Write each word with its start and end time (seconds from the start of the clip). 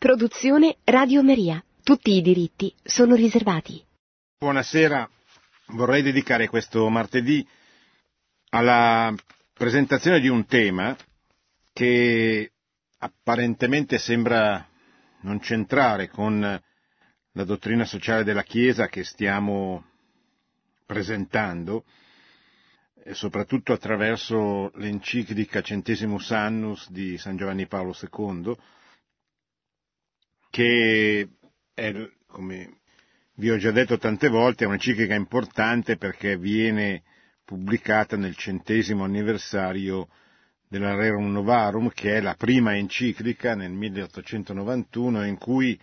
Produzione 0.00 0.78
Radio 0.84 1.22
Maria. 1.22 1.62
Tutti 1.82 2.12
i 2.16 2.22
diritti 2.22 2.74
sono 2.82 3.14
riservati. 3.14 3.84
Buonasera, 4.38 5.06
vorrei 5.74 6.00
dedicare 6.00 6.48
questo 6.48 6.88
martedì 6.88 7.46
alla 8.48 9.14
presentazione 9.52 10.18
di 10.20 10.28
un 10.28 10.46
tema 10.46 10.96
che 11.74 12.50
apparentemente 12.96 13.98
sembra 13.98 14.66
non 15.20 15.38
c'entrare 15.38 16.08
con 16.08 16.40
la 16.40 17.44
dottrina 17.44 17.84
sociale 17.84 18.24
della 18.24 18.42
Chiesa 18.42 18.86
che 18.88 19.04
stiamo 19.04 19.84
presentando, 20.86 21.84
soprattutto 23.12 23.74
attraverso 23.74 24.70
l'enciclica 24.76 25.60
Centesimus 25.60 26.30
Annus 26.30 26.88
di 26.90 27.18
San 27.18 27.36
Giovanni 27.36 27.66
Paolo 27.66 27.94
II, 28.00 28.56
che 30.60 31.26
è, 31.72 32.10
come 32.26 32.80
vi 33.36 33.48
ho 33.48 33.56
già 33.56 33.70
detto 33.70 33.96
tante 33.96 34.28
volte, 34.28 34.64
è 34.64 34.66
un'enciclica 34.66 35.14
importante 35.14 35.96
perché 35.96 36.36
viene 36.36 37.02
pubblicata 37.46 38.18
nel 38.18 38.36
centesimo 38.36 39.04
anniversario 39.04 40.08
della 40.68 40.94
Rerum 40.94 41.32
Novarum, 41.32 41.88
che 41.88 42.16
è 42.16 42.20
la 42.20 42.34
prima 42.34 42.76
enciclica 42.76 43.54
nel 43.54 43.72
1891 43.72 45.24
in 45.24 45.38
cui 45.38 45.80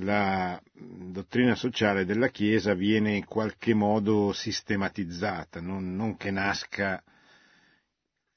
la 0.00 0.60
dottrina 0.74 1.54
sociale 1.54 2.04
della 2.04 2.30
Chiesa 2.30 2.74
viene 2.74 3.14
in 3.14 3.26
qualche 3.26 3.74
modo 3.74 4.32
sistematizzata, 4.32 5.60
non, 5.60 5.94
non 5.94 6.16
che 6.16 6.32
nasca 6.32 7.00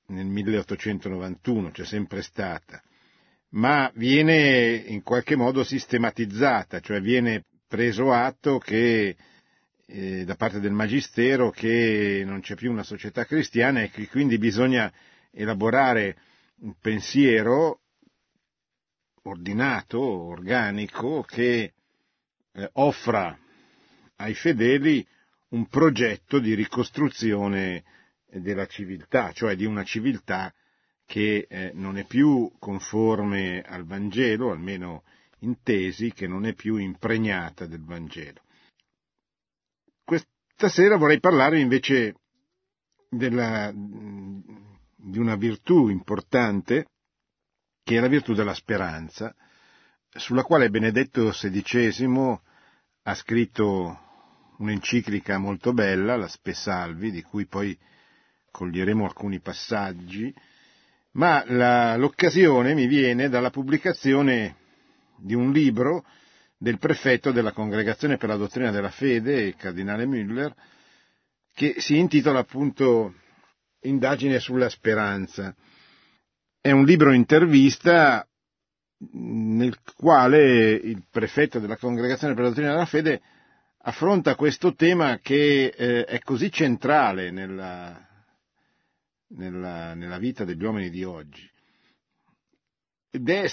nel 0.10 0.28
1891, 0.28 1.72
c'è 1.72 1.84
sempre 1.86 2.22
stata, 2.22 2.84
ma 3.52 3.92
viene 3.96 4.76
in 4.76 5.04
qualche 5.04 5.36
modo 5.36 5.64
sistematizzata, 5.64 6.80
cioè 6.80 7.02
viene 7.02 7.46
preso 7.68 8.12
atto 8.12 8.58
che 8.58 9.16
eh, 9.86 10.24
da 10.24 10.36
parte 10.36 10.60
del 10.60 10.72
Magistero 10.72 11.50
che 11.50 12.24
non 12.26 12.42
c'è 12.42 12.56
più 12.56 12.72
una 12.72 12.84
società 12.84 13.26
cristiana 13.26 13.82
e 13.82 13.90
che 13.90 14.08
quindi 14.08 14.38
bisogna 14.38 14.92
elaborare 15.32 16.18
un 16.60 16.76
pensiero 16.80 17.80
ordinato, 19.24 20.00
organico, 20.00 21.24
che 21.24 21.74
eh, 22.54 22.70
offra 22.74 23.38
ai 24.18 24.34
fedeli 24.34 25.06
un 25.50 25.68
progetto 25.68 26.40
di 26.40 26.54
ricostruzione 26.54 27.84
della 28.30 28.66
civiltà, 28.66 29.32
cioè 29.34 29.56
di 29.56 29.66
una 29.66 29.84
civiltà 29.84 30.54
che 31.12 31.46
eh, 31.50 31.72
non 31.74 31.98
è 31.98 32.06
più 32.06 32.50
conforme 32.58 33.62
al 33.64 33.84
Vangelo, 33.84 34.50
almeno 34.50 35.04
in 35.40 35.62
tesi, 35.62 36.14
che 36.14 36.26
non 36.26 36.46
è 36.46 36.54
più 36.54 36.78
impregnata 36.78 37.66
del 37.66 37.84
Vangelo. 37.84 38.42
Questa 40.06 40.70
sera 40.70 40.96
vorrei 40.96 41.20
parlare 41.20 41.60
invece 41.60 42.16
della, 43.10 43.74
di 43.76 45.20
una 45.20 45.36
virtù 45.36 45.90
importante 45.90 46.86
che 47.84 47.98
è 47.98 48.00
la 48.00 48.08
virtù 48.08 48.34
della 48.34 48.54
speranza, 48.54 49.36
sulla 50.12 50.44
quale 50.44 50.70
Benedetto 50.70 51.28
XVI 51.28 52.40
ha 53.04 53.16
scritto 53.16 54.00
un'enciclica 54.60 55.38
molto 55.38 55.74
bella, 55.74 56.16
la 56.16 56.30
Spesalvi, 56.30 57.12
di 57.12 57.22
cui 57.22 57.48
poi 57.48 57.78
coglieremo 58.50 59.04
alcuni 59.04 59.42
passaggi, 59.42 60.34
ma 61.14 61.44
la, 61.48 61.98
l'occasione 61.98 62.74
mi 62.74 62.88
viene 62.88 63.30
dalla 63.30 63.50
pubblicazione 63.50 64.56
di 65.18 65.34
un 65.34 65.52
libro 65.52 66.06
del 66.58 66.78
prefetto 66.78 67.32
della 67.32 67.52
Congregazione 67.52 68.18
per 68.18 68.30
la 68.30 68.36
Dottrina 68.36 68.72
della 68.72 68.92
Fede, 68.92 69.42
il 69.42 69.56
cardinale 69.56 70.06
Müller, 70.06 70.54
che 71.54 71.76
si 71.78 71.98
intitola 71.98 72.40
appunto 72.40 73.16
Indagine 73.84 74.40
sulla 74.40 74.70
speranza. 74.70 75.56
È 76.62 76.70
un 76.70 76.86
libro 76.86 77.14
intervista 77.14 78.24
nel 79.14 79.80
quale 79.96 80.74
il 80.74 81.04
prefetto 81.10 81.58
della 81.58 81.78
Congregazione 81.78 82.36
per 82.36 82.44
la 82.44 82.50
Dottrina 82.50 82.74
della 82.74 82.86
Fede 82.86 83.22
affronta 83.80 84.36
questo 84.36 84.76
tema 84.76 85.18
che 85.20 85.74
eh, 85.76 86.06
è 86.06 86.20
così 86.20 86.52
centrale 86.52 87.32
nella, 87.32 88.11
nella, 89.36 89.94
nella, 89.94 90.18
vita 90.18 90.44
degli 90.44 90.64
uomini 90.64 90.90
di 90.90 91.04
oggi. 91.04 91.50
Ed 93.10 93.30
è 93.30 93.52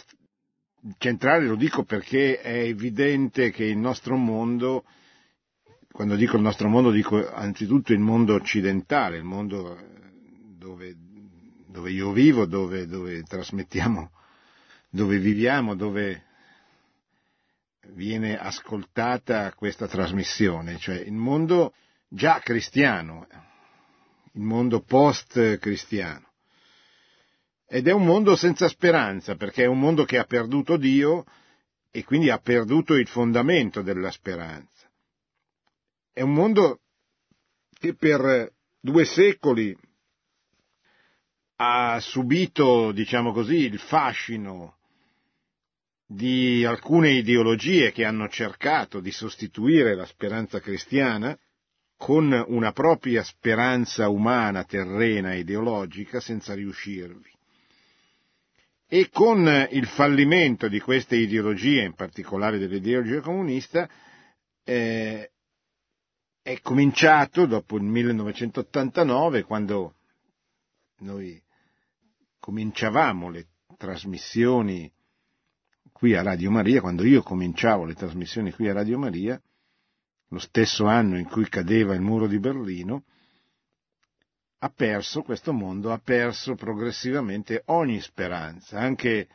centrale, 0.98 1.46
lo 1.46 1.56
dico 1.56 1.84
perché 1.84 2.40
è 2.40 2.58
evidente 2.58 3.50
che 3.50 3.64
il 3.64 3.78
nostro 3.78 4.16
mondo, 4.16 4.84
quando 5.90 6.16
dico 6.16 6.36
il 6.36 6.42
nostro 6.42 6.68
mondo 6.68 6.90
dico 6.90 7.28
anzitutto 7.28 7.92
il 7.92 7.98
mondo 7.98 8.34
occidentale, 8.34 9.16
il 9.16 9.24
mondo 9.24 9.76
dove 10.56 10.96
dove 11.78 11.90
io 11.90 12.12
vivo, 12.12 12.46
dove, 12.46 12.86
dove 12.86 13.22
trasmettiamo, 13.22 14.10
dove 14.90 15.18
viviamo, 15.18 15.76
dove 15.76 16.24
viene 17.90 18.36
ascoltata 18.36 19.52
questa 19.54 19.86
trasmissione, 19.86 20.78
cioè 20.78 20.96
il 20.96 21.12
mondo 21.12 21.74
già 22.08 22.40
cristiano, 22.40 23.26
il 24.32 24.42
mondo 24.42 24.80
post-cristiano. 24.80 26.26
Ed 27.66 27.86
è 27.86 27.92
un 27.92 28.04
mondo 28.04 28.34
senza 28.36 28.68
speranza, 28.68 29.36
perché 29.36 29.64
è 29.64 29.66
un 29.66 29.78
mondo 29.78 30.04
che 30.04 30.18
ha 30.18 30.24
perduto 30.24 30.76
Dio 30.76 31.24
e 31.90 32.04
quindi 32.04 32.30
ha 32.30 32.38
perduto 32.38 32.94
il 32.94 33.06
fondamento 33.06 33.82
della 33.82 34.10
speranza. 34.10 34.90
È 36.12 36.22
un 36.22 36.32
mondo 36.32 36.80
che 37.78 37.94
per 37.94 38.52
due 38.80 39.04
secoli 39.04 39.76
ha 41.56 41.98
subito, 42.00 42.92
diciamo 42.92 43.32
così, 43.32 43.56
il 43.56 43.78
fascino 43.78 44.76
di 46.06 46.64
alcune 46.64 47.10
ideologie 47.10 47.92
che 47.92 48.04
hanno 48.04 48.28
cercato 48.28 49.00
di 49.00 49.10
sostituire 49.10 49.94
la 49.94 50.06
speranza 50.06 50.58
cristiana 50.60 51.38
con 51.98 52.44
una 52.46 52.70
propria 52.70 53.24
speranza 53.24 54.08
umana, 54.08 54.62
terrena, 54.64 55.34
ideologica, 55.34 56.20
senza 56.20 56.54
riuscirvi. 56.54 57.30
E 58.86 59.10
con 59.10 59.68
il 59.70 59.86
fallimento 59.86 60.68
di 60.68 60.80
queste 60.80 61.16
ideologie, 61.16 61.82
in 61.82 61.94
particolare 61.94 62.56
dell'ideologia 62.56 63.20
comunista, 63.20 63.86
eh, 64.64 65.30
è 66.40 66.60
cominciato 66.62 67.44
dopo 67.44 67.76
il 67.76 67.82
1989, 67.82 69.42
quando 69.42 69.96
noi 71.00 71.42
cominciavamo 72.38 73.28
le 73.28 73.48
trasmissioni 73.76 74.90
qui 75.92 76.14
a 76.14 76.22
Radio 76.22 76.50
Maria, 76.52 76.80
quando 76.80 77.04
io 77.04 77.22
cominciavo 77.22 77.84
le 77.84 77.94
trasmissioni 77.94 78.52
qui 78.52 78.68
a 78.68 78.72
Radio 78.72 78.98
Maria, 78.98 79.38
lo 80.28 80.38
stesso 80.38 80.86
anno 80.86 81.18
in 81.18 81.26
cui 81.26 81.48
cadeva 81.48 81.94
il 81.94 82.00
muro 82.00 82.26
di 82.26 82.38
Berlino, 82.38 83.04
ha 84.60 84.70
perso 84.70 85.22
questo 85.22 85.52
mondo, 85.52 85.92
ha 85.92 85.98
perso 85.98 86.54
progressivamente 86.54 87.62
ogni 87.66 88.00
speranza, 88.00 88.78
anche 88.78 89.28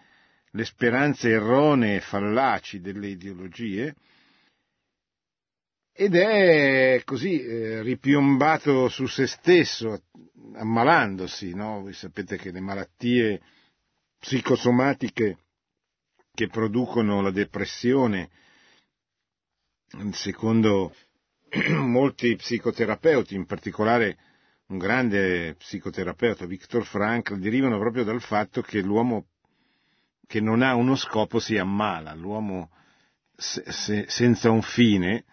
le 0.51 0.65
speranze 0.65 1.29
erronee 1.29 1.95
e 1.95 2.01
fallaci 2.01 2.81
delle 2.81 3.07
ideologie, 3.07 3.95
ed 5.95 6.15
è 6.15 7.01
così 7.05 7.39
eh, 7.39 7.81
ripiombato 7.83 8.89
su 8.89 9.05
se 9.05 9.27
stesso, 9.27 10.03
ammalandosi, 10.55 11.53
no? 11.53 11.81
Voi 11.81 11.93
sapete 11.93 12.35
che 12.37 12.51
le 12.51 12.59
malattie 12.59 13.41
psicosomatiche 14.19 15.37
che 16.33 16.47
producono 16.47 17.21
la 17.21 17.29
depressione, 17.29 18.29
secondo 20.11 20.93
molti 21.69 22.35
psicoterapeuti, 22.35 23.35
in 23.35 23.45
particolare 23.45 24.17
un 24.67 24.77
grande 24.77 25.55
psicoterapeuta, 25.55 26.45
Viktor 26.45 26.85
Frankl, 26.85 27.37
derivano 27.37 27.77
proprio 27.77 28.03
dal 28.03 28.21
fatto 28.21 28.61
che 28.61 28.81
l'uomo 28.81 29.27
che 30.25 30.39
non 30.39 30.61
ha 30.61 30.73
uno 30.73 30.95
scopo 30.95 31.39
si 31.39 31.57
ammala, 31.57 32.13
l'uomo 32.15 32.71
se, 33.35 33.63
se, 33.67 34.05
senza 34.07 34.49
un 34.49 34.61
fine 34.61 35.25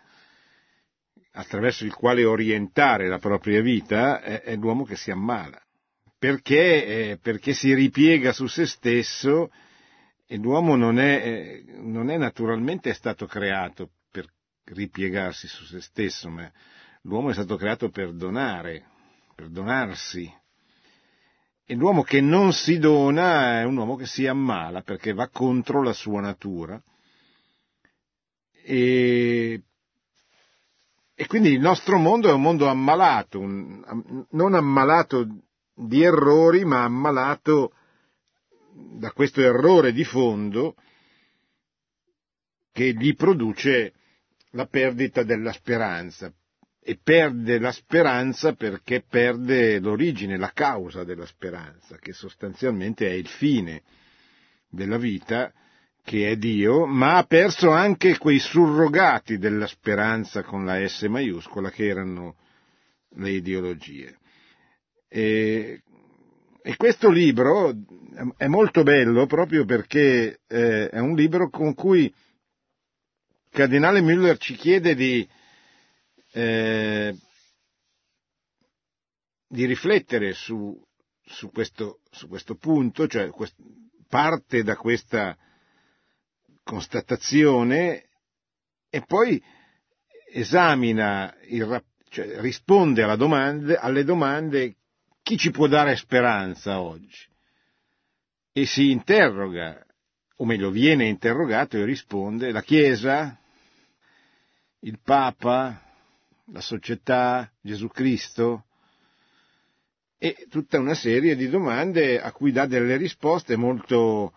attraverso 1.32 1.84
il 1.84 1.94
quale 1.94 2.24
orientare 2.24 3.08
la 3.08 3.18
propria 3.18 3.62
vita 3.62 4.20
è, 4.20 4.42
è 4.42 4.56
l'uomo 4.56 4.84
che 4.84 4.96
si 4.96 5.10
ammala, 5.10 5.62
perché, 6.18 6.84
eh, 6.84 7.18
perché, 7.22 7.54
si 7.54 7.72
ripiega 7.72 8.32
su 8.32 8.46
se 8.46 8.66
stesso 8.66 9.50
e 10.26 10.36
l'uomo 10.36 10.76
non 10.76 10.98
è, 10.98 11.22
eh, 11.24 11.64
non 11.78 12.10
è 12.10 12.18
naturalmente 12.18 12.92
stato 12.92 13.26
creato 13.26 13.92
ripiegarsi 14.72 15.46
su 15.48 15.64
se 15.64 15.80
stesso, 15.80 16.28
ma 16.28 16.50
l'uomo 17.02 17.30
è 17.30 17.32
stato 17.32 17.56
creato 17.56 17.90
per 17.90 18.12
donare, 18.12 18.86
per 19.34 19.48
donarsi. 19.48 20.32
E 21.64 21.74
l'uomo 21.74 22.02
che 22.02 22.20
non 22.20 22.52
si 22.52 22.78
dona 22.78 23.60
è 23.60 23.64
un 23.64 23.76
uomo 23.76 23.96
che 23.96 24.06
si 24.06 24.26
ammala 24.26 24.82
perché 24.82 25.12
va 25.12 25.28
contro 25.28 25.82
la 25.82 25.92
sua 25.92 26.20
natura. 26.20 26.82
E, 28.62 29.62
e 31.14 31.26
quindi 31.26 31.50
il 31.50 31.60
nostro 31.60 31.98
mondo 31.98 32.28
è 32.28 32.32
un 32.32 32.42
mondo 32.42 32.66
ammalato, 32.66 33.38
un, 33.38 34.26
non 34.30 34.54
ammalato 34.54 35.26
di 35.74 36.02
errori, 36.02 36.64
ma 36.64 36.82
ammalato 36.82 37.72
da 38.72 39.12
questo 39.12 39.40
errore 39.40 39.92
di 39.92 40.04
fondo 40.04 40.74
che 42.72 42.94
gli 42.94 43.14
produce 43.14 43.94
la 44.52 44.66
perdita 44.66 45.22
della 45.22 45.52
speranza 45.52 46.32
e 46.82 46.98
perde 47.02 47.58
la 47.58 47.72
speranza 47.72 48.54
perché 48.54 49.04
perde 49.06 49.78
l'origine, 49.78 50.38
la 50.38 50.52
causa 50.52 51.04
della 51.04 51.26
speranza, 51.26 51.98
che 51.98 52.12
sostanzialmente 52.12 53.06
è 53.06 53.12
il 53.12 53.28
fine 53.28 53.82
della 54.68 54.96
vita, 54.96 55.52
che 56.02 56.30
è 56.30 56.36
Dio, 56.36 56.86
ma 56.86 57.18
ha 57.18 57.24
perso 57.24 57.70
anche 57.70 58.16
quei 58.16 58.38
surrogati 58.38 59.36
della 59.36 59.66
speranza 59.66 60.42
con 60.42 60.64
la 60.64 60.86
S 60.86 61.02
maiuscola 61.02 61.70
che 61.70 61.86
erano 61.86 62.36
le 63.16 63.30
ideologie. 63.30 64.16
E, 65.06 65.82
e 66.62 66.76
questo 66.76 67.10
libro 67.10 67.74
è 68.36 68.46
molto 68.46 68.82
bello 68.82 69.26
proprio 69.26 69.64
perché 69.64 70.40
eh, 70.46 70.88
è 70.88 70.98
un 70.98 71.14
libro 71.14 71.50
con 71.50 71.74
cui 71.74 72.12
Cardinale 73.50 74.00
Müller 74.00 74.38
ci 74.38 74.54
chiede 74.54 74.94
di 74.94 75.28
eh, 76.32 77.14
di 79.50 79.66
riflettere 79.66 80.32
su, 80.32 80.80
su, 81.24 81.50
questo, 81.50 82.02
su, 82.10 82.28
questo, 82.28 82.54
punto, 82.54 83.08
cioè 83.08 83.30
quest, 83.30 83.56
parte 84.08 84.62
da 84.62 84.76
questa 84.76 85.36
constatazione 86.62 88.10
e 88.88 89.02
poi 89.04 89.42
esamina, 90.32 91.34
il, 91.48 91.84
cioè 92.10 92.40
risponde 92.40 93.02
domande, 93.16 93.74
alle 93.74 94.04
domande 94.04 94.76
chi 95.20 95.36
ci 95.36 95.50
può 95.50 95.66
dare 95.66 95.96
speranza 95.96 96.80
oggi? 96.80 97.26
E 98.52 98.66
si 98.66 98.92
interroga, 98.92 99.84
o 100.40 100.44
meglio 100.46 100.70
viene 100.70 101.06
interrogato 101.06 101.76
e 101.76 101.84
risponde 101.84 102.50
la 102.50 102.62
Chiesa, 102.62 103.38
il 104.80 104.98
Papa, 105.02 105.82
la 106.46 106.60
società, 106.62 107.50
Gesù 107.60 107.88
Cristo, 107.88 108.64
e 110.16 110.46
tutta 110.48 110.78
una 110.78 110.94
serie 110.94 111.36
di 111.36 111.48
domande 111.50 112.20
a 112.20 112.32
cui 112.32 112.52
dà 112.52 112.64
delle 112.64 112.96
risposte 112.96 113.56
molto 113.56 114.32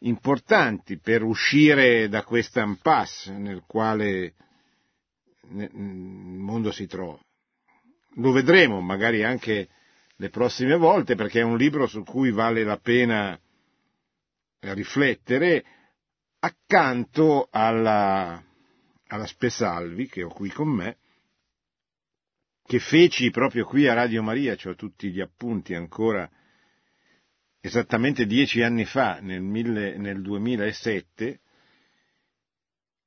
importanti 0.00 0.98
per 0.98 1.24
uscire 1.24 2.08
da 2.08 2.22
questa 2.22 2.62
impasse 2.62 3.32
nel 3.32 3.64
quale 3.66 4.34
il 5.50 5.74
mondo 5.74 6.70
si 6.70 6.86
trova. 6.86 7.18
Lo 8.18 8.30
vedremo 8.30 8.80
magari 8.80 9.24
anche 9.24 9.68
le 10.14 10.28
prossime 10.30 10.76
volte 10.76 11.16
perché 11.16 11.40
è 11.40 11.44
un 11.44 11.56
libro 11.56 11.88
su 11.88 12.04
cui 12.04 12.30
vale 12.30 12.62
la 12.62 12.76
pena 12.76 13.36
riflettere 14.72 15.64
accanto 16.38 17.48
alla, 17.50 18.42
alla 19.06 19.26
Spesalvi 19.26 20.08
che 20.08 20.22
ho 20.22 20.28
qui 20.28 20.50
con 20.50 20.68
me 20.68 20.96
che 22.66 22.78
feci 22.78 23.30
proprio 23.30 23.66
qui 23.66 23.86
a 23.86 23.94
Radio 23.94 24.22
Maria, 24.22 24.56
cioè 24.56 24.74
tutti 24.74 25.10
gli 25.10 25.20
appunti 25.20 25.74
ancora 25.74 26.28
esattamente 27.60 28.26
dieci 28.26 28.62
anni 28.62 28.84
fa, 28.84 29.20
nel, 29.20 29.42
mille, 29.42 29.96
nel 29.96 30.22
2007, 30.22 31.40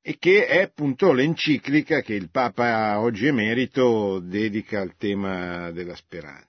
e 0.00 0.16
che 0.18 0.46
è 0.46 0.62
appunto 0.62 1.12
l'enciclica 1.12 2.00
che 2.00 2.14
il 2.14 2.30
Papa 2.30 2.98
oggi 3.00 3.26
emerito 3.26 4.20
dedica 4.20 4.80
al 4.80 4.96
tema 4.96 5.70
della 5.70 5.94
speranza. 5.94 6.46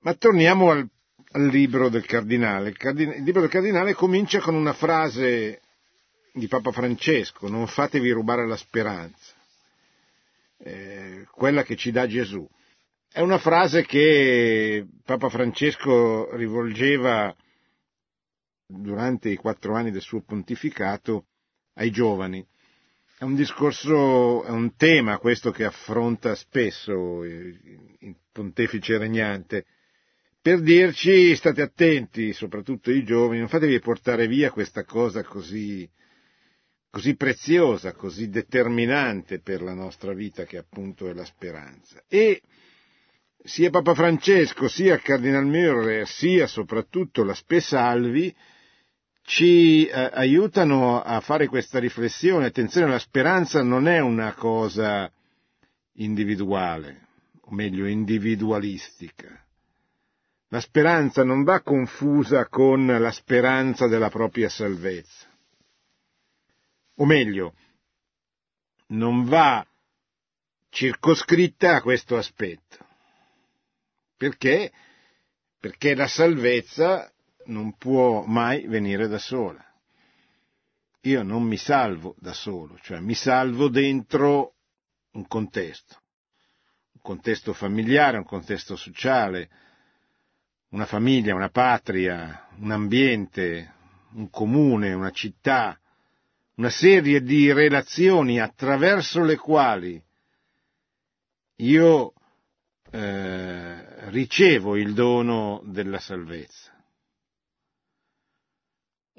Ma 0.00 0.14
torniamo 0.14 0.70
al, 0.70 0.88
al 1.32 1.46
libro 1.46 1.88
del 1.88 2.06
Cardinale. 2.06 2.70
Il, 2.78 3.22
libro 3.22 3.40
del 3.40 3.50
Cardinale 3.50 3.94
comincia 3.94 4.40
con 4.40 4.54
una 4.54 4.72
frase 4.72 5.60
di 6.32 6.46
Papa 6.48 6.72
Francesco, 6.72 7.48
non 7.48 7.66
fatevi 7.66 8.10
rubare 8.10 8.46
la 8.46 8.56
speranza 8.56 9.34
eh, 10.64 11.26
quella 11.30 11.62
che 11.62 11.76
ci 11.76 11.90
dà 11.90 12.06
Gesù. 12.06 12.48
È 13.10 13.20
una 13.20 13.38
frase 13.38 13.84
che 13.84 14.86
Papa 15.04 15.28
Francesco 15.28 16.34
rivolgeva 16.36 17.34
durante 18.66 19.28
i 19.28 19.36
quattro 19.36 19.74
anni 19.74 19.90
del 19.90 20.00
suo 20.00 20.22
pontificato 20.22 21.26
ai 21.74 21.90
giovani. 21.90 22.44
È 23.18 23.24
un 23.24 23.34
discorso, 23.34 24.42
è 24.44 24.50
un 24.50 24.74
tema 24.76 25.18
questo 25.18 25.50
che 25.50 25.64
affronta 25.64 26.34
spesso 26.34 27.22
il 27.22 28.16
pontefice 28.32 28.96
regnante, 28.98 29.66
per 30.42 30.60
dirci 30.60 31.34
state 31.36 31.62
attenti, 31.62 32.32
soprattutto 32.32 32.90
i 32.90 33.04
giovani, 33.04 33.38
non 33.38 33.48
fatevi 33.48 33.78
portare 33.78 34.26
via 34.26 34.50
questa 34.50 34.84
cosa 34.84 35.22
così 35.22 35.88
così 36.90 37.16
preziosa, 37.16 37.94
così 37.94 38.28
determinante 38.28 39.40
per 39.40 39.62
la 39.62 39.72
nostra 39.72 40.12
vita 40.12 40.44
che 40.44 40.58
appunto 40.58 41.08
è 41.08 41.14
la 41.14 41.24
speranza. 41.24 42.02
E 42.06 42.42
sia 43.42 43.70
Papa 43.70 43.94
Francesco, 43.94 44.68
sia 44.68 44.98
Cardinal 44.98 45.46
Müller, 45.46 46.04
sia 46.04 46.46
soprattutto 46.46 47.24
la 47.24 47.32
Spesalvi 47.32 48.34
ci 49.22 49.86
eh, 49.86 50.10
aiutano 50.12 51.00
a 51.00 51.20
fare 51.20 51.46
questa 51.46 51.78
riflessione. 51.78 52.46
Attenzione, 52.46 52.88
la 52.90 52.98
speranza 52.98 53.62
non 53.62 53.88
è 53.88 54.00
una 54.00 54.34
cosa 54.34 55.10
individuale, 55.94 57.06
o 57.40 57.54
meglio 57.54 57.86
individualistica. 57.86 59.42
La 60.52 60.60
speranza 60.60 61.24
non 61.24 61.44
va 61.44 61.62
confusa 61.62 62.46
con 62.46 62.84
la 62.84 63.10
speranza 63.10 63.86
della 63.86 64.10
propria 64.10 64.50
salvezza 64.50 65.30
o 66.96 67.04
meglio, 67.04 67.54
non 68.88 69.24
va 69.24 69.66
circoscritta 70.68 71.76
a 71.76 71.82
questo 71.82 72.16
aspetto. 72.16 72.78
Perché? 74.16 74.72
Perché 75.58 75.94
la 75.94 76.06
salvezza 76.06 77.10
non 77.46 77.76
può 77.76 78.24
mai 78.24 78.66
venire 78.66 79.08
da 79.08 79.18
sola. 79.18 79.64
Io 81.02 81.22
non 81.22 81.42
mi 81.42 81.56
salvo 81.56 82.14
da 82.18 82.32
solo, 82.32 82.78
cioè 82.82 83.00
mi 83.00 83.14
salvo 83.14 83.68
dentro 83.68 84.54
un 85.12 85.26
contesto, 85.26 86.00
un 86.92 87.00
contesto 87.00 87.52
familiare, 87.52 88.18
un 88.18 88.24
contesto 88.24 88.76
sociale, 88.76 89.50
una 90.72 90.86
famiglia, 90.86 91.34
una 91.34 91.50
patria, 91.50 92.48
un 92.58 92.70
ambiente, 92.70 93.72
un 94.14 94.30
comune, 94.30 94.92
una 94.92 95.10
città, 95.10 95.78
una 96.56 96.70
serie 96.70 97.22
di 97.22 97.52
relazioni 97.52 98.40
attraverso 98.40 99.22
le 99.22 99.36
quali 99.36 100.02
io 101.56 102.12
eh, 102.90 104.10
ricevo 104.10 104.76
il 104.76 104.94
dono 104.94 105.62
della 105.64 105.98
salvezza. 105.98 106.70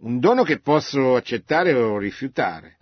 Un 0.01 0.19
dono 0.19 0.43
che 0.43 0.59
posso 0.59 1.15
accettare 1.15 1.73
o 1.73 1.97
rifiutare, 1.97 2.77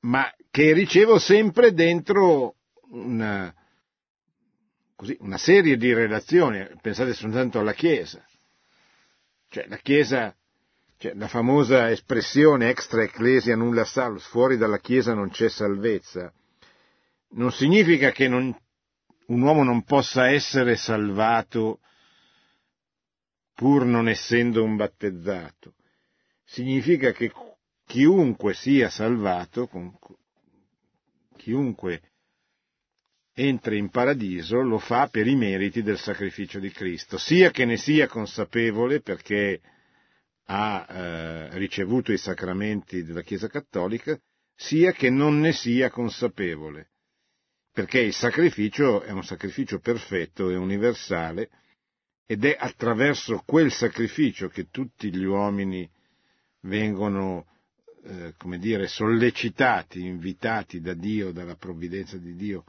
ma 0.00 0.32
che 0.50 0.72
ricevo 0.72 1.18
sempre 1.18 1.72
dentro 1.72 2.54
una, 2.90 3.52
così, 4.96 5.16
una 5.20 5.38
serie 5.38 5.76
di 5.76 5.92
relazioni. 5.92 6.66
Pensate 6.80 7.12
soltanto 7.14 7.60
alla 7.60 7.74
Chiesa. 7.74 8.24
Cioè, 9.48 9.66
la 9.68 9.76
Chiesa 9.76 10.34
cioè, 10.98 11.12
la 11.14 11.28
famosa 11.28 11.90
espressione 11.90 12.70
extra 12.70 13.02
ecclesia 13.02 13.54
nulla 13.54 13.84
salus, 13.84 14.26
fuori 14.26 14.56
dalla 14.56 14.78
Chiesa 14.78 15.12
non 15.12 15.28
c'è 15.28 15.48
salvezza, 15.50 16.32
non 17.30 17.52
significa 17.52 18.10
che 18.12 18.28
non, 18.28 18.56
un 19.26 19.40
uomo 19.42 19.62
non 19.62 19.84
possa 19.84 20.30
essere 20.30 20.76
salvato 20.76 21.80
pur 23.54 23.84
non 23.84 24.08
essendo 24.08 24.64
un 24.64 24.76
battezzato. 24.76 25.74
Significa 26.44 27.12
che 27.12 27.32
chiunque 27.84 28.54
sia 28.54 28.88
salvato, 28.88 29.68
chiunque 31.36 32.00
entri 33.38 33.76
in 33.76 33.90
paradiso, 33.90 34.62
lo 34.62 34.78
fa 34.78 35.08
per 35.08 35.26
i 35.26 35.36
meriti 35.36 35.82
del 35.82 35.98
sacrificio 35.98 36.58
di 36.58 36.70
Cristo, 36.70 37.18
sia 37.18 37.50
che 37.50 37.66
ne 37.66 37.76
sia 37.76 38.08
consapevole 38.08 39.02
perché 39.02 39.60
ha 40.46 40.86
eh, 40.88 41.58
ricevuto 41.58 42.12
i 42.12 42.16
sacramenti 42.16 43.04
della 43.04 43.20
Chiesa 43.20 43.48
Cattolica, 43.48 44.18
sia 44.54 44.92
che 44.92 45.10
non 45.10 45.38
ne 45.38 45.52
sia 45.52 45.90
consapevole, 45.90 46.92
perché 47.72 48.00
il 48.00 48.14
sacrificio 48.14 49.02
è 49.02 49.10
un 49.10 49.22
sacrificio 49.22 49.80
perfetto 49.80 50.48
e 50.48 50.56
universale 50.56 51.50
ed 52.24 52.42
è 52.46 52.56
attraverso 52.58 53.42
quel 53.44 53.70
sacrificio 53.70 54.48
che 54.48 54.70
tutti 54.70 55.14
gli 55.14 55.24
uomini 55.24 55.86
vengono, 56.62 57.46
eh, 58.02 58.32
come 58.38 58.56
dire, 58.58 58.86
sollecitati, 58.86 60.06
invitati 60.06 60.80
da 60.80 60.94
Dio, 60.94 61.32
dalla 61.32 61.56
provvidenza 61.56 62.16
di 62.16 62.34
Dio 62.34 62.64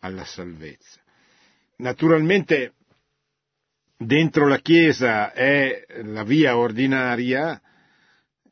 alla 0.00 0.24
salvezza. 0.24 1.00
Naturalmente 1.76 2.74
dentro 3.96 4.46
la 4.48 4.58
Chiesa 4.58 5.32
è 5.32 5.84
la 6.02 6.24
via 6.24 6.56
ordinaria, 6.56 7.60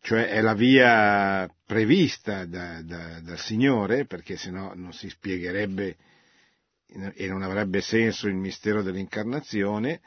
cioè 0.00 0.28
è 0.28 0.40
la 0.40 0.54
via 0.54 1.48
prevista 1.66 2.44
da, 2.46 2.82
da, 2.82 3.20
dal 3.20 3.38
Signore, 3.38 4.06
perché 4.06 4.36
sennò 4.36 4.72
non 4.74 4.92
si 4.92 5.08
spiegherebbe 5.08 5.96
e 7.14 7.28
non 7.28 7.42
avrebbe 7.42 7.82
senso 7.82 8.28
il 8.28 8.34
mistero 8.34 8.82
dell'incarnazione, 8.82 10.00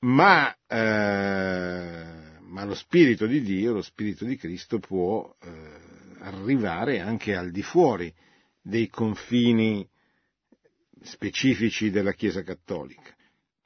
ma, 0.00 0.54
eh, 0.66 2.04
ma, 2.40 2.64
lo 2.64 2.74
Spirito 2.74 3.26
di 3.26 3.42
Dio, 3.42 3.72
lo 3.72 3.82
Spirito 3.82 4.24
di 4.24 4.36
Cristo 4.36 4.78
può 4.78 5.34
eh, 5.40 5.48
arrivare 6.20 7.00
anche 7.00 7.34
al 7.34 7.50
di 7.50 7.62
fuori 7.62 8.12
dei 8.60 8.88
confini 8.88 9.88
specifici 11.02 11.90
della 11.90 12.12
Chiesa 12.12 12.42
Cattolica, 12.42 13.14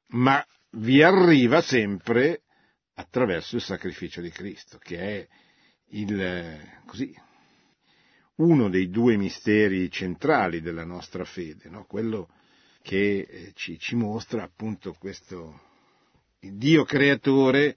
ma 0.09 0.45
vi 0.73 1.03
arriva 1.03 1.61
sempre 1.61 2.43
attraverso 2.95 3.57
il 3.57 3.63
sacrificio 3.63 4.21
di 4.21 4.31
Cristo, 4.31 4.79
che 4.79 4.99
è 4.99 5.29
il, 5.91 6.59
così, 6.87 7.15
uno 8.37 8.69
dei 8.69 8.89
due 8.89 9.17
misteri 9.17 9.91
centrali 9.91 10.61
della 10.61 10.85
nostra 10.85 11.25
fede, 11.25 11.69
no? 11.69 11.85
quello 11.85 12.29
che 12.83 13.27
eh, 13.29 13.53
ci, 13.55 13.79
ci 13.79 13.97
mostra 13.97 14.43
appunto 14.43 14.95
questo 14.99 15.61
Dio 16.39 16.85
creatore 16.85 17.77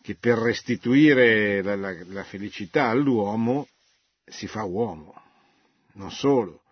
che 0.00 0.16
per 0.16 0.38
restituire 0.38 1.62
la, 1.62 1.76
la, 1.76 1.94
la 2.06 2.24
felicità 2.24 2.88
all'uomo 2.88 3.68
si 4.24 4.46
fa 4.46 4.64
uomo, 4.64 5.12
non 5.94 6.10
solo, 6.10 6.62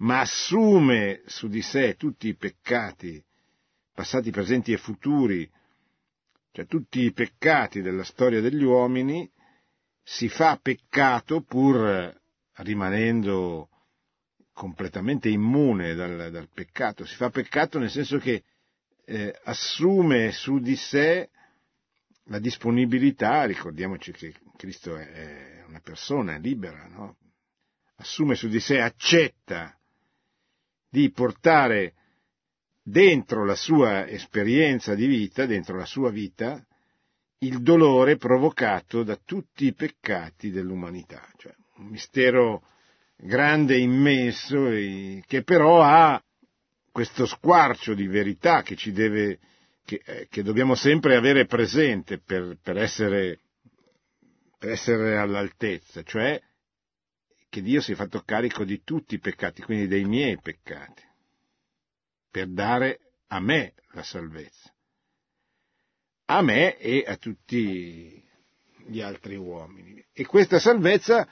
ma 0.00 0.20
assume 0.20 1.22
su 1.26 1.48
di 1.48 1.62
sé 1.62 1.96
tutti 1.96 2.28
i 2.28 2.36
peccati, 2.36 3.22
passati, 3.92 4.30
presenti 4.30 4.72
e 4.72 4.78
futuri, 4.78 5.50
cioè 6.52 6.66
tutti 6.66 7.02
i 7.02 7.12
peccati 7.12 7.82
della 7.82 8.04
storia 8.04 8.40
degli 8.40 8.62
uomini, 8.62 9.30
si 10.02 10.28
fa 10.28 10.58
peccato 10.60 11.42
pur 11.42 12.18
rimanendo 12.54 13.68
completamente 14.52 15.28
immune 15.28 15.94
dal, 15.94 16.30
dal, 16.30 16.48
peccato, 16.52 17.04
si 17.04 17.14
fa 17.14 17.30
peccato 17.30 17.78
nel 17.78 17.90
senso 17.90 18.18
che 18.18 18.44
eh, 19.04 19.38
assume 19.44 20.32
su 20.32 20.58
di 20.58 20.76
sé 20.76 21.30
la 22.24 22.38
disponibilità, 22.38 23.44
ricordiamoci 23.44 24.12
che 24.12 24.34
Cristo 24.56 24.96
è 24.96 25.64
una 25.66 25.80
persona 25.80 26.36
libera, 26.36 26.86
no? 26.86 27.16
assume 27.96 28.34
su 28.34 28.48
di 28.48 28.60
sé, 28.60 28.80
accetta 28.80 29.74
di 30.90 31.10
portare 31.12 31.94
dentro 32.82 33.44
la 33.44 33.54
sua 33.54 34.06
esperienza 34.08 34.94
di 34.94 35.06
vita, 35.06 35.46
dentro 35.46 35.76
la 35.76 35.86
sua 35.86 36.10
vita, 36.10 36.64
il 37.38 37.62
dolore 37.62 38.16
provocato 38.16 39.02
da 39.02 39.18
tutti 39.24 39.66
i 39.66 39.72
peccati 39.74 40.50
dell'umanità. 40.50 41.26
Cioè, 41.36 41.54
un 41.76 41.86
mistero 41.86 42.62
grande, 43.16 43.78
immenso, 43.78 44.64
che 44.64 45.42
però 45.44 45.82
ha 45.82 46.22
questo 46.90 47.24
squarcio 47.24 47.94
di 47.94 48.06
verità 48.08 48.62
che 48.62 48.74
ci 48.74 48.92
deve, 48.92 49.38
che, 49.84 50.02
eh, 50.04 50.26
che 50.28 50.42
dobbiamo 50.42 50.74
sempre 50.74 51.16
avere 51.16 51.46
presente 51.46 52.18
per, 52.18 52.58
per, 52.60 52.76
essere, 52.76 53.38
per 54.58 54.70
essere 54.70 55.16
all'altezza, 55.16 56.02
cioè 56.02 56.40
che 57.50 57.60
Dio 57.60 57.80
si 57.80 57.92
è 57.92 57.94
fatto 57.96 58.22
carico 58.22 58.64
di 58.64 58.82
tutti 58.84 59.16
i 59.16 59.18
peccati, 59.18 59.60
quindi 59.60 59.88
dei 59.88 60.04
miei 60.04 60.38
peccati, 60.40 61.02
per 62.30 62.48
dare 62.48 63.00
a 63.26 63.40
me 63.40 63.74
la 63.90 64.04
salvezza, 64.04 64.72
a 66.26 66.40
me 66.42 66.78
e 66.78 67.04
a 67.06 67.16
tutti 67.16 68.24
gli 68.86 69.00
altri 69.00 69.36
uomini. 69.36 70.02
E 70.12 70.24
questa 70.24 70.60
salvezza 70.60 71.28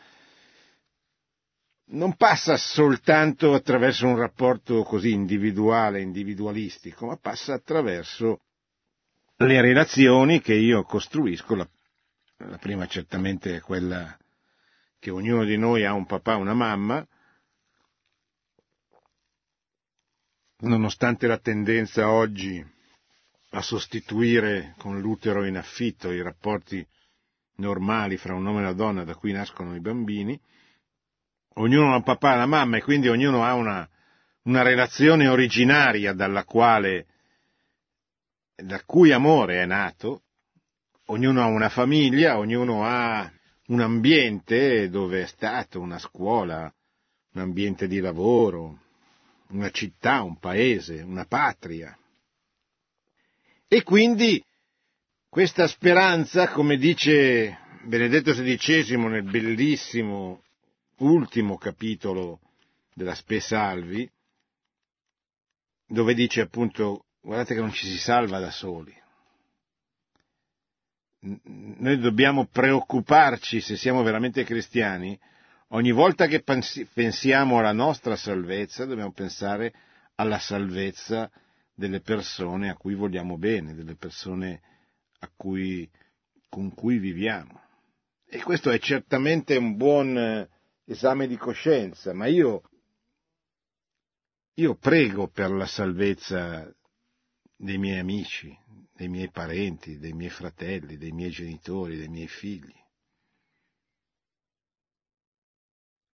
non 1.91 2.17
passa 2.17 2.57
soltanto 2.57 3.55
attraverso 3.55 4.07
un 4.07 4.17
rapporto 4.17 4.83
così 4.83 5.13
individuale, 5.13 6.03
individualistico, 6.03 7.07
ma 7.07 7.17
passa 7.17 7.55
attraverso 7.55 8.41
le 9.37 9.61
relazioni 9.61 10.41
che 10.41 10.55
io 10.55 10.83
costruisco. 10.83 11.55
La, 11.55 11.69
prima 12.59 12.87
certamente 12.87 13.57
è 13.57 13.61
quella 13.61 14.17
che 14.99 15.11
ognuno 15.11 15.45
di 15.45 15.57
noi 15.57 15.85
ha 15.85 15.93
un 15.93 16.07
papà 16.07 16.33
e 16.33 16.37
una 16.37 16.55
mamma, 16.55 17.07
nonostante 20.61 21.27
la 21.27 21.39
tendenza 21.39 22.11
oggi 22.11 22.65
a 23.51 23.63
sostituire 23.63 24.75
con 24.79 25.01
l'utero 25.01 25.45
in 25.45 25.57
affitto 25.57 26.11
i 26.11 26.21
rapporti 26.21 26.87
normali 27.57 28.17
fra 28.17 28.35
un 28.35 28.45
uomo 28.45 28.59
e 28.59 28.63
una 28.63 28.73
donna 28.73 29.05
da 29.05 29.15
cui 29.15 29.33
nascono 29.33 29.75
i 29.75 29.81
bambini, 29.81 30.39
ognuno 31.55 31.93
ha 31.93 31.97
un 31.97 32.03
papà 32.03 32.33
e 32.33 32.37
una 32.37 32.47
mamma 32.47 32.77
e 32.77 32.83
quindi 32.83 33.09
ognuno 33.09 33.45
ha 33.45 33.55
una, 33.55 33.89
una 34.43 34.63
relazione 34.63 35.29
originaria 35.29 36.13
dalla 36.13 36.45
quale, 36.45 37.07
da 38.55 38.83
cui 38.85 39.13
amore 39.13 39.63
è 39.63 39.67
nato, 39.67 40.23
ognuno 41.07 41.41
ha 41.41 41.47
una 41.47 41.69
famiglia, 41.69 42.39
ognuno 42.39 42.85
ha 42.85 43.31
un 43.69 43.81
ambiente 43.81 44.89
dove 44.89 45.23
è 45.23 45.27
stato, 45.27 45.81
una 45.81 45.99
scuola, 45.99 46.73
un 47.33 47.41
ambiente 47.41 47.87
di 47.87 48.01
lavoro, 48.01 48.81
una 49.49 49.71
città, 49.71 50.23
un 50.23 50.39
paese, 50.39 51.03
una 51.03 51.25
patria. 51.27 51.97
E 53.67 53.83
quindi 53.83 54.43
questa 55.29 55.67
speranza, 55.67 56.49
come 56.49 56.77
dice 56.77 57.59
Benedetto 57.85 58.33
XVI 58.33 58.97
nel 58.97 59.23
bellissimo 59.25 60.43
ultimo 60.99 61.59
capitolo 61.59 62.41
della 62.95 63.15
Spe 63.15 63.41
Salvi, 63.41 64.11
dove 65.87 66.15
dice 66.15 66.41
appunto 66.41 67.05
guardate 67.21 67.55
che 67.55 67.61
non 67.61 67.73
ci 67.73 67.87
si 67.87 67.99
salva 67.99 68.39
da 68.39 68.51
soli. 68.51 68.95
Noi 71.21 71.99
dobbiamo 71.99 72.47
preoccuparci, 72.47 73.61
se 73.61 73.77
siamo 73.77 74.03
veramente 74.03 74.45
cristiani, 74.45 75.19
ogni 75.69 75.91
volta 75.91 76.27
che 76.27 76.43
pensiamo 76.43 77.59
alla 77.59 77.73
nostra 77.73 78.15
salvezza, 78.15 78.85
dobbiamo 78.85 79.13
pensare 79.13 79.73
alla 80.15 80.39
salvezza 80.39 81.31
delle 81.75 82.01
persone 82.01 82.71
a 82.71 82.77
cui 82.77 82.95
vogliamo 82.95 83.37
bene, 83.37 83.75
delle 83.75 83.97
persone 83.97 84.61
cui, 85.37 85.89
con 86.49 86.73
cui 86.73 86.99
viviamo. 86.99 87.61
E 88.27 88.43
questo 88.43 88.71
è 88.71 88.79
certamente 88.79 89.57
un 89.57 89.77
buon 89.77 90.49
esame 90.85 91.27
di 91.27 91.37
coscienza, 91.37 92.13
ma 92.13 92.27
io, 92.27 92.63
io 94.55 94.75
prego 94.77 95.29
per 95.29 95.51
la 95.51 95.67
salvezza 95.67 96.73
dei 97.61 97.77
miei 97.77 97.99
amici, 97.99 98.57
dei 98.95 99.09
miei 99.09 99.31
parenti, 99.31 99.99
dei 99.99 100.13
miei 100.13 100.31
fratelli, 100.31 100.97
dei 100.97 101.11
miei 101.11 101.31
genitori, 101.31 101.97
dei 101.97 102.09
miei 102.09 102.29
figli. 102.29 102.75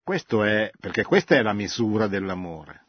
Questo 0.01 0.43
è, 0.43 0.71
perché 0.79 1.03
questa 1.03 1.35
è 1.35 1.41
la 1.41 1.53
misura 1.53 2.07
dell'amore. 2.07 2.83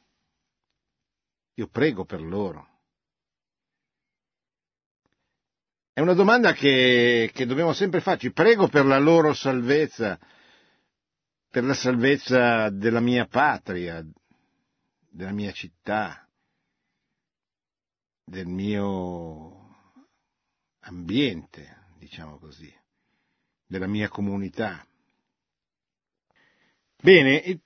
Io 1.54 1.68
prego 1.68 2.04
per 2.04 2.20
loro. 2.20 2.68
È 5.92 6.00
una 6.00 6.14
domanda 6.14 6.52
che, 6.52 7.30
che 7.32 7.46
dobbiamo 7.46 7.72
sempre 7.72 8.00
farci. 8.00 8.32
Prego 8.32 8.68
per 8.68 8.84
la 8.84 8.98
loro 8.98 9.32
salvezza, 9.32 10.18
per 11.50 11.64
la 11.64 11.74
salvezza 11.74 12.68
della 12.70 13.00
mia 13.00 13.26
patria, 13.26 14.04
della 15.08 15.32
mia 15.32 15.52
città, 15.52 16.25
del 18.28 18.46
mio 18.46 19.76
ambiente, 20.80 21.92
diciamo 21.96 22.38
così, 22.38 22.72
della 23.64 23.86
mia 23.86 24.08
comunità. 24.08 24.84
Bene, 27.00 27.36
il, 27.36 27.60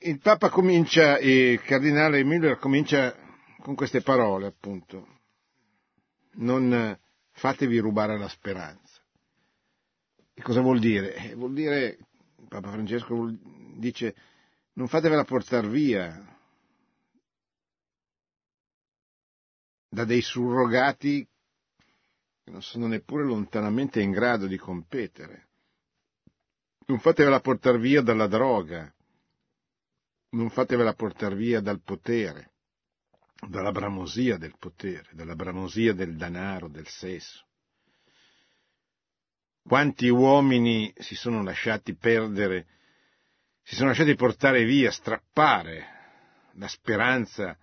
il 0.00 0.18
Papa 0.18 0.48
comincia, 0.50 1.18
il 1.20 1.62
Cardinale 1.62 2.24
Müller 2.24 2.58
comincia 2.58 3.14
con 3.60 3.76
queste 3.76 4.02
parole, 4.02 4.48
appunto. 4.48 5.20
Non 6.40 6.98
fatevi 7.30 7.78
rubare 7.78 8.18
la 8.18 8.28
speranza. 8.28 9.00
E 10.34 10.42
cosa 10.42 10.60
vuol 10.60 10.80
dire? 10.80 11.14
Eh, 11.14 11.34
vuol 11.34 11.52
dire 11.52 11.98
Papa 12.48 12.70
Francesco 12.70 13.32
dice 13.76 14.14
non 14.74 14.88
fatevela 14.88 15.24
portare 15.24 15.68
via 15.68 16.37
da 19.88 20.04
dei 20.04 20.20
surrogati 20.20 21.26
che 22.44 22.50
non 22.50 22.62
sono 22.62 22.86
neppure 22.86 23.24
lontanamente 23.24 24.00
in 24.00 24.10
grado 24.10 24.46
di 24.46 24.56
competere. 24.56 25.46
Non 26.86 27.00
fatevela 27.00 27.40
portare 27.40 27.78
via 27.78 28.00
dalla 28.00 28.26
droga, 28.26 28.92
non 30.30 30.50
fatevela 30.50 30.94
portare 30.94 31.34
via 31.34 31.60
dal 31.60 31.82
potere, 31.82 32.52
dalla 33.46 33.70
bramosia 33.70 34.36
del 34.36 34.56
potere, 34.58 35.10
dalla 35.12 35.34
bramosia 35.34 35.92
del 35.92 36.16
denaro, 36.16 36.68
del 36.68 36.86
sesso. 36.86 37.46
Quanti 39.62 40.08
uomini 40.08 40.92
si 40.96 41.14
sono 41.14 41.42
lasciati 41.42 41.94
perdere, 41.94 42.66
si 43.62 43.74
sono 43.74 43.88
lasciati 43.88 44.14
portare 44.14 44.64
via, 44.64 44.90
strappare 44.90 45.96
la 46.54 46.68
speranza 46.68 47.56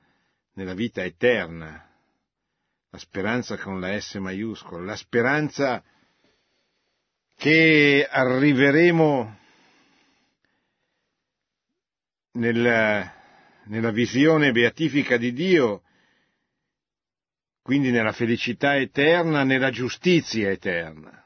nella 0.53 0.75
vita 0.75 1.03
eterna, 1.03 1.94
la 2.95 3.01
speranza 3.01 3.57
con 3.57 3.81
la 3.81 3.99
S 3.99 4.15
maiuscola, 4.15 4.85
la 4.85 4.95
speranza 4.95 5.83
che 7.35 8.07
arriveremo 8.09 9.39
nella, 12.33 13.13
nella 13.65 13.91
visione 13.91 14.53
beatifica 14.53 15.17
di 15.17 15.33
Dio, 15.33 15.83
quindi 17.61 17.91
nella 17.91 18.13
felicità 18.13 18.77
eterna, 18.77 19.43
nella 19.43 19.71
giustizia 19.71 20.49
eterna. 20.49 21.21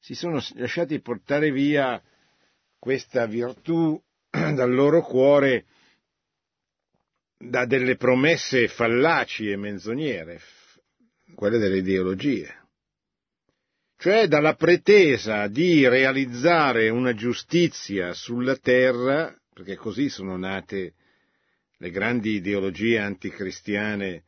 Si 0.00 0.14
sono 0.14 0.42
lasciati 0.54 1.00
portare 1.00 1.52
via 1.52 2.02
questa 2.76 3.26
virtù 3.26 4.02
dal 4.30 4.72
loro 4.72 5.00
cuore 5.02 5.66
da 7.38 7.64
delle 7.66 7.96
promesse 7.96 8.66
fallaci 8.66 9.48
e 9.48 9.56
menzognere, 9.56 10.40
quelle 11.34 11.58
delle 11.58 11.78
ideologie, 11.78 12.66
cioè 13.96 14.26
dalla 14.26 14.54
pretesa 14.54 15.46
di 15.46 15.86
realizzare 15.88 16.88
una 16.88 17.14
giustizia 17.14 18.12
sulla 18.12 18.56
terra, 18.56 19.34
perché 19.52 19.76
così 19.76 20.08
sono 20.08 20.36
nate 20.36 20.94
le 21.76 21.90
grandi 21.90 22.32
ideologie 22.32 22.98
anticristiane 22.98 24.24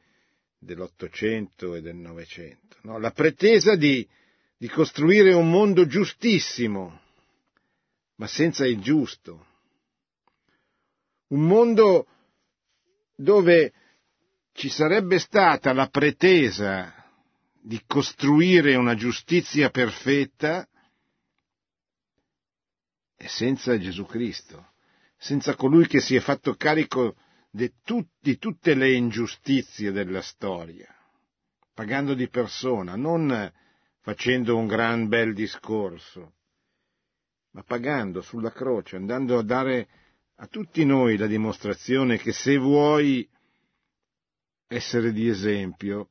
dell'Ottocento 0.57 1.75
e 1.75 1.81
del 1.81 1.97
Novecento, 1.97 2.77
no? 2.83 2.99
la 2.99 3.11
pretesa 3.11 3.75
di, 3.75 4.07
di 4.57 4.69
costruire 4.69 5.33
un 5.33 5.51
mondo 5.51 5.87
giustissimo, 5.87 7.01
ma 8.17 8.27
senza 8.29 8.67
il 8.67 8.81
giusto, 8.81 9.47
un 11.29 11.47
mondo 11.47 12.07
dove 13.21 13.73
ci 14.53 14.69
sarebbe 14.69 15.19
stata 15.19 15.73
la 15.73 15.89
pretesa 15.89 16.95
di 17.61 17.83
costruire 17.87 18.75
una 18.75 18.95
giustizia 18.95 19.69
perfetta 19.69 20.67
e 23.17 23.29
senza 23.29 23.79
Gesù 23.79 24.07
Cristo, 24.07 24.73
senza 25.19 25.55
colui 25.55 25.87
che 25.87 26.01
si 26.01 26.17
è 26.17 26.21
fatto 26.21 26.55
carico 26.55 27.17
di, 27.51 27.71
tutte 28.39 28.75
le 28.75 28.93
ingiustizie 28.93 29.93
della 29.93 30.23
storia, 30.23 30.89
pagando 31.75 32.15
di 32.15 32.29
persona, 32.29 32.97
non 32.97 33.53
facendo 34.01 34.57
un 34.57 34.67
gran 34.67 35.09
bel 35.09 35.35
discorso, 35.35 36.37
ma 37.51 37.63
pagando 37.63 38.23
sulla 38.23 38.53
croce, 38.53 38.97
andando 38.97 39.37
a 39.37 39.43
dare 39.43 39.89
a 40.43 40.47
tutti 40.47 40.87
noi 40.87 41.19
la 41.19 41.27
dimostrazione 41.27 42.17
che 42.17 42.33
se 42.33 42.57
vuoi 42.57 43.29
essere 44.69 45.13
di 45.13 45.29
esempio, 45.29 46.09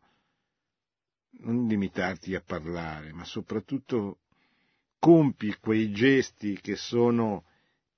non 1.39 1.65
limitarti 1.65 2.36
a 2.36 2.41
parlare, 2.41 3.12
ma 3.12 3.24
soprattutto 3.24 4.19
compi 5.00 5.55
quei 5.59 5.91
gesti 5.91 6.59
che 6.62 6.75
sono 6.75 7.45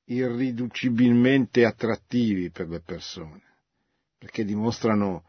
irriducibilmente 0.05 1.65
attrattivi 1.65 2.49
per 2.49 2.69
le 2.69 2.79
persone, 2.79 3.43
perché 4.17 4.45
dimostrano 4.45 5.25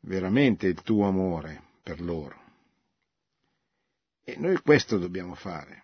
veramente 0.00 0.68
il 0.68 0.80
tuo 0.82 1.08
amore 1.08 1.62
per 1.82 2.00
loro. 2.00 2.42
E 4.22 4.36
noi 4.38 4.56
questo 4.58 4.98
dobbiamo 4.98 5.34
fare. 5.34 5.82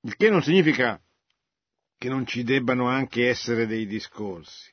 Il 0.00 0.16
che 0.16 0.30
non 0.30 0.42
significa 0.42 0.98
che 1.98 2.08
non 2.08 2.24
ci 2.26 2.44
debbano 2.44 2.88
anche 2.88 3.28
essere 3.28 3.66
dei 3.66 3.86
discorsi, 3.86 4.72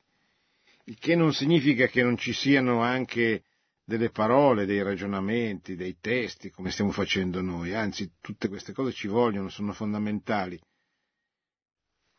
il 0.86 0.98
che 1.00 1.16
non 1.16 1.34
significa 1.34 1.88
che 1.88 2.04
non 2.04 2.18
ci 2.18 2.32
siano 2.32 2.82
anche 2.82 3.44
delle 3.84 4.12
parole, 4.12 4.66
dei 4.66 4.84
ragionamenti, 4.84 5.76
dei 5.76 5.98
testi, 6.00 6.52
come 6.52 6.70
stiamo 6.70 6.92
facendo 6.92 7.42
noi, 7.42 7.74
anzi 7.74 8.14
tutte 8.22 8.48
queste 8.48 8.74
cose 8.74 8.92
ci 8.92 9.08
vogliono, 9.08 9.50
sono 9.50 9.74
fondamentali, 9.74 10.60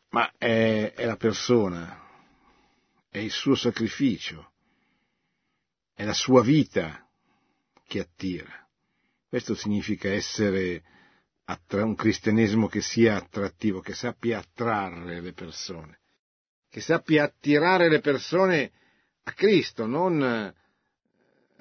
ma 0.09 0.29
è, 0.37 0.93
è 0.93 1.05
la 1.05 1.17
persona, 1.17 2.05
è 3.09 3.17
il 3.19 3.31
suo 3.31 3.55
sacrificio, 3.55 4.51
è 5.93 6.03
la 6.03 6.13
sua 6.13 6.41
vita 6.41 7.09
che 7.85 7.99
attira. 7.99 8.67
Questo 9.27 9.55
significa 9.55 10.09
essere 10.09 10.83
un 11.69 11.95
cristianesimo 11.95 12.67
che 12.67 12.81
sia 12.81 13.15
attrattivo, 13.15 13.79
che 13.79 13.93
sappia 13.93 14.39
attrarre 14.39 15.21
le 15.21 15.31
persone, 15.31 15.99
che 16.69 16.81
sappia 16.81 17.23
attirare 17.23 17.89
le 17.89 18.01
persone 18.01 18.71
a 19.23 19.31
Cristo, 19.31 19.85
non, 19.85 20.53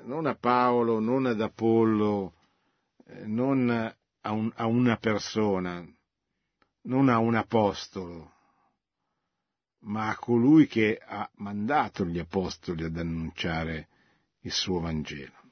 non 0.02 0.26
a 0.26 0.34
Paolo, 0.34 0.98
non 0.98 1.26
ad 1.26 1.40
Apollo, 1.40 2.34
eh, 3.06 3.26
non 3.26 3.70
a, 3.70 4.32
un, 4.32 4.52
a 4.54 4.66
una 4.66 4.96
persona, 4.96 5.86
non 6.82 7.08
a 7.08 7.18
un 7.18 7.34
apostolo, 7.36 8.32
ma 9.80 10.08
a 10.08 10.16
colui 10.16 10.66
che 10.66 11.00
ha 11.04 11.28
mandato 11.36 12.04
gli 12.04 12.18
apostoli 12.18 12.84
ad 12.84 12.96
annunciare 12.96 13.88
il 14.40 14.52
suo 14.52 14.80
Vangelo. 14.80 15.45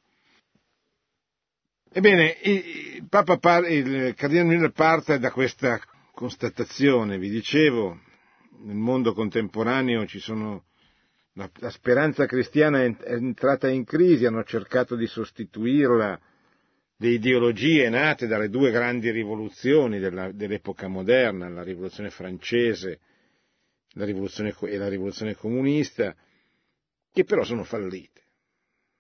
Ebbene, 1.97 2.39
il, 2.43 3.07
Papa 3.09 3.59
il 3.69 4.15
Cardinale 4.15 4.49
Miller 4.49 4.73
parte 4.73 5.21
da 5.21 5.31
questa 5.31 5.81
constatazione, 6.13 7.19
vi 7.19 7.31
dicevo, 7.31 8.01
nel 8.65 8.75
mondo 8.75 9.13
contemporaneo 9.15 10.05
sono 10.09 10.65
la, 11.35 11.49
la 11.59 11.71
speranza 11.71 12.27
cristiana 12.27 12.83
è 12.83 12.97
entrata 13.05 13.69
in 13.69 13.85
crisi, 13.85 14.27
hanno 14.27 14.43
cercato 14.43 14.97
di 14.97 15.07
sostituirla 15.07 16.21
le 16.97 17.09
ideologie 17.09 17.89
nate 17.89 18.27
dalle 18.27 18.49
due 18.49 18.73
grandi 18.73 19.13
rivoluzioni 19.13 20.01
della, 20.01 20.33
dell'epoca 20.33 20.89
moderna, 20.89 21.49
la 21.49 21.63
rivoluzione 21.63 22.11
francese 22.11 22.99
la 23.95 24.05
rivoluzione, 24.05 24.53
e 24.63 24.77
la 24.77 24.89
rivoluzione 24.89 25.37
comunista, 25.37 26.13
che 27.13 27.23
però 27.23 27.45
sono 27.45 27.63
fallite. 27.63 28.23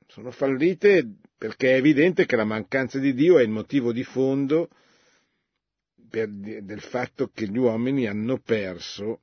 Sono 0.07 0.31
fallite 0.31 1.17
perché 1.37 1.73
è 1.73 1.77
evidente 1.77 2.27
che 2.27 2.37
la 2.37 2.45
mancanza 2.45 2.99
di 2.99 3.13
Dio 3.13 3.39
è 3.39 3.43
il 3.43 3.51
motivo 3.51 3.93
di 3.93 4.05
fondo 4.05 4.69
per, 6.09 6.29
del 6.29 6.81
fatto 6.81 7.29
che 7.29 7.49
gli 7.49 7.59
uomini 7.59 8.07
hanno 8.07 8.39
perso 8.39 9.23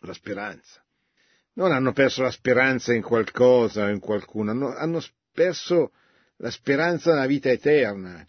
la 0.00 0.12
speranza. 0.12 0.84
Non 1.54 1.72
hanno 1.72 1.92
perso 1.92 2.22
la 2.22 2.30
speranza 2.30 2.94
in 2.94 3.02
qualcosa 3.02 3.84
o 3.84 3.88
in 3.88 4.00
qualcuno, 4.00 4.50
hanno, 4.50 4.74
hanno 4.74 5.02
perso 5.32 5.92
la 6.36 6.50
speranza 6.50 7.12
nella 7.12 7.26
vita 7.26 7.50
eterna 7.50 8.26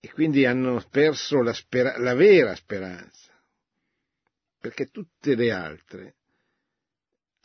e 0.00 0.12
quindi 0.12 0.44
hanno 0.44 0.82
perso 0.90 1.42
la, 1.42 1.52
spera- 1.52 1.98
la 1.98 2.14
vera 2.14 2.54
speranza, 2.54 3.32
perché 4.58 4.86
tutte 4.86 5.34
le 5.34 5.52
altre 5.52 6.17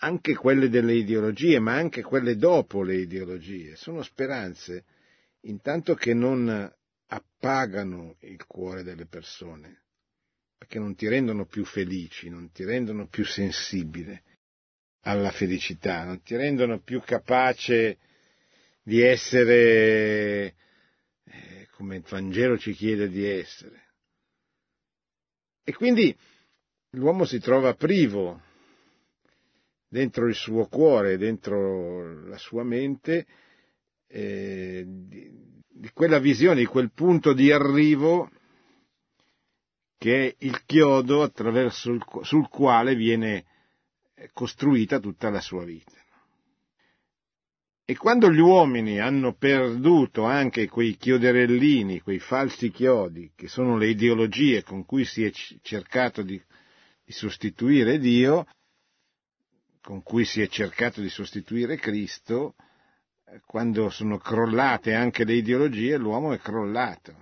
anche 0.04 0.36
quelle 0.36 0.68
delle 0.68 0.96
ideologie, 0.96 1.60
ma 1.60 1.76
anche 1.76 2.02
quelle 2.02 2.36
dopo 2.36 2.84
le 2.84 2.98
ideologie, 2.98 3.78
sono 3.78 4.04
speranze 4.04 4.84
intanto 5.46 5.96
che 5.96 6.14
non 6.14 6.72
appagano 7.08 8.18
il 8.20 8.46
cuore 8.46 8.84
delle 8.84 9.06
persone, 9.06 9.84
perché 10.58 10.78
non 10.78 10.96
ti 10.96 11.08
rendono 11.08 11.46
più 11.46 11.64
felici, 11.64 12.30
non 12.30 12.52
ti 12.52 12.66
rendono 12.66 13.08
più 13.08 13.24
sensibile 13.24 14.24
alla 15.04 15.32
felicità, 15.32 16.04
non 16.04 16.22
ti 16.22 16.36
rendono 16.36 16.80
più 16.80 17.02
capace 17.02 17.98
di 18.84 19.02
essere 19.02 20.56
eh, 21.24 21.68
come 21.72 21.96
il 21.98 22.04
Vangelo 22.06 22.58
ci 22.58 22.74
chiede 22.74 23.08
di 23.08 23.26
essere. 23.26 23.82
E 25.64 25.74
quindi 25.74 26.14
l'uomo 26.92 27.24
si 27.24 27.40
trova 27.40 27.74
privo 27.74 28.52
dentro 29.94 30.28
il 30.28 30.34
suo 30.34 30.66
cuore, 30.66 31.18
dentro 31.18 32.26
la 32.26 32.38
sua 32.40 32.64
mente, 32.64 33.28
eh, 34.08 34.84
di, 34.88 35.30
di 35.70 35.92
quella 35.94 36.18
visione, 36.18 36.62
di 36.62 36.66
quel 36.66 36.92
punto 36.92 37.32
di 37.34 37.52
arrivo 37.52 38.28
che 40.00 40.30
è 40.30 40.36
il 40.40 40.66
chiodo 40.66 41.22
attraverso 41.22 41.92
il, 41.92 42.04
sul 42.24 42.50
quale 42.50 42.96
viene 42.96 43.46
costruita 44.34 44.98
tutta 44.98 45.30
la 45.30 45.42
sua 45.42 45.64
vita. 45.64 45.94
E 47.86 47.96
quando 47.96 48.32
gli 48.32 48.40
uomini 48.40 49.00
hanno 49.00 49.36
perduto 49.36 50.24
anche 50.24 50.68
quei 50.70 50.96
chioderellini, 50.96 52.00
quei 52.00 52.20
falsi 52.20 52.72
chiodi, 52.72 53.32
che 53.36 53.48
sono 53.48 53.78
le 53.78 53.90
ideologie 53.90 54.64
con 54.64 54.86
cui 54.86 55.06
si 55.06 55.24
è 55.24 55.32
cercato 55.62 56.24
di, 56.24 56.42
di 57.06 57.12
sostituire 57.12 58.00
Dio, 58.00 58.48
con 59.84 60.02
cui 60.02 60.24
si 60.24 60.42
è 60.42 60.48
cercato 60.48 61.02
di 61.02 61.10
sostituire 61.10 61.76
Cristo, 61.76 62.56
quando 63.46 63.90
sono 63.90 64.18
crollate 64.18 64.94
anche 64.94 65.26
le 65.26 65.34
ideologie, 65.34 65.98
l'uomo 65.98 66.32
è 66.32 66.40
crollato. 66.40 67.14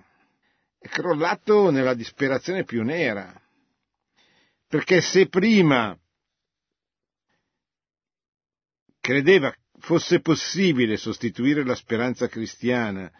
È 0.78 0.88
crollato 0.88 1.72
nella 1.72 1.96
disperazione 1.96 2.64
più 2.64 2.84
nera. 2.84 3.34
Perché 4.68 5.02
se 5.02 5.28
prima 5.28 5.98
credeva 9.00 9.52
fosse 9.80 10.20
possibile 10.20 10.98
sostituire 10.98 11.66
la 11.66 11.76
speranza 11.76 12.28
cristiana 12.28 13.12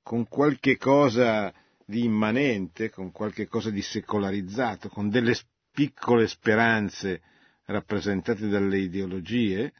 con 0.00 0.28
qualche 0.28 0.76
cosa 0.76 1.52
di 1.84 2.04
immanente, 2.04 2.90
con 2.90 3.10
qualche 3.10 3.48
cosa 3.48 3.70
di 3.70 3.82
secolarizzato, 3.82 4.88
con 4.88 5.08
delle 5.08 5.36
piccole 5.72 6.28
speranze 6.28 7.20
rappresentate 7.66 8.48
dalle 8.48 8.78
ideologie, 8.78 9.72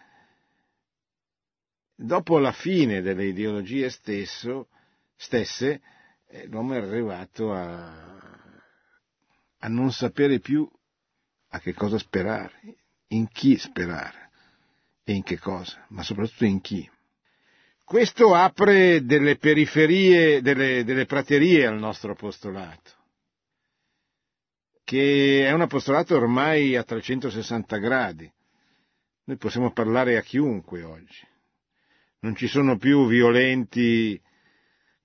dopo 1.95 2.39
la 2.39 2.53
fine 2.53 3.01
delle 3.01 3.27
ideologie 3.27 3.89
stesso, 3.91 4.69
stesse, 5.15 5.81
eh, 6.29 6.47
l'uomo 6.47 6.75
è 6.75 6.79
arrivato 6.79 7.53
a, 7.53 8.15
a 9.59 9.69
non 9.69 9.93
sapere 9.93 10.41
più 10.41 10.69
a 11.49 11.61
che 11.61 11.73
cosa 11.75 11.99
sperare, 11.99 12.77
in 13.09 13.29
chi 13.29 13.57
sperare 13.57 14.31
e 15.05 15.13
in 15.13 15.23
che 15.23 15.39
cosa, 15.39 15.85
ma 15.91 16.03
soprattutto 16.03 16.45
in 16.45 16.61
chi. 16.61 16.89
Questo 17.85 18.35
apre 18.35 19.05
delle 19.05 19.37
periferie, 19.37 20.43
delle, 20.43 20.83
delle 20.83 21.07
praterie 21.07 21.67
al 21.67 21.79
nostro 21.79 22.13
apostolato, 22.13 22.91
che 24.87 25.45
è 25.45 25.51
un 25.51 25.63
apostolato 25.63 26.15
ormai 26.15 26.77
a 26.77 26.85
360 26.85 27.77
gradi. 27.79 28.33
Noi 29.25 29.37
possiamo 29.37 29.73
parlare 29.73 30.17
a 30.17 30.23
chiunque 30.23 30.85
oggi. 30.85 31.27
Non 32.21 32.37
ci 32.37 32.47
sono 32.47 32.77
più 32.77 33.09
violenti 33.09 34.21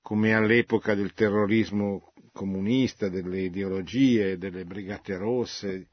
come 0.04 0.36
all'epoca 0.36 0.94
del 0.94 1.13
terrorismo 1.13 2.13
comunista, 2.32 3.10
delle 3.10 3.41
ideologie, 3.41 4.38
delle 4.38 4.65
brigate 4.65 5.17
rosse, 5.17 5.88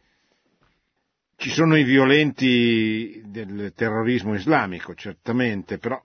ci 1.37 1.48
sono 1.48 1.74
i 1.79 1.85
violenti 1.85 3.22
del 3.24 3.72
terrorismo 3.74 4.35
islamico, 4.35 4.94
certamente, 4.94 5.79
però 5.79 5.98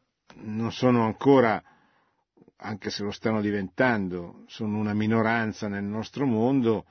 non 0.44 0.72
sono 0.72 1.04
ancora, 1.04 1.62
anche 2.58 2.90
se 2.90 3.04
lo 3.04 3.12
stanno 3.12 3.42
diventando, 3.42 4.46
sono 4.48 4.78
una 4.78 4.94
minoranza 4.94 5.68
nel 5.68 5.84
nostro 5.84 6.26
mondo, 6.26 6.86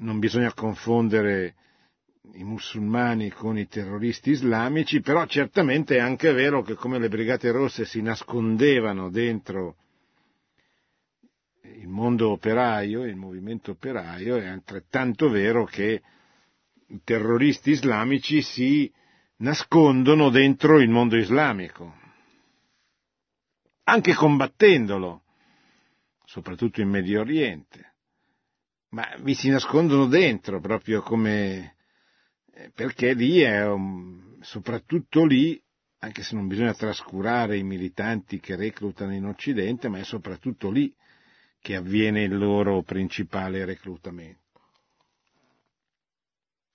non 0.00 0.18
bisogna 0.18 0.52
confondere 0.52 1.54
i 2.34 2.44
musulmani 2.44 3.30
con 3.30 3.58
i 3.58 3.66
terroristi 3.66 4.30
islamici, 4.30 5.00
però 5.00 5.26
certamente 5.26 5.96
è 5.96 6.00
anche 6.00 6.32
vero 6.32 6.62
che 6.62 6.74
come 6.74 6.98
le 6.98 7.08
Brigate 7.08 7.50
Rosse 7.50 7.84
si 7.84 8.00
nascondevano 8.02 9.10
dentro 9.10 9.76
il 11.62 11.88
mondo 11.88 12.30
operaio, 12.30 13.04
il 13.04 13.16
movimento 13.16 13.72
operaio, 13.72 14.36
è 14.36 14.46
altrettanto 14.46 15.28
vero 15.28 15.64
che 15.64 16.02
i 16.88 17.00
terroristi 17.02 17.70
islamici 17.70 18.42
si 18.42 18.92
nascondono 19.36 20.28
dentro 20.30 20.80
il 20.80 20.90
mondo 20.90 21.16
islamico, 21.16 21.96
anche 23.84 24.14
combattendolo, 24.14 25.22
soprattutto 26.24 26.80
in 26.80 26.88
Medio 26.88 27.20
Oriente, 27.20 27.89
ma 28.90 29.08
vi 29.20 29.34
si 29.34 29.48
nascondono 29.48 30.06
dentro 30.06 30.60
proprio 30.60 31.02
come 31.02 31.76
eh, 32.52 32.70
perché 32.74 33.14
lì 33.14 33.40
è 33.40 33.64
un, 33.66 34.38
soprattutto 34.40 35.24
lì, 35.24 35.60
anche 35.98 36.22
se 36.22 36.34
non 36.34 36.46
bisogna 36.46 36.74
trascurare 36.74 37.56
i 37.56 37.62
militanti 37.62 38.40
che 38.40 38.56
reclutano 38.56 39.14
in 39.14 39.24
Occidente, 39.26 39.88
ma 39.88 39.98
è 39.98 40.04
soprattutto 40.04 40.70
lì 40.70 40.92
che 41.60 41.76
avviene 41.76 42.22
il 42.22 42.36
loro 42.36 42.82
principale 42.82 43.64
reclutamento. 43.64 44.38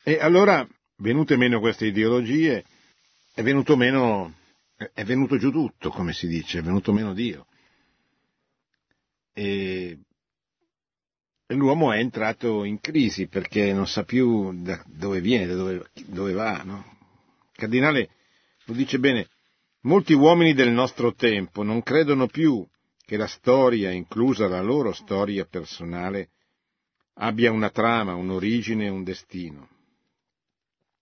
E 0.04 0.19
allora, 0.19 0.67
venute 0.97 1.36
meno 1.36 1.60
queste 1.60 1.88
ideologie, 1.88 2.63
è 3.34 3.41
venuto 3.41 3.75
meno, 3.75 4.34
è 4.93 5.04
venuto 5.04 5.38
giù 5.38 5.51
tutto, 5.51 5.89
come 5.89 6.13
si 6.13 6.28
dice, 6.28 6.60
è 6.60 6.62
venuto 6.62 6.93
meno 6.93 7.13
Dio. 7.13 7.47
E, 9.34 9.97
l'uomo 11.47 11.91
è 11.91 11.99
entrato 11.99 12.63
in 12.63 12.79
crisi 12.79 13.27
perché 13.27 13.71
non 13.73 13.88
sa 13.88 14.03
più 14.03 14.62
da 14.62 14.84
dove 14.88 15.21
viene, 15.21 15.45
da 15.45 15.55
dove, 15.55 15.89
dove 16.05 16.34
va, 16.34 16.62
no? 16.63 16.97
Il 17.51 17.58
cardinale 17.58 18.10
lo 18.65 18.73
dice 18.73 18.99
bene, 18.99 19.27
molti 19.81 20.13
uomini 20.13 20.53
del 20.53 20.71
nostro 20.71 21.13
tempo 21.13 21.63
non 21.63 21.84
credono 21.84 22.27
più 22.27 22.65
che 23.05 23.17
la 23.17 23.27
storia, 23.27 23.91
inclusa 23.91 24.47
la 24.47 24.62
loro 24.62 24.91
storia 24.91 25.45
personale, 25.45 26.29
abbia 27.15 27.51
una 27.51 27.69
trama, 27.69 28.15
un'origine 28.15 28.89
un 28.89 29.03
destino 29.03 29.69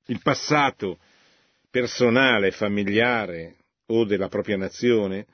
il 0.07 0.21
passato 0.21 0.99
personale, 1.69 2.51
familiare 2.51 3.57
o 3.87 4.05
della 4.05 4.27
propria 4.27 4.57
nazione, 4.57 5.25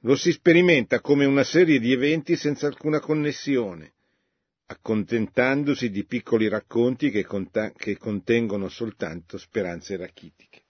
lo 0.00 0.16
si 0.16 0.32
sperimenta 0.32 1.00
come 1.00 1.24
una 1.24 1.44
serie 1.44 1.78
di 1.78 1.92
eventi 1.92 2.36
senza 2.36 2.66
alcuna 2.66 2.98
connessione, 2.98 3.92
accontentandosi 4.72 5.90
di 5.90 6.04
piccoli 6.04 6.48
racconti 6.48 7.10
che, 7.10 7.24
cont- 7.24 7.72
che 7.76 7.96
contengono 7.96 8.68
soltanto 8.68 9.38
speranze 9.38 9.96
rachitiche. 9.96 10.60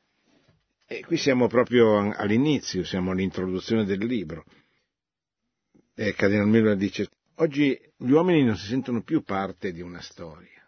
E 0.86 1.04
qui 1.04 1.16
siamo 1.16 1.46
proprio 1.46 2.12
all'inizio, 2.12 2.84
siamo 2.84 3.12
all'introduzione 3.12 3.84
del 3.84 4.04
libro. 4.04 4.44
E 5.94 6.12
Cardinal 6.14 6.48
Miller 6.48 6.76
dice, 6.76 7.08
oggi 7.36 7.78
gli 7.96 8.10
uomini 8.10 8.44
non 8.44 8.56
si 8.56 8.66
sentono 8.66 9.02
più 9.02 9.22
parte 9.22 9.72
di 9.72 9.80
una 9.80 10.00
storia 10.00 10.62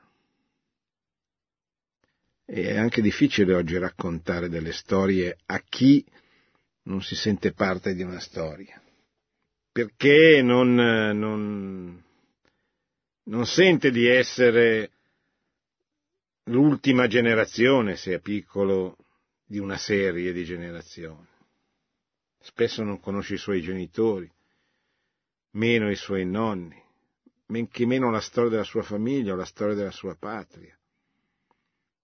è 2.45 2.77
anche 2.77 3.01
difficile 3.01 3.55
oggi 3.55 3.79
raccontare 3.79 4.49
delle 4.49 4.73
storie 4.73 5.39
a 5.47 5.63
chi 5.67 6.05
non 6.83 7.03
si 7.03 7.15
sente 7.15 7.53
parte 7.53 7.95
di 7.95 8.03
una 8.03 8.21
storia, 8.21 8.81
perché 9.73 10.43
non, 10.43 10.75
non, 10.75 12.04
non 13.25 13.47
sente 13.47 13.91
di 13.91 14.07
essere 14.07 14.91
l'ultima 16.45 17.07
generazione, 17.07 17.97
se 17.97 18.15
è 18.15 18.21
piccolo, 18.21 18.97
di 19.47 19.59
una 19.59 19.77
serie 19.77 20.33
di 20.33 20.45
generazioni. 20.45 21.27
Spesso 22.41 22.83
non 22.83 23.01
conosce 23.01 23.35
i 23.35 23.39
suoi 23.39 23.63
genitori, 23.63 24.31
meno 25.53 25.91
i 25.91 25.97
suoi 25.97 26.27
nonni, 26.27 26.83
men 27.47 27.69
che 27.69 27.87
meno 27.87 28.11
la 28.11 28.21
storia 28.21 28.51
della 28.51 28.65
sua 28.65 28.83
famiglia 28.83 29.33
o 29.33 29.37
la 29.37 29.45
storia 29.45 29.75
della 29.75 29.91
sua 29.91 30.15
patria. 30.15 30.77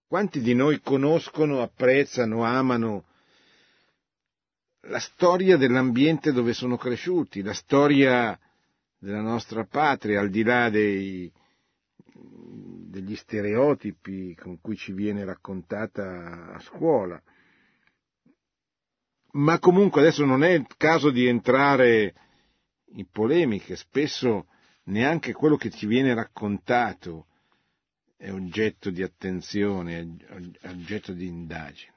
Quanti 0.07 0.41
di 0.41 0.53
noi 0.53 0.81
conoscono, 0.81 1.61
apprezzano, 1.61 2.43
amano 2.43 3.05
la 4.85 4.99
storia 4.99 5.57
dell'ambiente 5.57 6.31
dove 6.31 6.53
sono 6.53 6.75
cresciuti, 6.75 7.43
la 7.43 7.53
storia 7.53 8.37
della 9.01 9.21
nostra 9.21 9.65
patria, 9.65 10.19
al 10.19 10.29
di 10.29 10.43
là 10.43 10.69
dei, 10.69 11.31
degli 12.13 13.15
stereotipi 13.15 14.35
con 14.35 14.61
cui 14.61 14.75
ci 14.75 14.93
viene 14.93 15.25
raccontata 15.25 16.53
a 16.53 16.59
scuola. 16.59 17.19
Ma 19.31 19.57
comunque 19.57 20.01
adesso 20.01 20.23
non 20.23 20.43
è 20.43 20.51
il 20.51 20.67
caso 20.77 21.09
di 21.09 21.25
entrare 21.25 22.13
in 22.93 23.07
polemiche, 23.09 23.75
spesso 23.75 24.47
neanche 24.83 25.33
quello 25.33 25.55
che 25.55 25.71
ci 25.71 25.87
viene 25.87 26.13
raccontato 26.13 27.25
è 28.17 28.31
oggetto 28.31 28.91
di 28.91 29.01
attenzione, 29.01 30.17
è 30.59 30.67
oggetto 30.67 31.11
di 31.13 31.25
indagine. 31.25 31.90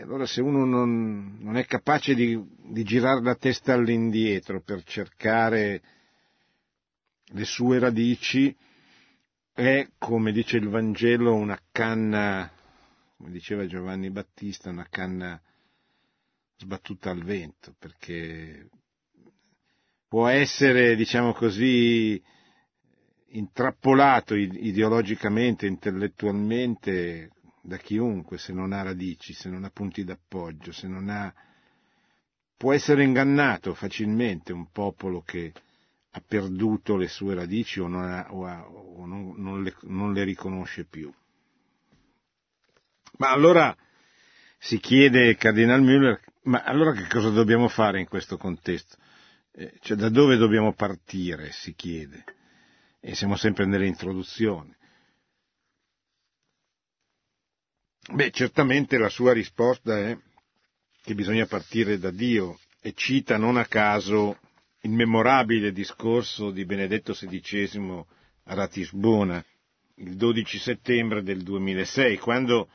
E 0.00 0.02
allora 0.02 0.24
se 0.24 0.40
uno 0.40 0.64
non, 0.64 1.36
non 1.40 1.58
è 1.58 1.66
capace 1.66 2.14
di, 2.14 2.42
di 2.72 2.84
girare 2.84 3.20
la 3.20 3.34
testa 3.34 3.74
all'indietro 3.74 4.62
per 4.62 4.82
cercare 4.82 5.82
le 7.22 7.44
sue 7.44 7.78
radici, 7.78 8.56
è, 9.52 9.86
come 9.98 10.32
dice 10.32 10.56
il 10.56 10.70
Vangelo, 10.70 11.34
una 11.34 11.60
canna, 11.70 12.50
come 13.18 13.30
diceva 13.30 13.66
Giovanni 13.66 14.08
Battista, 14.08 14.70
una 14.70 14.86
canna 14.88 15.38
sbattuta 16.56 17.10
al 17.10 17.22
vento, 17.22 17.74
perché 17.78 18.70
può 20.08 20.28
essere, 20.28 20.96
diciamo 20.96 21.34
così, 21.34 22.18
intrappolato 23.32 24.34
ideologicamente, 24.34 25.66
intellettualmente 25.66 27.32
da 27.70 27.76
chiunque 27.76 28.36
se 28.36 28.52
non 28.52 28.72
ha 28.72 28.82
radici, 28.82 29.32
se 29.32 29.48
non 29.48 29.62
ha 29.62 29.70
punti 29.70 30.02
d'appoggio, 30.02 30.72
se 30.72 30.88
non 30.88 31.08
ha... 31.08 31.32
può 32.56 32.72
essere 32.72 33.04
ingannato 33.04 33.74
facilmente 33.74 34.52
un 34.52 34.72
popolo 34.72 35.22
che 35.22 35.52
ha 36.10 36.20
perduto 36.26 36.96
le 36.96 37.06
sue 37.06 37.36
radici 37.36 37.78
o 37.78 37.86
non, 37.86 38.02
ha, 38.02 38.26
o 38.32 38.44
ha, 38.44 38.66
o 38.66 39.06
non, 39.06 39.34
non, 39.36 39.62
le, 39.62 39.76
non 39.82 40.12
le 40.12 40.24
riconosce 40.24 40.84
più. 40.84 41.12
Ma 43.18 43.30
allora 43.30 43.76
si 44.58 44.80
chiede 44.80 45.36
Cardinal 45.36 45.80
Müller, 45.80 46.18
ma 46.42 46.64
allora 46.64 46.90
che 46.90 47.06
cosa 47.06 47.30
dobbiamo 47.30 47.68
fare 47.68 48.00
in 48.00 48.08
questo 48.08 48.36
contesto? 48.36 48.96
Eh, 49.52 49.74
cioè 49.80 49.96
da 49.96 50.08
dove 50.08 50.36
dobbiamo 50.36 50.72
partire, 50.72 51.52
si 51.52 51.72
chiede. 51.76 52.24
E 52.98 53.14
siamo 53.14 53.36
sempre 53.36 53.64
nelle 53.64 53.86
Beh, 58.12 58.30
certamente 58.32 58.98
la 58.98 59.08
sua 59.08 59.32
risposta 59.32 59.96
è 59.96 60.18
che 61.02 61.14
bisogna 61.14 61.46
partire 61.46 61.98
da 61.98 62.10
Dio 62.10 62.58
e 62.80 62.92
cita 62.94 63.36
non 63.36 63.56
a 63.56 63.66
caso 63.66 64.38
il 64.80 64.90
memorabile 64.90 65.70
discorso 65.72 66.50
di 66.50 66.64
Benedetto 66.64 67.12
XVI 67.12 68.04
a 68.44 68.54
Ratisbona 68.54 69.44
il 70.00 70.16
12 70.16 70.58
settembre 70.58 71.22
del 71.22 71.42
2006, 71.42 72.18
quando 72.18 72.68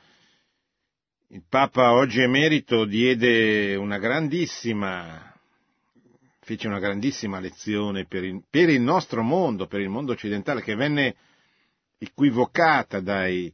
il 1.30 1.44
Papa 1.50 1.94
oggi 1.94 2.22
emerito 2.22 2.86
diede 2.86 3.76
una 3.76 3.98
grandissima, 3.98 5.34
fece 6.40 6.68
una 6.68 6.80
grandissima 6.80 7.40
lezione 7.40 8.06
per 8.06 8.24
il, 8.24 8.44
per 8.50 8.70
il 8.70 8.80
nostro 8.82 9.24
mondo, 9.24 9.66
per 9.68 9.82
il 9.82 9.90
mondo 9.90 10.12
occidentale, 10.12 10.62
che 10.62 10.76
venne 10.76 11.16
equivocata 11.98 13.00
dai, 13.00 13.52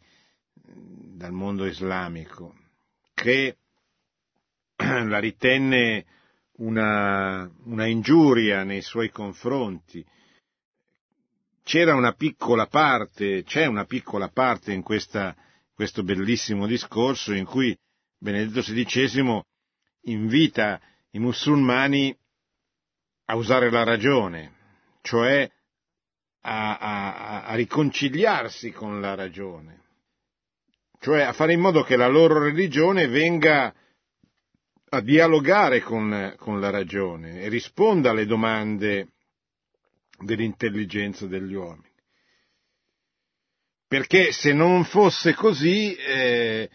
dal 0.73 1.31
mondo 1.31 1.65
islamico, 1.65 2.55
che 3.13 3.57
la 4.75 5.19
ritenne 5.19 6.05
una, 6.57 7.49
una 7.65 7.85
ingiuria 7.85 8.63
nei 8.63 8.81
suoi 8.81 9.09
confronti. 9.09 10.05
C'era 11.63 11.95
una 11.95 12.13
piccola 12.13 12.67
parte, 12.67 13.43
c'è 13.43 13.65
una 13.65 13.85
piccola 13.85 14.29
parte 14.29 14.73
in 14.73 14.81
questa, 14.81 15.35
questo 15.73 16.03
bellissimo 16.03 16.65
discorso 16.67 17.33
in 17.33 17.45
cui 17.45 17.77
Benedetto 18.17 18.61
XVI 18.61 19.41
invita 20.05 20.79
i 21.11 21.19
musulmani 21.19 22.15
a 23.25 23.35
usare 23.35 23.71
la 23.71 23.83
ragione, 23.83 24.53
cioè 25.01 25.49
a, 26.41 26.77
a, 26.77 27.43
a, 27.45 27.55
riconciliarsi 27.55 28.71
con 28.71 28.99
la 28.99 29.15
ragione, 29.15 29.80
cioè 31.01 31.21
a 31.21 31.33
fare 31.33 31.53
in 31.53 31.59
modo 31.59 31.81
che 31.81 31.95
la 31.95 32.07
loro 32.07 32.43
religione 32.43 33.07
venga 33.07 33.73
a 34.87 35.01
dialogare 35.01 35.81
con, 35.81 36.35
con 36.37 36.59
la 36.59 36.69
ragione 36.69 37.41
e 37.41 37.49
risponda 37.49 38.11
alle 38.11 38.27
domande 38.27 39.07
dell'intelligenza 40.19 41.25
degli 41.25 41.53
uomini. 41.53 41.89
Perché 43.87 44.31
se 44.31 44.53
non 44.53 44.83
fosse 44.83 45.33
così, 45.33 45.95
eh, 45.95 46.69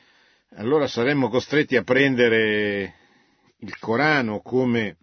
allora 0.57 0.89
saremmo 0.89 1.29
costretti 1.29 1.77
a 1.77 1.85
prendere 1.85 2.95
il 3.59 3.79
Corano 3.79 4.41
come 4.41 4.97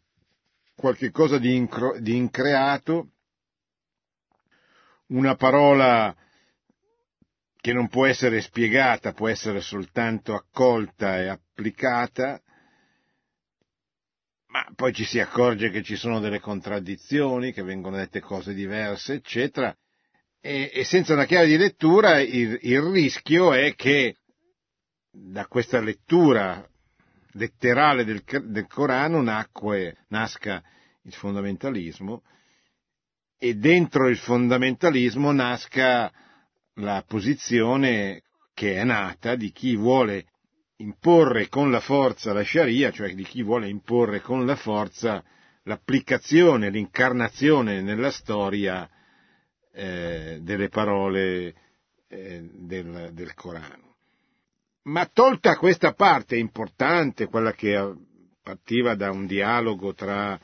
qualcosa 0.75 1.37
di, 1.37 1.55
incro- 1.55 1.97
di 1.97 2.17
increato, 2.17 3.11
una 5.07 5.35
parola 5.35 6.13
che 7.63 7.71
non 7.71 7.87
può 7.87 8.05
essere 8.05 8.41
spiegata, 8.41 9.13
può 9.13 9.29
essere 9.29 9.61
soltanto 9.61 10.33
accolta 10.33 11.17
e 11.21 11.29
applicata, 11.29 12.41
ma 14.47 14.67
poi 14.75 14.91
ci 14.91 15.05
si 15.05 15.21
accorge 15.21 15.69
che 15.69 15.81
ci 15.81 15.95
sono 15.95 16.19
delle 16.19 16.41
contraddizioni, 16.41 17.53
che 17.53 17.63
vengono 17.63 17.95
dette 17.95 18.19
cose 18.19 18.53
diverse, 18.53 19.13
eccetera, 19.13 19.73
e, 20.41 20.71
e 20.73 20.83
senza 20.83 21.13
una 21.13 21.23
chiave 21.23 21.47
di 21.47 21.55
lettura 21.55 22.19
il, 22.19 22.59
il 22.63 22.81
rischio 22.81 23.53
è 23.53 23.73
che 23.75 24.17
da 25.09 25.47
questa 25.47 25.79
lettura 25.79 26.69
letterale 27.31 28.03
del, 28.03 28.23
del 28.25 28.67
Corano 28.67 29.21
nacque, 29.21 29.99
nasca 30.09 30.61
il 31.03 31.13
fondamentalismo 31.13 32.23
e 33.37 33.55
dentro 33.55 34.09
il 34.09 34.17
fondamentalismo 34.17 35.31
nasca 35.31 36.11
la 36.75 37.03
posizione 37.07 38.23
che 38.53 38.75
è 38.75 38.83
nata 38.83 39.35
di 39.35 39.51
chi 39.51 39.75
vuole 39.75 40.25
imporre 40.77 41.47
con 41.47 41.71
la 41.71 41.79
forza 41.79 42.33
la 42.33 42.43
Sharia, 42.43 42.91
cioè 42.91 43.13
di 43.13 43.23
chi 43.23 43.43
vuole 43.43 43.69
imporre 43.69 44.21
con 44.21 44.45
la 44.45 44.55
forza 44.55 45.23
l'applicazione, 45.63 46.69
l'incarnazione 46.69 47.81
nella 47.81 48.11
storia 48.11 48.89
eh, 49.71 50.39
delle 50.41 50.69
parole 50.69 51.55
eh, 52.07 52.49
del, 52.53 53.11
del, 53.13 53.33
Corano. 53.33 53.95
Ma 54.83 55.05
tolta 55.05 55.55
questa 55.55 55.93
parte 55.93 56.35
importante, 56.35 57.27
quella 57.27 57.53
che 57.53 57.95
partiva 58.41 58.95
da 58.95 59.09
un 59.11 59.25
dialogo 59.25 59.93
tra 59.93 60.37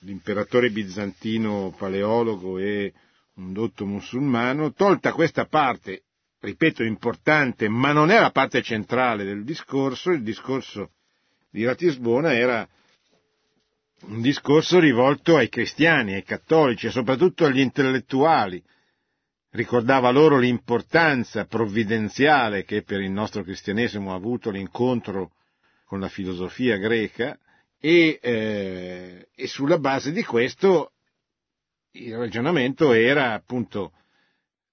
l'imperatore 0.00 0.70
bizantino 0.70 1.74
paleologo 1.76 2.58
e 2.58 2.94
un 3.40 3.52
dotto 3.52 3.86
musulmano, 3.86 4.72
tolta 4.72 5.12
questa 5.12 5.46
parte 5.46 6.04
ripeto, 6.40 6.82
importante, 6.82 7.68
ma 7.68 7.92
non 7.92 8.10
è 8.10 8.18
la 8.18 8.30
parte 8.30 8.62
centrale 8.62 9.24
del 9.24 9.44
discorso, 9.44 10.10
il 10.10 10.22
discorso 10.22 10.92
di 11.50 11.64
Ratisbona 11.64 12.32
era 12.34 12.66
un 14.02 14.22
discorso 14.22 14.78
rivolto 14.78 15.36
ai 15.36 15.48
cristiani, 15.50 16.14
ai 16.14 16.22
cattolici 16.22 16.86
e 16.86 16.90
soprattutto 16.90 17.44
agli 17.44 17.60
intellettuali. 17.60 18.62
Ricordava 19.52 20.10
loro 20.10 20.38
l'importanza 20.38 21.44
provvidenziale 21.44 22.64
che 22.64 22.82
per 22.82 23.00
il 23.00 23.10
nostro 23.10 23.42
cristianesimo 23.42 24.12
ha 24.12 24.14
avuto 24.16 24.50
l'incontro 24.50 25.32
con 25.84 25.98
la 26.00 26.08
filosofia 26.08 26.76
greca 26.76 27.36
e, 27.80 28.18
eh, 28.22 29.28
e 29.34 29.46
sulla 29.48 29.78
base 29.78 30.12
di 30.12 30.22
questo 30.22 30.92
il 31.92 32.16
ragionamento 32.16 32.92
era 32.92 33.32
appunto 33.32 33.92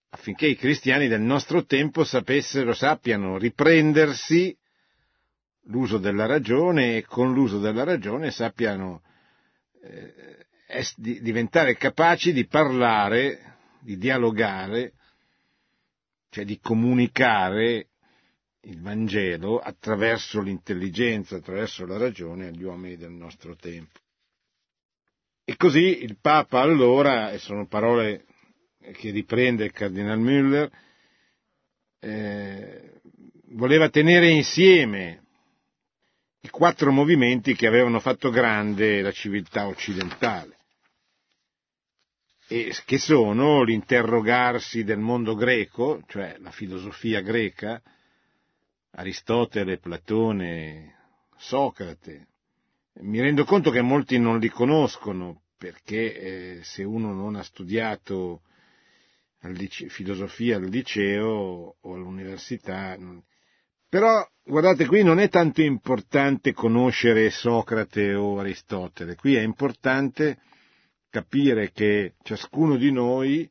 affinché 0.09 0.47
i 0.47 0.55
cristiani 0.55 1.07
del 1.07 1.21
nostro 1.21 1.65
tempo 1.65 2.03
sapessero, 2.03 2.73
sappiano 2.73 3.37
riprendersi 3.37 4.55
l'uso 5.63 5.97
della 5.97 6.25
ragione 6.25 6.97
e 6.97 7.05
con 7.05 7.33
l'uso 7.33 7.59
della 7.59 7.83
ragione 7.83 8.31
sappiano 8.31 9.01
eh, 9.83 10.45
di, 10.95 11.21
diventare 11.21 11.75
capaci 11.75 12.31
di 12.31 12.45
parlare, 12.45 13.57
di 13.79 13.97
dialogare, 13.97 14.93
cioè 16.29 16.45
di 16.45 16.59
comunicare 16.59 17.89
il 18.61 18.81
Vangelo 18.81 19.59
attraverso 19.59 20.41
l'intelligenza, 20.41 21.37
attraverso 21.37 21.85
la 21.85 21.97
ragione 21.97 22.47
agli 22.47 22.63
uomini 22.63 22.95
del 22.95 23.11
nostro 23.11 23.55
tempo. 23.55 23.99
E 25.49 25.55
così 25.55 26.03
il 26.03 26.17
Papa 26.19 26.59
allora, 26.59 27.31
e 27.31 27.37
sono 27.37 27.67
parole 27.67 28.25
che 28.91 29.11
riprende 29.11 29.63
il 29.63 29.71
Cardinal 29.71 30.19
Müller, 30.19 30.69
eh, 32.01 32.99
voleva 33.51 33.87
tenere 33.87 34.27
insieme 34.27 35.23
i 36.41 36.49
quattro 36.49 36.91
movimenti 36.91 37.55
che 37.55 37.65
avevano 37.65 38.01
fatto 38.01 38.29
grande 38.29 39.01
la 39.01 39.13
civiltà 39.13 39.67
occidentale, 39.67 40.57
e 42.49 42.75
che 42.83 42.97
sono 42.97 43.63
l'interrogarsi 43.63 44.83
del 44.83 44.99
mondo 44.99 45.33
greco, 45.33 46.03
cioè 46.07 46.35
la 46.39 46.51
filosofia 46.51 47.21
greca, 47.21 47.81
Aristotele, 48.91 49.77
Platone, 49.77 50.95
Socrate. 51.37 52.27
Mi 52.99 53.21
rendo 53.21 53.43
conto 53.43 53.69
che 53.69 53.81
molti 53.81 54.17
non 54.17 54.39
li 54.39 54.49
conoscono 54.49 55.43
perché 55.57 56.15
eh, 56.15 56.59
se 56.63 56.83
uno 56.83 57.13
non 57.13 57.35
ha 57.35 57.43
studiato 57.43 58.41
al 59.41 59.51
liceo, 59.53 59.89
filosofia 59.89 60.57
al 60.57 60.63
liceo 60.67 61.75
o 61.79 61.93
all'università. 61.93 62.97
Però, 63.89 64.27
guardate, 64.43 64.85
qui 64.85 65.03
non 65.03 65.19
è 65.19 65.29
tanto 65.29 65.61
importante 65.61 66.53
conoscere 66.53 67.29
Socrate 67.29 68.13
o 68.15 68.39
Aristotele, 68.39 69.15
qui 69.15 69.35
è 69.35 69.41
importante 69.41 70.39
capire 71.09 71.71
che 71.71 72.15
ciascuno 72.23 72.77
di 72.77 72.91
noi 72.91 73.49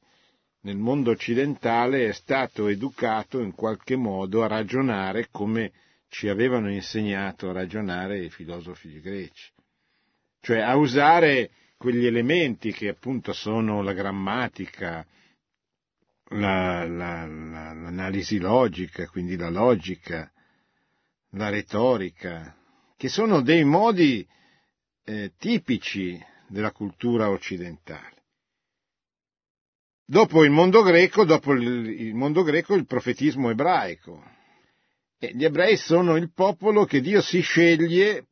nel 0.62 0.76
mondo 0.76 1.12
occidentale 1.12 2.08
è 2.08 2.12
stato 2.12 2.66
educato 2.66 3.40
in 3.40 3.54
qualche 3.54 3.96
modo 3.96 4.42
a 4.42 4.48
ragionare 4.48 5.28
come 5.30 5.72
ci 6.08 6.28
avevano 6.28 6.70
insegnato 6.70 7.50
a 7.50 7.52
ragionare 7.52 8.24
i 8.24 8.30
filosofi 8.30 9.00
greci, 9.00 9.50
cioè 10.40 10.60
a 10.60 10.76
usare 10.76 11.50
quegli 11.76 12.06
elementi 12.06 12.72
che 12.72 12.88
appunto 12.88 13.32
sono 13.32 13.82
la 13.82 13.92
grammatica, 13.92 15.06
la, 16.30 16.86
la, 16.86 17.26
la, 17.26 17.72
l'analisi 17.72 18.38
logica, 18.38 19.06
quindi 19.08 19.36
la 19.36 19.50
logica, 19.50 20.30
la 21.30 21.48
retorica, 21.48 22.56
che 22.96 23.08
sono 23.08 23.42
dei 23.42 23.64
modi 23.64 24.26
eh, 25.04 25.32
tipici 25.38 26.18
della 26.48 26.72
cultura 26.72 27.30
occidentale. 27.30 28.14
Dopo 30.04 30.44
il 30.44 30.50
mondo 30.50 30.82
greco, 30.82 31.24
dopo 31.24 31.52
il, 31.52 31.88
il 32.00 32.14
mondo 32.14 32.42
greco, 32.42 32.74
il 32.74 32.86
profetismo 32.86 33.50
ebraico. 33.50 34.22
Gli 35.18 35.44
ebrei 35.44 35.78
sono 35.78 36.16
il 36.16 36.30
popolo 36.30 36.84
che 36.84 37.00
Dio 37.00 37.22
si 37.22 37.40
sceglie 37.40 38.26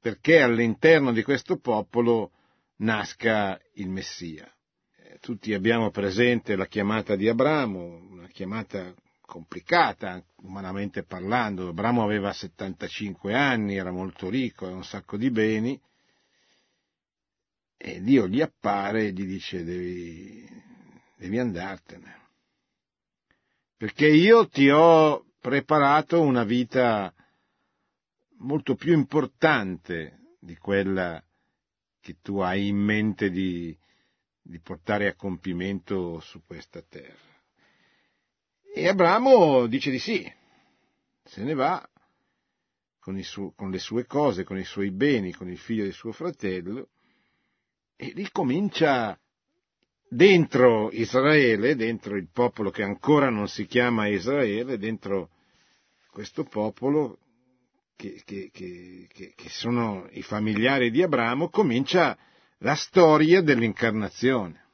perché 0.00 0.40
all'interno 0.40 1.12
di 1.12 1.22
questo 1.22 1.58
popolo 1.58 2.30
nasca 2.76 3.60
il 3.74 3.90
Messia. 3.90 4.50
Eh, 4.96 5.18
tutti 5.20 5.52
abbiamo 5.52 5.90
presente 5.90 6.56
la 6.56 6.66
chiamata 6.66 7.16
di 7.16 7.28
Abramo, 7.28 8.06
una 8.10 8.28
chiamata 8.28 8.94
complicata, 9.20 10.24
umanamente 10.36 11.02
parlando. 11.02 11.68
Abramo 11.68 12.02
aveva 12.02 12.32
75 12.32 13.34
anni, 13.34 13.76
era 13.76 13.90
molto 13.90 14.30
ricco, 14.30 14.64
aveva 14.64 14.78
un 14.78 14.84
sacco 14.84 15.18
di 15.18 15.30
beni, 15.30 15.78
e 17.76 18.00
Dio 18.00 18.26
gli 18.26 18.40
appare 18.40 19.06
e 19.06 19.12
gli 19.12 19.26
dice 19.26 19.64
devi, 19.64 20.48
devi 21.16 21.38
andartene, 21.38 22.20
perché 23.76 24.06
io 24.06 24.48
ti 24.48 24.70
ho 24.70 25.25
preparato 25.46 26.20
una 26.22 26.42
vita 26.42 27.14
molto 28.38 28.74
più 28.74 28.92
importante 28.92 30.34
di 30.40 30.56
quella 30.56 31.22
che 32.00 32.16
tu 32.20 32.38
hai 32.40 32.66
in 32.66 32.76
mente 32.76 33.30
di, 33.30 33.78
di 34.42 34.58
portare 34.58 35.06
a 35.06 35.14
compimento 35.14 36.18
su 36.18 36.42
questa 36.44 36.82
terra. 36.82 37.14
E 38.74 38.88
Abramo 38.88 39.68
dice 39.68 39.92
di 39.92 40.00
sì, 40.00 40.28
se 41.22 41.44
ne 41.44 41.54
va 41.54 41.88
con, 42.98 43.16
su, 43.22 43.52
con, 43.54 43.70
le 43.70 43.78
sue 43.78 44.04
cose, 44.04 44.42
con 44.42 44.58
i 44.58 44.64
suoi 44.64 44.90
beni, 44.90 45.32
con 45.32 45.48
il 45.48 45.58
figlio 45.58 45.84
di 45.84 45.92
suo 45.92 46.10
fratello, 46.10 46.88
e 47.94 48.12
ricomincia 48.16 49.16
dentro 50.08 50.90
Israele, 50.90 51.76
dentro 51.76 52.16
il 52.16 52.30
popolo 52.32 52.70
che 52.70 52.82
ancora 52.82 53.30
non 53.30 53.46
si 53.46 53.64
chiama 53.66 54.08
Israele, 54.08 54.76
dentro 54.76 55.30
questo 56.16 56.44
popolo 56.44 57.18
che, 57.94 58.22
che, 58.24 58.48
che, 58.50 59.06
che, 59.36 59.48
sono 59.50 60.08
i 60.12 60.22
familiari 60.22 60.90
di 60.90 61.02
Abramo, 61.02 61.50
comincia 61.50 62.16
la 62.60 62.74
storia 62.74 63.42
dell'incarnazione. 63.42 64.64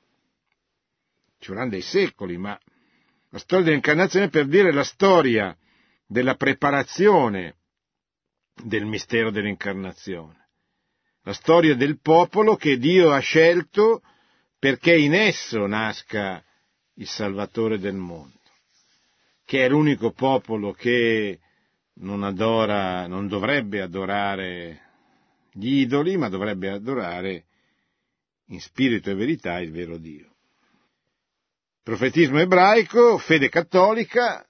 Ci 1.40 1.48
vorranno 1.48 1.70
dei 1.70 1.80
secoli, 1.82 2.36
ma 2.36 2.56
la 3.30 3.38
storia 3.40 3.64
dell'incarnazione 3.64 4.28
per 4.28 4.46
dire 4.46 4.72
la 4.72 4.84
storia 4.84 5.56
della 6.06 6.36
preparazione 6.36 7.56
del 8.62 8.84
mistero 8.84 9.32
dell'incarnazione 9.32 10.46
la 11.24 11.32
storia 11.32 11.74
del 11.74 12.00
popolo 12.00 12.54
che 12.54 12.78
Dio 12.78 13.10
ha 13.10 13.18
scelto 13.18 14.02
perché 14.60 14.96
in 14.96 15.14
esso 15.14 15.66
nasca 15.66 16.44
il 16.94 17.06
Salvatore 17.08 17.78
del 17.78 17.94
mondo, 17.94 18.38
che 19.52 19.66
è 19.66 19.68
l'unico 19.68 20.12
popolo 20.12 20.72
che 20.72 21.38
non 21.96 22.22
adora, 22.22 23.06
non 23.06 23.28
dovrebbe 23.28 23.82
adorare 23.82 24.80
gli 25.52 25.80
idoli, 25.80 26.16
ma 26.16 26.30
dovrebbe 26.30 26.70
adorare 26.70 27.44
in 28.46 28.62
spirito 28.62 29.10
e 29.10 29.14
verità 29.14 29.60
il 29.60 29.70
vero 29.70 29.98
Dio. 29.98 30.36
Profetismo 31.82 32.38
ebraico, 32.40 33.18
fede 33.18 33.50
cattolica, 33.50 34.42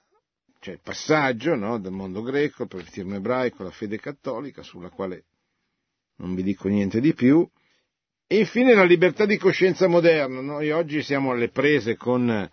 cioè 0.61 0.75
il 0.75 0.81
passaggio 0.81 1.53
no, 1.53 1.79
del 1.79 1.91
mondo 1.91 2.21
greco, 2.21 2.63
il 2.63 2.69
profetismo 2.69 3.15
ebraico, 3.15 3.63
la 3.63 3.71
fede 3.71 3.99
cattolica, 3.99 4.63
sulla 4.63 4.89
quale 4.89 5.25
non 6.19 6.33
vi 6.33 6.43
dico 6.43 6.69
niente 6.69 7.01
di 7.01 7.13
più. 7.13 7.45
E 8.25 8.39
infine 8.39 8.73
la 8.73 8.85
libertà 8.85 9.25
di 9.25 9.35
coscienza 9.35 9.85
moderna. 9.89 10.39
Noi 10.39 10.71
oggi 10.71 11.03
siamo 11.03 11.31
alle 11.31 11.49
prese 11.49 11.97
con 11.97 12.49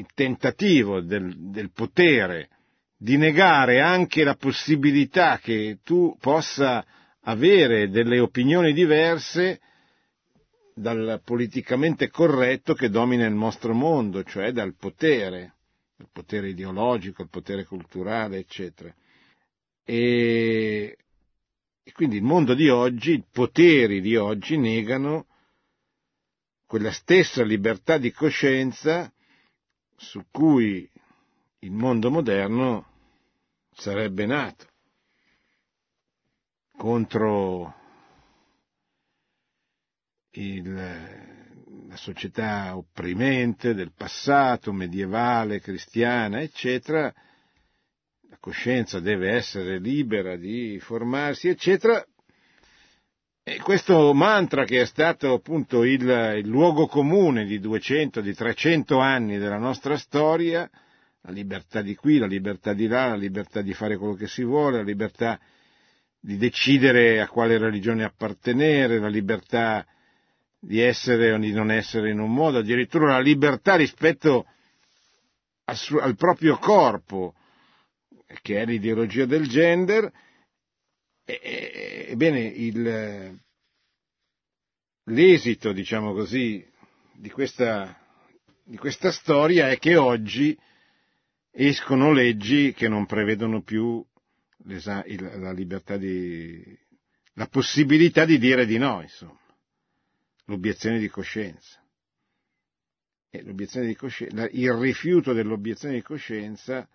il 0.00 0.06
tentativo 0.14 1.00
del, 1.00 1.50
del 1.50 1.70
potere 1.72 2.48
di 2.96 3.16
negare 3.16 3.80
anche 3.80 4.24
la 4.24 4.34
possibilità 4.34 5.38
che 5.38 5.78
tu 5.82 6.16
possa 6.20 6.84
avere 7.22 7.88
delle 7.88 8.18
opinioni 8.18 8.72
diverse 8.72 9.60
dal 10.74 11.20
politicamente 11.24 12.08
corretto 12.10 12.74
che 12.74 12.88
domina 12.90 13.26
il 13.26 13.34
nostro 13.34 13.72
mondo, 13.74 14.22
cioè 14.24 14.52
dal 14.52 14.74
potere, 14.76 15.54
il 15.96 16.08
potere 16.12 16.50
ideologico, 16.50 17.22
il 17.22 17.28
potere 17.30 17.64
culturale, 17.64 18.38
eccetera. 18.38 18.94
E 19.84 20.96
e 21.90 21.92
quindi 21.92 22.16
il 22.16 22.22
mondo 22.22 22.54
di 22.54 22.68
oggi, 22.68 23.14
i 23.14 23.24
poteri 23.30 24.00
di 24.00 24.14
oggi 24.14 24.56
negano 24.56 25.26
quella 26.66 26.92
stessa 26.92 27.42
libertà 27.42 27.98
di 27.98 28.12
coscienza 28.12 29.12
su 30.00 30.24
cui 30.30 30.90
il 31.58 31.72
mondo 31.72 32.10
moderno 32.10 32.86
sarebbe 33.70 34.24
nato 34.24 34.66
contro 36.74 37.74
il, 40.30 40.74
la 41.86 41.96
società 41.96 42.74
opprimente 42.74 43.74
del 43.74 43.92
passato, 43.92 44.72
medievale, 44.72 45.60
cristiana, 45.60 46.40
eccetera, 46.40 47.12
coscienza 48.38 49.00
deve 49.00 49.34
essere 49.34 49.78
libera 49.78 50.36
di 50.36 50.78
formarsi, 50.80 51.48
eccetera. 51.48 52.02
E 53.52 53.58
questo 53.58 54.14
mantra 54.14 54.62
che 54.62 54.82
è 54.82 54.84
stato 54.84 55.32
appunto 55.32 55.82
il, 55.82 56.02
il 56.38 56.46
luogo 56.46 56.86
comune 56.86 57.44
di 57.46 57.58
200, 57.58 58.20
di 58.20 58.32
300 58.32 59.00
anni 59.00 59.38
della 59.38 59.58
nostra 59.58 59.96
storia, 59.96 60.70
la 61.22 61.32
libertà 61.32 61.82
di 61.82 61.96
qui, 61.96 62.18
la 62.18 62.28
libertà 62.28 62.74
di 62.74 62.86
là, 62.86 63.08
la 63.08 63.16
libertà 63.16 63.60
di 63.60 63.74
fare 63.74 63.96
quello 63.96 64.14
che 64.14 64.28
si 64.28 64.44
vuole, 64.44 64.76
la 64.76 64.82
libertà 64.84 65.40
di 66.20 66.36
decidere 66.36 67.20
a 67.20 67.26
quale 67.26 67.58
religione 67.58 68.04
appartenere, 68.04 69.00
la 69.00 69.08
libertà 69.08 69.84
di 70.56 70.78
essere 70.80 71.32
o 71.32 71.38
di 71.38 71.50
non 71.50 71.72
essere 71.72 72.10
in 72.10 72.20
un 72.20 72.32
modo, 72.32 72.58
addirittura 72.58 73.14
la 73.14 73.20
libertà 73.20 73.74
rispetto 73.74 74.46
al 75.64 76.14
proprio 76.14 76.56
corpo, 76.56 77.34
che 78.42 78.60
è 78.60 78.64
l'ideologia 78.64 79.24
del 79.24 79.48
gender, 79.48 80.08
ebbene 81.38 82.40
il, 82.40 83.40
l'esito, 85.04 85.72
diciamo 85.72 86.12
così, 86.12 86.66
di 87.14 87.30
questa, 87.30 87.96
di 88.64 88.76
questa 88.76 89.12
storia 89.12 89.68
è 89.68 89.78
che 89.78 89.96
oggi 89.96 90.58
escono 91.50 92.12
leggi 92.12 92.72
che 92.72 92.88
non 92.88 93.06
prevedono 93.06 93.62
più 93.62 94.04
la 94.64 95.52
libertà 95.52 95.96
di, 95.96 96.62
la 97.34 97.46
possibilità 97.46 98.24
di 98.24 98.38
dire 98.38 98.66
di 98.66 98.78
no, 98.78 99.02
insomma, 99.02 99.38
l'obiezione 100.46 100.98
di 100.98 101.08
coscienza. 101.08 101.78
L'obiezione 103.30 103.86
di 103.86 103.94
coscienza, 103.94 104.48
il 104.50 104.72
rifiuto 104.72 105.32
dell'obiezione 105.32 105.94
di 105.94 106.02
coscienza 106.02 106.88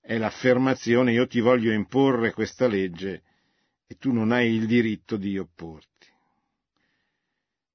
è 0.00 0.16
l'affermazione 0.16 1.12
io 1.12 1.26
ti 1.26 1.40
voglio 1.40 1.70
imporre 1.72 2.32
questa 2.32 2.66
legge 2.66 3.22
e 3.94 3.96
tu 3.98 4.12
non 4.12 4.32
hai 4.32 4.52
il 4.52 4.66
diritto 4.66 5.16
di 5.16 5.38
opporti. 5.38 6.08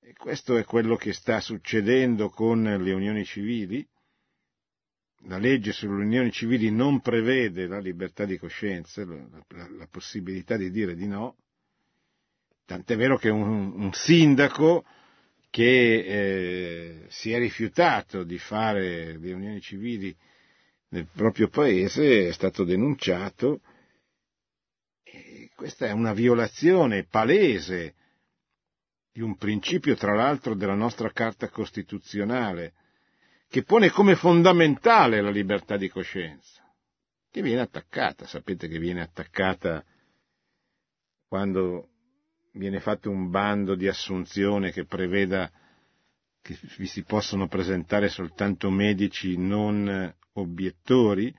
E 0.02 0.14
questo 0.14 0.58
è 0.58 0.66
quello 0.66 0.96
che 0.96 1.14
sta 1.14 1.40
succedendo 1.40 2.30
con 2.30 2.64
le 2.64 2.94
unioni 2.94 3.24
civili. 3.24 3.88
La 5.24 5.38
legge 5.38 5.72
sulle 5.72 6.04
unioni 6.04 6.32
civili 6.32 6.72
non 6.72 7.02
prevede 7.02 7.68
la 7.68 7.80
libertà 7.80 8.26
di 8.26 8.38
coscienza, 8.38 9.06
la, 9.06 9.16
la, 9.50 9.70
la 9.70 9.88
possibilità 9.88 10.56
di 10.56 10.72
dire 10.72 10.96
di 10.96 11.08
no, 11.08 11.36
tant'è 12.66 12.96
vero 12.96 13.18
che 13.18 13.30
un, 13.30 13.74
un 13.74 13.94
sindaco 13.94 14.86
che 15.50 16.06
eh, 16.06 17.06
si 17.10 17.32
è 17.32 17.40
rifiutato 17.40 18.24
di 18.24 18.38
fare 18.38 19.18
le 19.18 19.34
unioni 19.34 19.60
civili 19.60 20.16
nel 20.90 21.08
proprio 21.12 21.50
paese 21.50 22.28
è 22.28 22.32
stato 22.32 22.64
denunciato 22.64 23.62
questa 25.60 25.88
è 25.88 25.92
una 25.92 26.14
violazione 26.14 27.04
palese 27.04 27.94
di 29.12 29.20
un 29.20 29.36
principio, 29.36 29.94
tra 29.96 30.16
l'altro, 30.16 30.56
della 30.56 30.74
nostra 30.74 31.12
Carta 31.12 31.50
Costituzionale, 31.50 32.72
che 33.50 33.64
pone 33.64 33.90
come 33.90 34.16
fondamentale 34.16 35.20
la 35.20 35.30
libertà 35.30 35.76
di 35.76 35.90
coscienza, 35.90 36.64
che 37.30 37.42
viene 37.42 37.60
attaccata, 37.60 38.26
sapete 38.26 38.70
che 38.70 38.80
viene 38.80 39.02
attaccata 39.02 39.84
quando 41.28 41.90
viene 42.54 42.80
fatto 42.80 43.10
un 43.10 43.30
bando 43.30 43.76
di 43.76 43.90
assunzione 43.90 44.72
che 44.72 44.86
preveda 44.86 45.52
che 46.42 46.58
vi 46.78 46.86
si 46.88 47.04
possono 47.04 47.50
presentare 47.50 48.08
soltanto 48.08 48.70
medici 48.70 49.36
non 49.36 50.16
obiettori, 50.32 51.36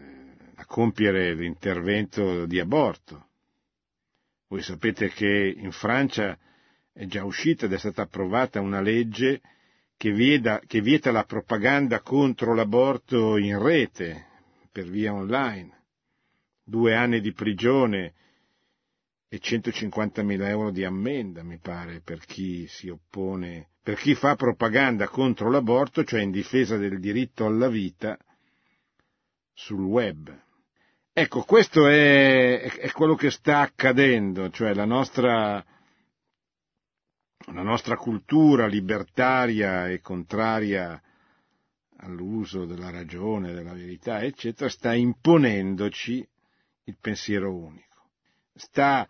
a 0.54 0.64
compiere 0.66 1.34
l'intervento 1.34 2.46
di 2.46 2.58
aborto. 2.60 3.28
Voi 4.48 4.62
sapete 4.62 5.08
che 5.10 5.54
in 5.56 5.70
Francia 5.70 6.36
è 6.92 7.06
già 7.06 7.24
uscita 7.24 7.66
ed 7.66 7.72
è 7.72 7.78
stata 7.78 8.02
approvata 8.02 8.60
una 8.60 8.80
legge 8.80 9.40
che 9.96 10.12
vieta, 10.12 10.60
che 10.66 10.80
vieta 10.80 11.12
la 11.12 11.24
propaganda 11.24 12.00
contro 12.00 12.54
l'aborto 12.54 13.36
in 13.36 13.62
rete, 13.62 14.26
per 14.72 14.88
via 14.88 15.12
online. 15.12 15.78
Due 16.64 16.94
anni 16.94 17.20
di 17.20 17.32
prigione 17.32 18.14
e 19.28 19.38
150.000 19.40 20.48
euro 20.48 20.70
di 20.70 20.84
ammenda, 20.84 21.42
mi 21.44 21.58
pare, 21.58 22.00
per 22.00 22.24
chi 22.24 22.66
si 22.66 22.88
oppone, 22.88 23.69
per 23.82 23.96
chi 23.96 24.14
fa 24.14 24.36
propaganda 24.36 25.08
contro 25.08 25.50
l'aborto, 25.50 26.04
cioè 26.04 26.20
in 26.20 26.30
difesa 26.30 26.76
del 26.76 27.00
diritto 27.00 27.46
alla 27.46 27.68
vita, 27.68 28.18
sul 29.52 29.82
web. 29.82 30.48
Ecco, 31.12 31.42
questo 31.42 31.86
è, 31.86 32.60
è 32.60 32.90
quello 32.92 33.14
che 33.14 33.30
sta 33.30 33.60
accadendo, 33.60 34.48
cioè 34.50 34.74
la 34.74 34.84
nostra, 34.84 35.64
la 37.52 37.62
nostra 37.62 37.96
cultura 37.96 38.66
libertaria 38.66 39.88
e 39.88 40.00
contraria 40.00 41.00
all'uso 41.96 42.64
della 42.64 42.90
ragione, 42.90 43.52
della 43.52 43.74
verità, 43.74 44.22
eccetera, 44.22 44.70
sta 44.70 44.94
imponendoci 44.94 46.26
il 46.84 46.96
pensiero 47.00 47.54
unico. 47.54 48.10
Sta 48.54 49.06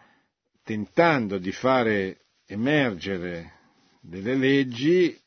tentando 0.63 1.39
di 1.39 1.53
fare 1.53 2.27
emergere 2.47 3.60
delle 4.01 4.35
leggi 4.35 5.19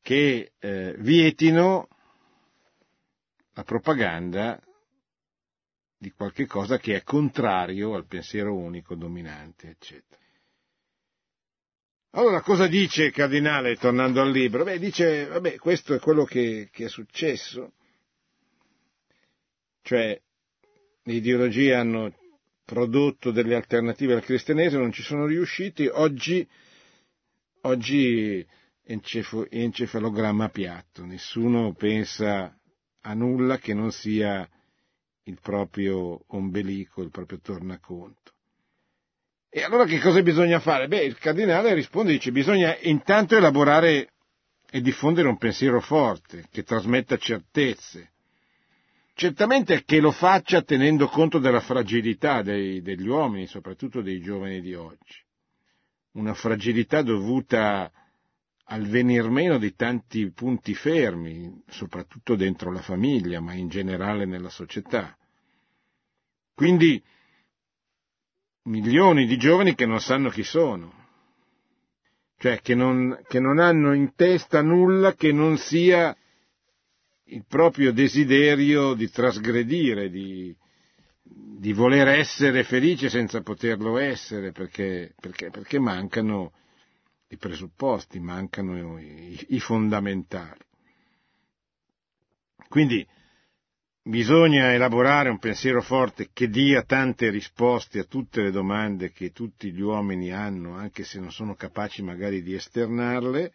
che 0.00 0.52
eh, 0.58 0.94
vietino 0.98 1.88
la 3.54 3.64
propaganda 3.64 4.60
di 5.96 6.10
qualche 6.10 6.46
cosa 6.46 6.78
che 6.78 6.96
è 6.96 7.02
contrario 7.02 7.94
al 7.94 8.06
pensiero 8.06 8.54
unico 8.54 8.94
dominante, 8.94 9.70
eccetera. 9.70 10.22
Allora, 12.10 12.42
cosa 12.42 12.68
dice 12.68 13.04
il 13.04 13.12
cardinale 13.12 13.76
tornando 13.76 14.20
al 14.20 14.30
libro? 14.30 14.62
Beh, 14.62 14.78
dice, 14.78 15.26
vabbè, 15.26 15.56
questo 15.56 15.94
è 15.94 15.98
quello 15.98 16.24
che, 16.24 16.68
che 16.70 16.84
è 16.84 16.88
successo, 16.88 17.72
cioè 19.82 20.20
le 21.02 21.12
ideologie 21.12 21.74
hanno 21.74 22.14
prodotto 22.64 23.30
delle 23.30 23.56
alternative 23.56 24.14
al 24.14 24.22
cristianesimo, 24.22 24.82
non 24.82 24.92
ci 24.92 25.02
sono 25.02 25.26
riusciti, 25.26 25.86
oggi, 25.86 26.48
oggi 27.64 28.44
encefalogramma 28.86 30.48
piatto, 30.48 31.04
nessuno 31.04 31.72
pensa 31.74 32.56
a 33.02 33.14
nulla 33.14 33.58
che 33.58 33.74
non 33.74 33.92
sia 33.92 34.48
il 35.24 35.38
proprio 35.40 36.22
ombelico, 36.28 37.02
il 37.02 37.10
proprio 37.10 37.40
tornaconto. 37.40 38.32
E 39.48 39.62
allora 39.62 39.84
che 39.84 40.00
cosa 40.00 40.20
bisogna 40.22 40.58
fare? 40.60 40.88
Beh, 40.88 41.04
il 41.04 41.16
cardinale 41.16 41.74
risponde 41.74 42.10
e 42.10 42.14
dice 42.14 42.32
bisogna 42.32 42.76
intanto 42.80 43.36
elaborare 43.36 44.08
e 44.68 44.80
diffondere 44.80 45.28
un 45.28 45.38
pensiero 45.38 45.80
forte, 45.80 46.48
che 46.50 46.64
trasmetta 46.64 47.16
certezze. 47.16 48.10
Certamente 49.14 49.84
che 49.84 50.00
lo 50.00 50.10
faccia 50.10 50.62
tenendo 50.62 51.06
conto 51.06 51.38
della 51.38 51.60
fragilità 51.60 52.42
dei, 52.42 52.82
degli 52.82 53.06
uomini, 53.06 53.46
soprattutto 53.46 54.02
dei 54.02 54.20
giovani 54.20 54.60
di 54.60 54.74
oggi. 54.74 55.23
Una 56.14 56.34
fragilità 56.34 57.02
dovuta 57.02 57.90
al 58.66 58.86
venir 58.86 59.28
meno 59.28 59.58
di 59.58 59.74
tanti 59.74 60.30
punti 60.30 60.74
fermi, 60.74 61.62
soprattutto 61.68 62.34
dentro 62.34 62.72
la 62.72 62.80
famiglia, 62.80 63.40
ma 63.40 63.52
in 63.54 63.68
generale 63.68 64.24
nella 64.24 64.48
società. 64.48 65.16
Quindi 66.54 67.02
milioni 68.64 69.26
di 69.26 69.36
giovani 69.36 69.74
che 69.74 69.86
non 69.86 70.00
sanno 70.00 70.30
chi 70.30 70.44
sono, 70.44 70.92
cioè 72.38 72.60
che 72.60 72.74
non, 72.74 73.20
che 73.26 73.40
non 73.40 73.58
hanno 73.58 73.92
in 73.92 74.14
testa 74.14 74.62
nulla 74.62 75.14
che 75.14 75.32
non 75.32 75.56
sia 75.58 76.16
il 77.24 77.44
proprio 77.46 77.92
desiderio 77.92 78.94
di 78.94 79.10
trasgredire, 79.10 80.10
di, 80.10 80.54
di 81.36 81.72
voler 81.72 82.08
essere 82.08 82.64
felice 82.64 83.08
senza 83.08 83.42
poterlo 83.42 83.98
essere, 83.98 84.52
perché, 84.52 85.14
perché, 85.20 85.50
perché 85.50 85.78
mancano 85.78 86.52
i 87.28 87.36
presupposti, 87.36 88.20
mancano 88.20 88.98
i, 89.00 89.46
i 89.48 89.60
fondamentali. 89.60 90.60
Quindi 92.68 93.06
Bisogna 94.06 94.74
elaborare 94.74 95.30
un 95.30 95.38
pensiero 95.38 95.80
forte 95.80 96.28
che 96.34 96.50
dia 96.50 96.82
tante 96.82 97.30
risposte 97.30 98.00
a 98.00 98.04
tutte 98.04 98.42
le 98.42 98.50
domande 98.50 99.12
che 99.12 99.32
tutti 99.32 99.72
gli 99.72 99.80
uomini 99.80 100.30
hanno, 100.30 100.74
anche 100.74 101.04
se 101.04 101.18
non 101.18 101.32
sono 101.32 101.54
capaci 101.54 102.02
magari 102.02 102.42
di 102.42 102.52
esternarle, 102.52 103.52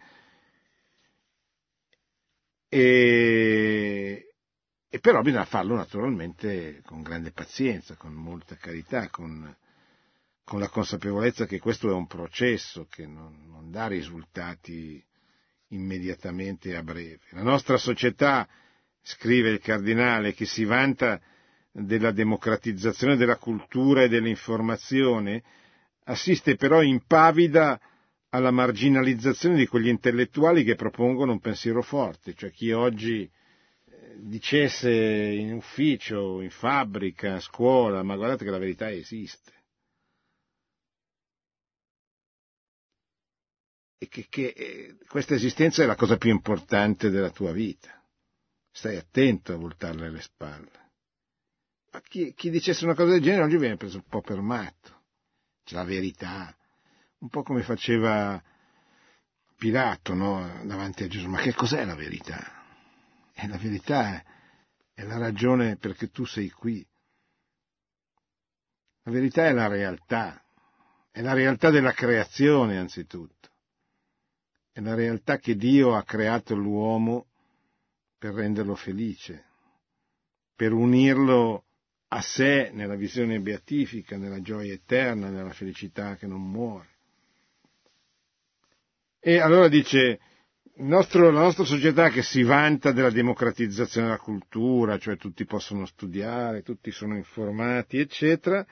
e, 2.68 4.29
e 4.90 5.00
però 5.00 5.22
bisogna 5.22 5.46
farlo 5.46 5.76
naturalmente 5.76 6.82
con 6.84 7.04
grande 7.04 7.32
pazienza, 7.32 7.96
con 7.96 8.12
molta 8.12 8.56
carità, 8.56 9.08
con, 9.10 9.56
con 10.44 10.60
la 10.60 10.68
consapevolezza 10.68 11.46
che 11.46 11.60
questo 11.60 11.90
è 11.90 11.94
un 11.94 12.08
processo 12.08 12.88
che 12.90 13.06
non, 13.06 13.46
non 13.48 13.70
dà 13.70 13.86
risultati 13.86 15.04
immediatamente 15.68 16.76
a 16.76 16.82
breve. 16.82 17.20
La 17.32 17.44
nostra 17.44 17.78
società 17.78 18.48
scrive 19.04 19.50
il 19.52 19.60
cardinale, 19.60 20.34
che 20.34 20.46
si 20.46 20.66
vanta 20.66 21.22
della 21.72 22.12
democratizzazione 22.12 23.16
della 23.16 23.38
cultura 23.38 24.02
e 24.02 24.10
dell'informazione, 24.10 25.44
assiste 26.06 26.56
però 26.56 26.82
impavida 26.82 27.80
alla 28.30 28.50
marginalizzazione 28.50 29.56
di 29.56 29.68
quegli 29.68 29.88
intellettuali 29.88 30.64
che 30.64 30.74
propongono 30.74 31.32
un 31.34 31.40
pensiero 31.40 31.84
forte, 31.84 32.34
cioè 32.34 32.50
chi 32.50 32.72
oggi 32.72 33.30
dicesse 34.22 34.92
in 34.92 35.54
ufficio, 35.54 36.42
in 36.42 36.50
fabbrica, 36.50 37.36
a 37.36 37.40
scuola, 37.40 38.04
ma 38.04 38.16
guardate 38.16 38.44
che 38.44 38.52
la 38.52 38.58
verità 38.58 38.90
esiste. 38.92 39.54
E 43.98 44.08
che, 44.08 44.28
che 44.30 44.54
eh, 44.56 44.98
questa 45.08 45.36
esistenza 45.36 45.84
è 45.84 45.86
la 45.86 45.96
cosa 45.96 46.18
più 46.18 46.30
importante 46.30 47.10
della 47.10 47.32
tua 47.32 47.52
vita. 47.52 48.02
Stai 48.72 48.96
attento 48.96 49.54
a 49.54 49.58
voltarle 49.58 50.10
le 50.10 50.22
spalle. 50.22 50.92
Ma 51.92 52.02
chi, 52.02 52.34
chi 52.34 52.50
dicesse 52.50 52.86
una 52.86 52.94
cosa 52.94 53.12
del 53.12 53.22
genere 53.22 53.44
oggi 53.44 53.58
viene 53.58 53.78
preso 53.78 53.98
un 53.98 54.08
po' 54.08 54.22
per 54.22 54.40
matto. 54.42 55.02
C'è 55.64 55.76
la 55.76 55.84
verità. 55.84 56.56
Un 57.20 57.30
po' 57.30 57.44
come 57.44 57.64
faceva 57.64 58.42
Pilato, 59.58 60.14
no? 60.14 60.62
Davanti 60.64 61.04
a 61.04 61.08
Gesù. 61.08 61.28
Ma 61.28 61.42
che 61.42 61.54
cos'è 61.54 61.84
la 61.84 61.96
verità? 61.96 62.59
E 63.42 63.48
la 63.48 63.58
verità 63.58 64.16
è, 64.16 64.24
è 64.94 65.04
la 65.04 65.18
ragione 65.18 65.78
perché 65.78 66.10
tu 66.10 66.26
sei 66.26 66.50
qui. 66.50 66.86
La 69.04 69.12
verità 69.12 69.46
è 69.46 69.54
la 69.54 69.68
realtà. 69.68 70.44
È 71.10 71.22
la 71.22 71.32
realtà 71.32 71.70
della 71.70 71.94
creazione, 71.94 72.78
anzitutto. 72.78 73.50
È 74.74 74.82
la 74.82 74.94
realtà 74.94 75.38
che 75.38 75.56
Dio 75.56 75.96
ha 75.96 76.04
creato 76.04 76.54
l'uomo 76.54 77.28
per 78.18 78.34
renderlo 78.34 78.76
felice, 78.76 79.46
per 80.54 80.74
unirlo 80.74 81.64
a 82.10 82.22
sé 82.22 82.72
nella 82.74 82.96
visione 82.96 83.40
beatifica, 83.40 84.18
nella 84.18 84.42
gioia 84.42 84.74
eterna, 84.74 85.30
nella 85.30 85.54
felicità 85.54 86.18
che 86.18 86.28
non 86.28 86.42
muore. 86.42 86.90
E 89.18 89.40
allora 89.40 89.70
dice, 89.70 90.20
nostro, 90.80 91.30
la 91.32 91.42
nostra 91.42 91.64
società 91.66 92.10
che 92.10 92.22
si 92.22 92.44
vanta 92.44 92.92
della 92.92 93.10
democratizzazione 93.10 94.08
della 94.08 94.20
cultura, 94.20 94.98
cioè 94.98 95.18
tutti 95.18 95.46
possono 95.46 95.86
studiare, 95.86 96.62
tutti 96.62 96.92
sono 96.92 97.16
informati, 97.16 98.00
eccetera, 98.00 98.66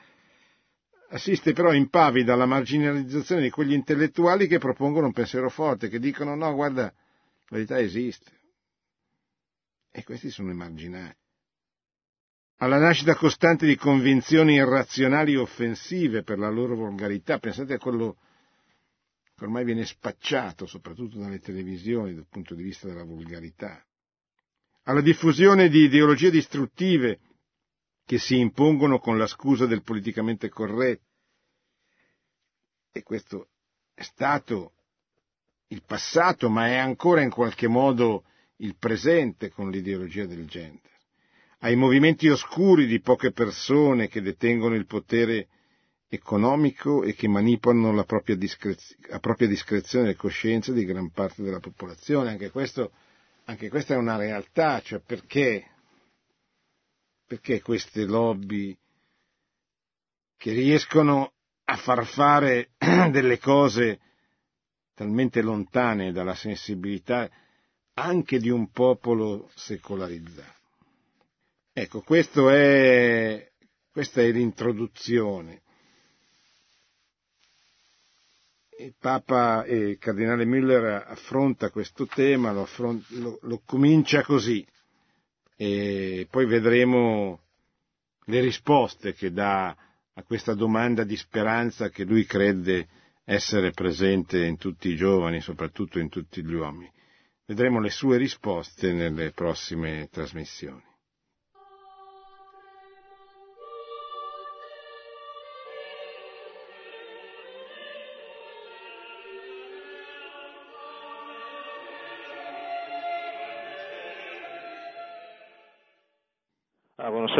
assiste 1.10 1.54
però 1.54 1.74
impavida 1.74 2.34
alla 2.34 2.46
marginalizzazione 2.46 3.42
di 3.42 3.50
quegli 3.50 3.74
intellettuali 3.74 4.48
che 4.48 4.58
propongono 4.58 5.08
un 5.08 5.14
pensiero 5.14 5.50
forte, 5.50 5.90
che 5.90 6.00
dicono 6.00 6.36
no, 6.36 6.54
guarda, 6.54 6.84
la 6.84 6.94
verità 7.50 7.80
esiste, 7.80 8.32
e 9.92 10.04
questi 10.04 10.30
sono 10.30 10.52
emarginati. 10.52 11.16
Alla 12.60 12.80
nascita 12.80 13.16
costante 13.16 13.68
di 13.68 13.76
convinzioni 13.76 14.56
irrazionali 14.56 15.34
e 15.34 15.38
offensive 15.38 16.24
per 16.24 16.40
la 16.40 16.50
loro 16.50 16.76
volgarità, 16.76 17.38
pensate 17.38 17.76
a 17.76 17.78
quello 17.78 18.18
che 19.38 19.44
ormai 19.44 19.64
viene 19.64 19.86
spacciato, 19.86 20.66
soprattutto 20.66 21.20
dalle 21.20 21.40
televisioni, 21.40 22.16
dal 22.16 22.26
punto 22.28 22.56
di 22.56 22.64
vista 22.64 22.88
della 22.88 23.04
volgarità, 23.04 23.86
alla 24.84 25.02
diffusione 25.02 25.70
di 25.70 25.84
ideologie 25.84 26.32
distruttive 26.32 27.20
che 28.04 28.18
si 28.18 28.40
impongono 28.40 28.98
con 28.98 29.16
la 29.16 29.28
scusa 29.28 29.68
del 29.68 29.84
politicamente 29.84 30.50
corretto. 30.50 31.06
E 32.92 33.04
questo 33.04 33.50
è 33.94 34.02
stato 34.02 34.74
il 35.68 35.84
passato, 35.86 36.50
ma 36.50 36.68
è 36.68 36.78
ancora 36.78 37.22
in 37.22 37.30
qualche 37.30 37.68
modo 37.68 38.24
il 38.58 38.76
presente 38.76 39.52
con 39.52 39.70
l'ideologia 39.70 40.26
del 40.26 40.48
gender. 40.48 40.96
Ai 41.60 41.76
movimenti 41.76 42.28
oscuri 42.28 42.88
di 42.88 43.02
poche 43.02 43.32
persone 43.32 44.08
che 44.08 44.22
detengono 44.22 44.74
il 44.74 44.88
potere 44.88 45.50
economico 46.10 47.04
e 47.04 47.14
che 47.14 47.28
manipolano 47.28 47.92
la 47.92 48.04
propria, 48.04 48.36
discrez- 48.36 48.96
a 49.10 49.20
propria 49.20 49.48
discrezione 49.48 50.12
e 50.12 50.16
coscienza 50.16 50.72
di 50.72 50.86
gran 50.86 51.12
parte 51.12 51.44
della 51.44 51.60
popolazione. 51.60 52.30
Anche, 52.30 52.50
questo, 52.50 52.92
anche 53.46 53.70
questa 53.70 53.94
è 53.94 53.98
una 53.98 54.16
realtà, 54.16 54.82
cioè 54.82 55.00
perché, 55.00 55.66
perché 57.26 57.62
queste 57.62 58.06
lobby 58.06 58.78
che 60.38 60.54
riescono 60.54 61.34
a 61.66 61.76
far 61.76 62.06
fare 62.06 62.70
delle 63.12 63.40
cose 63.40 64.00
talmente 64.94 65.42
lontane 65.42 66.12
dalla 66.12 66.36
sensibilità 66.36 67.30
anche 67.94 68.40
di 68.40 68.50
un 68.50 68.70
popolo 68.70 69.50
secolarizzato. 69.56 70.56
Ecco, 71.74 72.02
è, 72.50 73.52
questa 73.92 74.22
è 74.22 74.32
l'introduzione. 74.32 75.62
Il 78.80 78.94
Papa 79.00 79.64
e 79.64 79.76
il 79.76 79.98
Cardinale 79.98 80.46
Müller 80.46 81.04
affronta 81.08 81.72
questo 81.72 82.06
tema, 82.06 82.52
lo, 82.52 82.62
affronta, 82.62 83.06
lo, 83.18 83.40
lo 83.42 83.62
comincia 83.66 84.22
così 84.22 84.66
e 85.56 86.28
poi 86.30 86.46
vedremo 86.46 87.42
le 88.26 88.40
risposte 88.40 89.14
che 89.14 89.32
dà 89.32 89.70
a 89.70 90.24
questa 90.24 90.54
domanda 90.54 91.04
di 91.04 91.18
speranza 91.18 91.90
che 91.90 92.04
lui 92.04 92.26
crede 92.26 92.88
essere 93.24 93.72
presente 93.72 94.46
in 94.46 94.58
tutti 94.58 94.90
i 94.90 94.96
giovani, 94.96 95.42
soprattutto 95.42 96.00
in 96.00 96.10
tutti 96.10 96.44
gli 96.44 96.54
uomini. 96.54 96.92
Vedremo 97.46 97.80
le 97.80 97.90
sue 97.90 98.18
risposte 98.18 98.94
nelle 98.94 99.32
prossime 99.32 100.08
trasmissioni. 100.12 100.84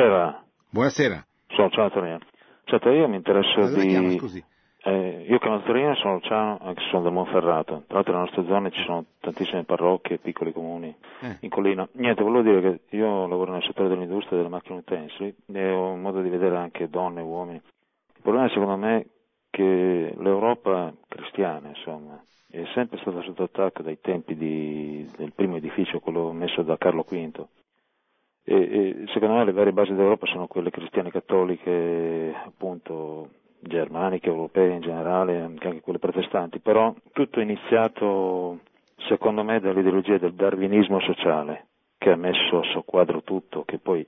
Buonasera. 0.02 0.44
Buonasera. 0.70 1.26
Sono 1.48 1.70
ciao 1.72 1.90
Torino. 1.90 2.20
Ciao, 2.66 2.92
io 2.92 3.08
mi 3.08 3.16
interesso 3.16 3.62
Cosa 3.62 3.80
di... 3.80 3.88
chiama, 3.88 4.10
scusi? 4.12 4.44
Eh, 4.84 5.26
io 5.28 5.40
chiamo 5.40 5.60
Torino, 5.64 5.96
sono 5.96 6.14
Luciano, 6.14 6.60
anche 6.62 6.82
se 6.84 6.90
sono 6.90 7.02
del 7.04 7.12
Monferrato. 7.14 7.84
Tra 7.88 7.96
l'altro 7.96 8.14
nelle 8.14 8.26
nostre 8.26 8.46
zone 8.46 8.70
ci 8.72 8.84
sono 8.84 9.06
tantissime 9.20 9.64
parrocchie, 9.64 10.20
piccoli 10.20 10.52
comuni 10.54 10.96
Eh. 11.22 11.38
in 11.42 11.50
collina. 11.50 11.88
Niente, 11.94 12.22
volevo 12.24 12.44
dire 12.44 12.62
che 12.90 12.96
io 12.96 13.26
lavoro 13.26 13.52
nel 13.54 13.64
settore 13.64 13.90
dell'industria 13.90 14.34
e 14.34 14.38
delle 14.38 14.50
macchine 14.50 14.78
utensili 14.78 15.36
e 15.52 15.72
ho 15.72 15.88
un 15.90 16.02
modo 16.02 16.22
di 16.22 16.30
vedere 16.30 16.58
anche 16.58 16.90
donne 16.90 17.22
e 17.22 17.24
uomini. 17.24 17.58
Il 17.58 18.22
problema 18.22 18.48
secondo 18.50 18.78
me 18.78 19.00
è 19.00 19.06
che 19.50 20.14
l'Europa 20.16 20.94
cristiana, 21.08 21.70
insomma, 21.70 22.22
è 22.52 22.64
sempre 22.76 23.00
stata 23.00 23.22
sotto 23.24 23.44
attacco 23.44 23.82
dai 23.82 24.00
tempi 24.00 24.36
di- 24.36 25.10
del 25.18 25.34
primo 25.34 25.56
edificio, 25.56 26.00
quello 26.00 26.32
messo 26.34 26.62
da 26.62 26.78
Carlo 26.78 27.02
V. 27.02 27.46
E, 28.50 28.56
e 28.56 29.04
secondo 29.08 29.36
me 29.36 29.44
le 29.44 29.52
vere 29.52 29.74
basi 29.74 29.94
d'Europa 29.94 30.26
sono 30.28 30.48
quelle 30.48 30.70
cristiane 30.70 31.12
cattoliche, 31.12 32.34
appunto 32.46 33.32
germaniche, 33.60 34.30
europee 34.30 34.76
in 34.76 34.80
generale, 34.80 35.42
anche 35.42 35.68
anche 35.68 35.82
quelle 35.82 36.00
protestanti, 36.00 36.60
però 36.60 36.96
tutto 37.12 37.42
è 37.42 37.44
iniziato 37.44 38.60
secondo 39.10 39.44
me 39.44 39.60
dall'ideologia 39.60 40.18
del 40.18 40.34
darwinismo 40.34 41.02
sociale, 41.02 41.68
che 41.98 42.12
ha 42.12 42.16
messo 42.16 42.60
a 42.60 42.64
soqquadro 42.72 43.22
tutto, 43.24 43.66
che 43.66 43.80
poi 43.80 44.08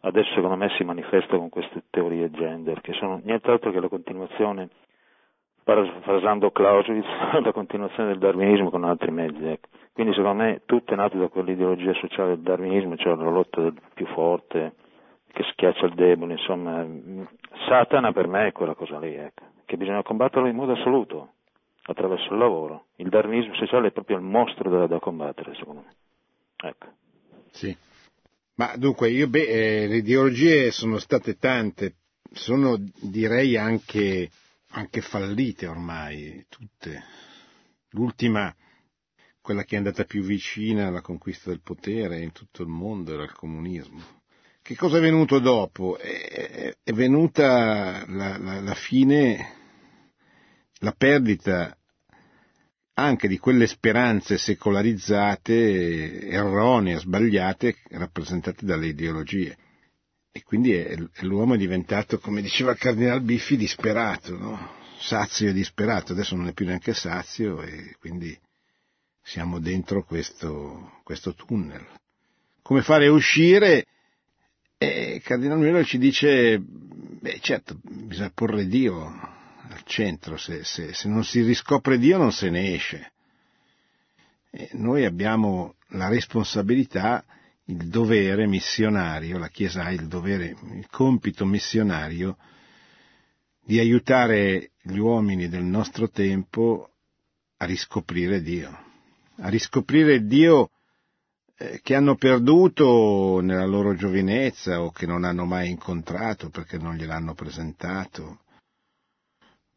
adesso 0.00 0.32
secondo 0.32 0.56
me 0.56 0.70
si 0.78 0.84
manifesta 0.84 1.36
con 1.36 1.50
queste 1.50 1.82
teorie 1.90 2.30
gender, 2.30 2.80
che 2.80 2.94
sono 2.94 3.20
nient'altro 3.22 3.70
che 3.70 3.80
la 3.80 3.88
continuazione, 3.88 4.70
parafrasando 5.64 6.50
Clausewitz, 6.50 7.06
la 7.42 7.52
continuazione 7.52 8.10
del 8.10 8.18
darwinismo 8.18 8.70
con 8.70 8.84
altri 8.84 9.10
mezzi. 9.10 9.44
ecco. 9.44 9.68
Quindi 9.92 10.14
secondo 10.14 10.42
me 10.42 10.62
tutto 10.66 10.92
è 10.92 10.96
nato 10.96 11.18
da 11.18 11.28
quell'ideologia 11.28 11.94
sociale 11.94 12.34
del 12.34 12.42
darwinismo, 12.42 12.96
cioè 12.96 13.14
la 13.16 13.30
lotta 13.30 13.60
del 13.60 13.74
più 13.94 14.06
forte, 14.08 14.74
che 15.32 15.42
schiaccia 15.52 15.86
il 15.86 15.94
debole, 15.94 16.32
insomma, 16.34 16.86
Satana 17.66 18.12
per 18.12 18.28
me 18.28 18.48
è 18.48 18.52
quella 18.52 18.74
cosa 18.74 18.98
lì, 18.98 19.14
ecco, 19.14 19.44
che 19.64 19.76
bisogna 19.76 20.02
combatterlo 20.02 20.48
in 20.48 20.56
modo 20.56 20.72
assoluto, 20.72 21.32
attraverso 21.82 22.32
il 22.32 22.38
lavoro. 22.38 22.86
Il 22.96 23.08
darwinismo 23.08 23.54
sociale 23.54 23.88
è 23.88 23.92
proprio 23.92 24.16
il 24.16 24.22
mostro 24.22 24.70
da, 24.70 24.86
da 24.86 24.98
combattere, 24.98 25.54
secondo 25.54 25.84
me. 25.86 25.94
Ecco. 26.68 26.86
Sì. 27.50 27.76
Ma 28.56 28.74
dunque, 28.76 29.10
io, 29.10 29.28
beh, 29.28 29.46
eh, 29.46 29.86
le 29.88 29.96
ideologie 29.96 30.70
sono 30.70 30.98
state 30.98 31.34
tante, 31.34 31.94
sono 32.32 32.76
direi 33.00 33.56
anche, 33.56 34.28
anche 34.74 35.00
fallite 35.00 35.66
ormai, 35.66 36.44
tutte. 36.48 37.02
L'ultima, 37.90 38.54
quella 39.40 39.62
che 39.64 39.74
è 39.74 39.78
andata 39.78 40.04
più 40.04 40.22
vicina 40.22 40.88
alla 40.88 41.00
conquista 41.00 41.50
del 41.50 41.60
potere 41.62 42.20
in 42.20 42.32
tutto 42.32 42.62
il 42.62 42.68
mondo, 42.68 43.12
era 43.14 43.22
il 43.22 43.32
comunismo. 43.32 44.22
Che 44.62 44.76
cosa 44.76 44.98
è 44.98 45.00
venuto 45.00 45.38
dopo? 45.38 45.96
È, 45.98 46.76
è- 46.82 46.92
venuta 46.92 48.04
la, 48.08 48.36
la- 48.38 48.60
la 48.60 48.74
fine, 48.74 49.52
la 50.80 50.92
perdita 50.92 51.76
anche 52.94 53.26
di 53.28 53.38
quelle 53.38 53.66
speranze 53.66 54.38
secolarizzate, 54.38 56.28
erronee, 56.28 56.98
sbagliate, 56.98 57.76
rappresentate 57.90 58.64
dalle 58.64 58.86
ideologie. 58.86 59.56
E 60.36 60.42
quindi 60.42 60.72
è- 60.72 60.96
l'uomo 61.20 61.54
è 61.54 61.56
diventato, 61.56 62.18
come 62.18 62.42
diceva 62.42 62.72
il 62.72 62.78
Cardinal 62.78 63.20
Biffi, 63.22 63.56
disperato, 63.56 64.36
no? 64.36 64.72
sazio 64.98 65.48
e 65.48 65.52
disperato, 65.52 66.10
adesso 66.10 66.34
non 66.34 66.48
è 66.48 66.52
più 66.52 66.66
neanche 66.66 66.92
sazio 66.92 67.62
e 67.62 67.94
quindi 68.00 68.36
siamo 69.22 69.60
dentro 69.60 70.02
questo, 70.02 70.98
questo 71.04 71.34
tunnel. 71.34 71.86
Come 72.62 72.82
fare 72.82 73.06
uscire? 73.06 73.86
E 74.76 75.20
Cardinal 75.22 75.58
Müller 75.60 75.84
ci 75.84 75.98
dice, 75.98 76.58
beh 76.58 77.38
certo, 77.40 77.78
bisogna 77.82 78.32
porre 78.34 78.66
Dio 78.66 79.04
al 79.06 79.82
centro, 79.84 80.36
se, 80.36 80.64
se- 80.64 80.94
se 80.94 81.08
non 81.08 81.22
si 81.22 81.42
riscopre 81.42 81.96
Dio 81.96 82.18
non 82.18 82.32
se 82.32 82.50
ne 82.50 82.74
esce. 82.74 83.12
E 84.50 84.68
noi 84.72 85.04
abbiamo 85.04 85.76
la 85.90 86.08
responsabilità, 86.08 87.24
il 87.66 87.88
dovere 87.88 88.46
missionario, 88.46 89.38
la 89.38 89.48
Chiesa 89.48 89.84
ha 89.84 89.90
il 89.90 90.06
dovere, 90.06 90.56
il 90.74 90.86
compito 90.90 91.46
missionario 91.46 92.36
di 93.64 93.78
aiutare 93.78 94.72
gli 94.82 94.98
uomini 94.98 95.48
del 95.48 95.64
nostro 95.64 96.10
tempo 96.10 96.90
a 97.56 97.64
riscoprire 97.64 98.42
Dio, 98.42 98.68
a 99.36 99.48
riscoprire 99.48 100.26
Dio 100.26 100.70
eh, 101.56 101.80
che 101.82 101.94
hanno 101.94 102.16
perduto 102.16 103.40
nella 103.40 103.64
loro 103.64 103.94
giovinezza 103.94 104.82
o 104.82 104.90
che 104.90 105.06
non 105.06 105.24
hanno 105.24 105.46
mai 105.46 105.70
incontrato 105.70 106.50
perché 106.50 106.76
non 106.76 106.96
gliel'hanno 106.96 107.32
presentato. 107.34 108.40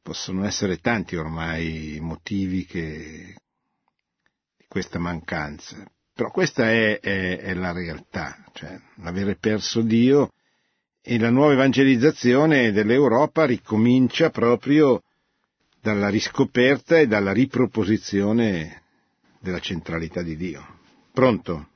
Possono 0.02 0.46
essere 0.46 0.78
tanti 0.78 1.16
ormai 1.16 1.96
i 1.96 2.00
motivi 2.00 2.66
che, 2.66 3.36
di 4.58 4.66
questa 4.68 5.00
mancanza, 5.00 5.86
però 6.18 6.32
questa 6.32 6.72
è, 6.72 6.99
è- 6.99 7.38
è 7.41 7.53
la 7.53 7.72
realtà, 7.72 8.36
cioè 8.53 8.76
l'avere 9.03 9.36
perso 9.36 9.82
Dio 9.82 10.32
e 11.03 11.20
la 11.20 11.30
nuova 11.30 11.53
evangelizzazione 11.53 12.72
dell'Europa 12.72 13.45
ricomincia 13.45 14.32
proprio 14.32 15.03
dalla 15.80 16.09
riscoperta 16.09 16.97
e 16.97 17.05
dalla 17.05 17.32
riproposizione 17.32 18.82
della 19.39 19.59
centralità 19.59 20.24
di 20.24 20.36
Dio. 20.36 20.65
Pronto? 21.13 21.68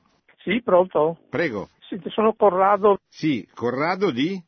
Sì, 0.42 0.60
pronto? 0.62 1.18
Prego. 1.30 1.70
Senti, 1.88 2.10
sono 2.10 2.34
Corrado, 2.34 2.98
Sì, 3.08 3.46
Corrado 3.54 4.10
di? 4.10 4.42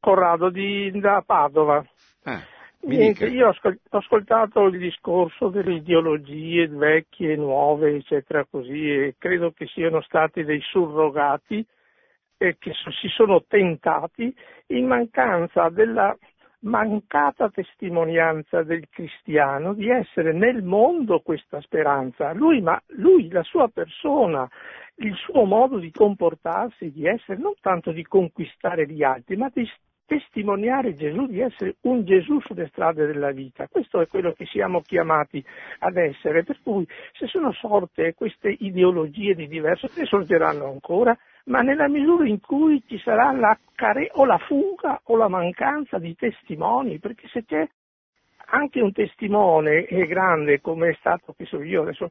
Corrado 0.00 0.50
di, 0.50 0.90
da 0.98 1.22
Padova. 1.24 1.84
Ah, 2.24 2.42
Niente, 2.82 3.26
io 3.26 3.46
ho 3.46 3.50
ascol- 3.50 3.78
ho 3.90 3.98
ascoltato 3.98 4.64
il 4.66 4.78
discorso 4.78 5.48
delle 5.48 5.74
ideologie 5.74 6.66
vecchie, 6.66 7.36
nuove, 7.36 7.96
eccetera, 7.96 8.44
così, 8.44 8.90
e 8.90 9.14
credo 9.18 9.52
che 9.52 9.66
siano 9.66 10.00
stati 10.00 10.44
dei 10.44 10.60
surrogati 10.60 11.64
e 12.38 12.56
che 12.58 12.72
so- 12.72 12.90
si 12.92 13.08
sono 13.08 13.44
tentati 13.46 14.34
in 14.68 14.86
mancanza 14.86 15.68
della 15.68 16.16
mancata 16.60 17.48
testimonianza 17.50 18.62
del 18.62 18.88
cristiano 18.90 19.72
di 19.74 19.88
essere 19.88 20.32
nel 20.32 20.62
mondo 20.62 21.20
questa 21.20 21.60
speranza. 21.60 22.32
Lui, 22.32 22.60
ma 22.60 22.80
lui, 22.96 23.30
la 23.30 23.42
sua 23.42 23.68
persona, 23.68 24.48
il 24.96 25.14
suo 25.16 25.44
modo 25.44 25.78
di 25.78 25.90
comportarsi, 25.90 26.90
di 26.90 27.06
essere, 27.06 27.38
non 27.38 27.54
tanto 27.60 27.92
di 27.92 28.02
conquistare 28.04 28.86
gli 28.86 29.02
altri, 29.02 29.36
ma 29.36 29.50
di 29.52 29.66
testimoniare 30.10 30.96
Gesù, 30.96 31.26
di 31.26 31.38
essere 31.38 31.76
un 31.82 32.04
Gesù 32.04 32.40
sulle 32.40 32.66
strade 32.66 33.06
della 33.06 33.30
vita. 33.30 33.68
Questo 33.68 34.00
è 34.00 34.08
quello 34.08 34.32
che 34.32 34.44
siamo 34.46 34.80
chiamati 34.80 35.44
ad 35.78 35.96
essere, 35.96 36.42
per 36.42 36.58
cui 36.64 36.84
se 37.12 37.28
sono 37.28 37.52
sorte 37.52 38.14
queste 38.14 38.56
ideologie 38.58 39.36
di 39.36 39.46
diverso, 39.46 39.88
ne 39.96 40.06
sorgeranno 40.06 40.66
ancora, 40.66 41.16
ma 41.44 41.60
nella 41.60 41.86
misura 41.86 42.26
in 42.26 42.40
cui 42.40 42.82
ci 42.88 42.98
sarà 42.98 43.30
la 43.30 43.56
care- 43.76 44.10
o 44.14 44.24
la 44.24 44.38
fuga 44.38 45.00
o 45.04 45.16
la 45.16 45.28
mancanza 45.28 45.98
di 45.98 46.16
testimoni, 46.16 46.98
perché 46.98 47.28
se 47.28 47.44
c'è 47.44 47.68
anche 48.50 48.80
un 48.80 48.92
testimone 48.92 49.86
grande 50.06 50.60
come 50.60 50.90
è 50.90 50.94
stato, 50.98 51.34
che 51.36 51.44
so 51.44 51.62
io 51.62 51.82
adesso, 51.82 52.10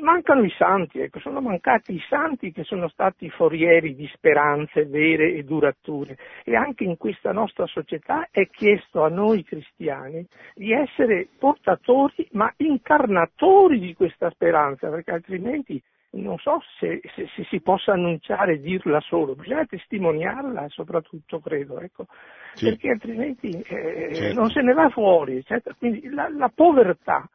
mancano 0.00 0.44
i 0.44 0.50
santi, 0.50 1.00
ecco, 1.00 1.20
sono 1.20 1.40
mancati 1.40 1.94
i 1.94 2.04
santi 2.08 2.52
che 2.52 2.64
sono 2.64 2.88
stati 2.88 3.30
forieri 3.30 3.94
di 3.94 4.08
speranze 4.12 4.84
vere 4.86 5.32
e 5.32 5.42
durature. 5.44 6.16
E 6.44 6.54
anche 6.56 6.84
in 6.84 6.96
questa 6.96 7.32
nostra 7.32 7.66
società 7.66 8.28
è 8.30 8.48
chiesto 8.48 9.04
a 9.04 9.08
noi 9.08 9.44
cristiani 9.44 10.26
di 10.54 10.72
essere 10.72 11.28
portatori 11.38 12.28
ma 12.32 12.52
incarnatori 12.58 13.78
di 13.78 13.94
questa 13.94 14.30
speranza, 14.30 14.88
perché 14.88 15.12
altrimenti 15.12 15.80
non 16.16 16.38
so 16.38 16.60
se, 16.78 17.00
se, 17.14 17.28
se, 17.34 17.44
si 17.44 17.60
possa 17.60 17.92
annunciare 17.92 18.54
e 18.54 18.60
dirla 18.60 19.00
solo, 19.00 19.34
bisogna 19.34 19.64
testimoniarla 19.64 20.68
soprattutto, 20.68 21.40
credo, 21.40 21.80
ecco, 21.80 22.06
sì. 22.54 22.66
perché 22.66 22.90
altrimenti 22.90 23.50
eh, 23.50 24.10
certo. 24.14 24.40
non 24.40 24.50
se 24.50 24.62
ne 24.62 24.72
va 24.72 24.88
fuori. 24.88 25.42
Certo? 25.44 25.74
Quindi 25.78 26.08
la, 26.08 26.28
la, 26.28 26.50
povertà, 26.54 27.28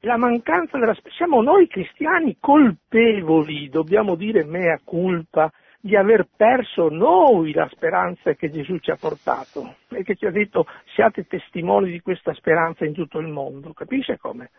la 0.00 0.16
mancanza 0.16 0.78
della... 0.78 0.96
Siamo 1.16 1.42
noi 1.42 1.66
cristiani 1.68 2.36
colpevoli, 2.40 3.68
dobbiamo 3.68 4.14
dire 4.14 4.44
mea 4.44 4.78
culpa, 4.82 5.50
di 5.84 5.96
aver 5.96 6.28
perso 6.36 6.88
noi 6.88 7.52
la 7.52 7.68
speranza 7.72 8.34
che 8.34 8.50
Gesù 8.50 8.78
ci 8.78 8.92
ha 8.92 8.96
portato 8.96 9.78
e 9.88 10.04
che 10.04 10.14
ci 10.14 10.26
ha 10.26 10.30
detto 10.30 10.64
siate 10.94 11.26
testimoni 11.26 11.90
di 11.90 12.00
questa 12.00 12.32
speranza 12.34 12.84
in 12.84 12.92
tutto 12.92 13.18
il 13.18 13.26
mondo. 13.26 13.72
Capisce 13.72 14.16
come? 14.16 14.50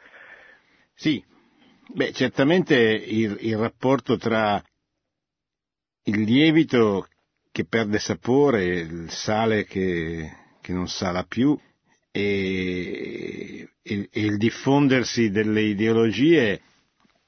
Sì, 0.93 1.23
Beh, 1.87 2.13
certamente 2.13 2.75
il, 2.75 3.37
il 3.41 3.57
rapporto 3.57 4.17
tra 4.17 4.63
il 6.05 6.21
lievito 6.21 7.07
che 7.51 7.65
perde 7.65 7.99
sapore, 7.99 8.63
il 8.65 9.09
sale 9.11 9.65
che, 9.65 10.31
che 10.61 10.73
non 10.73 10.87
sala 10.87 11.23
più 11.23 11.57
e, 12.09 13.69
e, 13.81 14.09
e, 14.11 14.19
il 14.21 14.37
diffondersi 14.37 15.29
delle 15.29 15.61
ideologie 15.61 16.61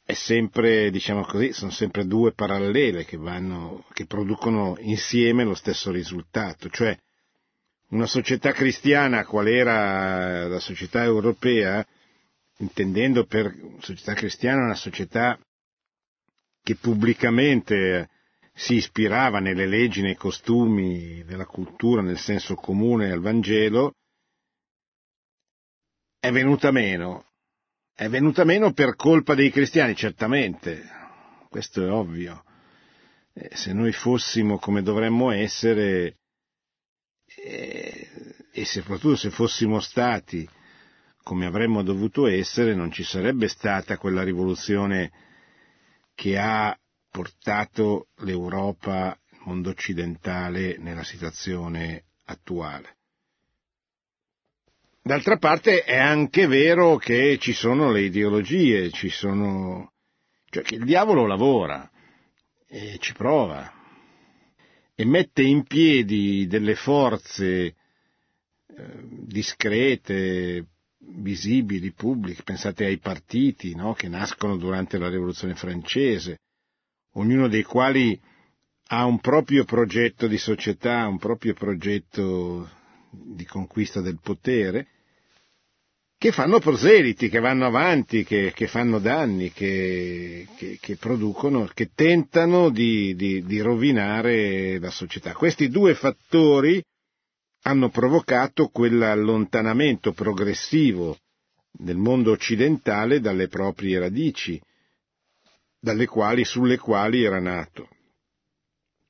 è 0.06 0.14
sempre, 0.14 0.92
diciamo 0.92 1.24
così, 1.26 1.52
sono 1.54 1.72
sempre 1.72 2.06
due 2.06 2.34
parallele 2.34 3.06
che, 3.06 3.18
vanno, 3.18 3.86
che 3.94 4.06
producono 4.06 4.78
insieme 4.80 5.44
lo 5.44 5.56
stesso 5.56 5.92
risultato, 5.92 6.70
cioè 6.70 6.98
una 7.90 8.06
società 8.06 8.52
cristiana 8.52 9.26
qual 9.26 9.48
era 9.48 10.48
la 10.48 10.60
società 10.60 11.04
europea 11.04 11.86
intendendo 12.58 13.26
per 13.26 13.54
società 13.80 14.14
cristiana 14.14 14.64
una 14.64 14.76
società 14.76 15.38
che 16.62 16.76
pubblicamente 16.76 18.10
si 18.54 18.76
ispirava 18.76 19.40
nelle 19.40 19.68
leggi, 19.68 20.02
nei 20.02 20.16
costumi, 20.16 21.24
nella 21.24 21.46
cultura, 21.46 22.02
nel 22.02 22.18
senso 22.18 22.56
comune 22.56 23.12
al 23.12 23.20
Vangelo, 23.20 23.94
è 26.20 26.32
venuta 26.32 26.72
meno. 26.72 27.26
È 27.94 28.10
venuta 28.10 28.44
meno 28.44 28.74
per 28.74 28.96
colpa 28.96 29.36
dei 29.36 29.52
cristiani, 29.52 29.96
certamente, 29.96 30.84
questo 31.50 31.86
è 31.86 31.90
ovvio. 31.90 32.44
Eh, 33.34 33.56
se 33.56 33.74
noi 33.74 33.92
fossimo 33.92 34.58
come 34.58 34.82
dovremmo 34.82 35.32
essere, 35.32 36.18
eh, 37.26 38.10
e 38.52 38.66
soprattutto 38.66 39.18
se 39.18 39.30
fossimo 39.30 39.80
stati 39.80 40.50
come 41.26 41.48
avremmo 41.48 41.82
dovuto 41.82 42.28
essere, 42.28 42.76
non 42.76 42.92
ci 42.92 43.02
sarebbe 43.02 43.48
stata 43.48 43.98
quella 43.98 44.22
rivoluzione 44.22 45.12
che 46.14 46.38
ha 46.38 46.78
portato 47.10 48.10
l'Europa, 48.18 49.18
il 49.32 49.40
mondo 49.46 49.72
occidentale, 49.72 50.78
nella 50.78 51.04
situazione 51.04 52.04
attuale. 52.26 52.98
D'altra 55.02 55.38
parte 55.38 55.82
è 55.82 55.98
anche 55.98 56.46
vero 56.46 56.98
che 56.98 57.40
ci 57.40 57.54
sono 57.54 57.90
le 57.90 58.02
ideologie, 58.02 58.92
ci 58.92 59.10
sono... 59.10 59.94
cioè 60.52 60.62
che 60.62 60.76
il 60.76 60.86
diavolo 60.86 61.26
lavora 61.26 61.90
e 62.68 63.00
ci 63.00 63.14
prova 63.14 63.74
e 64.94 65.04
mette 65.06 65.42
in 65.42 65.64
piedi 65.64 66.46
delle 66.46 66.76
forze 66.76 67.48
eh, 67.48 67.76
discrete, 69.24 70.68
visibili, 71.08 71.92
pubbliche, 71.92 72.44
pensate 72.44 72.86
ai 72.86 72.98
partiti 72.98 73.76
no? 73.76 73.94
che 73.94 74.08
nascono 74.08 74.58
durante 74.58 74.98
la 74.98 75.10
rivoluzione 75.10 75.56
francese, 75.56 76.40
ognuno 77.14 77.48
dei 77.48 77.64
quali 77.64 78.20
ha 78.88 79.06
un 79.06 79.20
proprio 79.20 79.64
progetto 79.66 80.28
di 80.28 80.38
società, 80.38 81.08
un 81.08 81.18
proprio 81.18 81.54
progetto 81.54 82.70
di 83.10 83.46
conquista 83.46 84.02
del 84.02 84.20
potere, 84.22 84.88
che 86.18 86.32
fanno 86.32 86.60
proseliti, 86.60 87.30
che 87.30 87.40
vanno 87.40 87.66
avanti, 87.66 88.24
che, 88.24 88.52
che 88.56 88.68
fanno 88.68 89.00
danni, 89.00 89.52
che, 89.52 90.48
che, 90.56 90.78
che, 90.80 90.96
producono, 90.96 91.70
che 91.74 91.92
tentano 91.94 92.70
di, 92.70 93.16
di, 93.16 93.44
di 93.44 93.60
rovinare 93.60 94.80
la 94.80 94.90
società. 94.92 95.34
Questi 95.34 95.68
due 95.70 95.94
fattori 95.94 96.82
hanno 97.68 97.90
provocato 97.90 98.68
quell'allontanamento 98.68 100.14
progressivo 100.14 101.18
del 101.72 101.98
mondo 101.98 102.32
occidentale 102.32 103.20
dalle 103.20 103.48
proprie 103.48 103.98
radici, 104.00 104.62
dalle 105.80 106.06
quali, 106.06 106.46
sulle 106.46 106.78
quali 106.78 107.24
era 107.24 107.40
nato. 107.40 107.90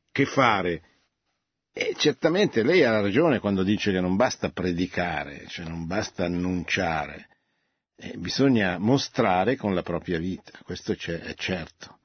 Che 0.10 0.26
fare? 0.26 0.82
E 1.74 1.96
certamente 1.98 2.64
lei 2.64 2.86
ha 2.86 3.02
ragione 3.02 3.40
quando 3.40 3.62
dice 3.62 3.92
che 3.92 4.00
non 4.00 4.16
basta 4.16 4.50
predicare, 4.50 5.46
cioè 5.48 5.68
non 5.68 5.86
basta 5.86 6.24
annunciare, 6.24 7.28
eh, 7.98 8.16
bisogna 8.18 8.78
mostrare 8.78 9.58
con 9.58 9.74
la 9.74 9.84
propria 9.84 10.18
vita, 10.18 10.58
questo 10.64 10.94
è 10.94 11.34
certo. 11.36 12.00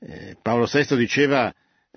Eh, 0.00 0.36
Paolo 0.42 0.66
VI 0.66 0.96
diceva 0.96 1.54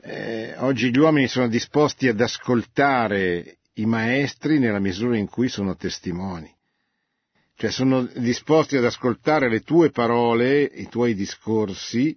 eh, 0.08 0.54
oggi 0.58 0.92
gli 0.92 1.00
uomini 1.00 1.28
sono 1.28 1.48
disposti 1.48 2.08
ad 2.08 2.22
ascoltare 2.22 3.58
i 3.74 3.88
maestri 3.88 4.60
nella 4.60 4.80
misura 4.80 5.18
in 5.18 5.28
cui 5.28 5.50
sono 5.50 5.76
testimoni. 5.76 6.54
Cioè 7.56 7.72
sono 7.72 8.04
disposti 8.04 8.78
ad 8.78 8.86
ascoltare 8.86 9.50
le 9.50 9.62
tue 9.62 9.90
parole, 9.90 10.62
i 10.62 10.88
tuoi 10.90 11.16
discorsi, 11.16 12.16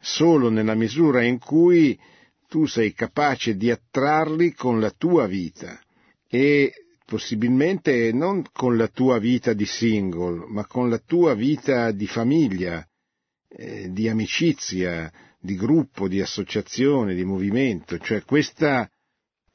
solo 0.00 0.50
nella 0.50 0.74
misura 0.74 1.22
in 1.22 1.38
cui 1.38 1.96
tu 2.48 2.66
sei 2.66 2.92
capace 2.92 3.56
di 3.56 3.70
attrarli 3.70 4.52
con 4.52 4.80
la 4.80 4.90
tua 4.90 5.26
vita 5.26 5.78
e 6.28 6.72
possibilmente 7.06 8.10
non 8.12 8.44
con 8.52 8.76
la 8.76 8.88
tua 8.88 9.18
vita 9.18 9.52
di 9.52 9.66
single, 9.66 10.46
ma 10.48 10.66
con 10.66 10.90
la 10.90 10.98
tua 10.98 11.34
vita 11.34 11.92
di 11.92 12.06
famiglia, 12.06 12.84
eh, 13.48 13.92
di 13.92 14.08
amicizia, 14.08 15.12
di 15.42 15.56
gruppo, 15.56 16.06
di 16.06 16.20
associazione, 16.20 17.14
di 17.14 17.24
movimento, 17.24 17.98
cioè 17.98 18.22
questa, 18.22 18.88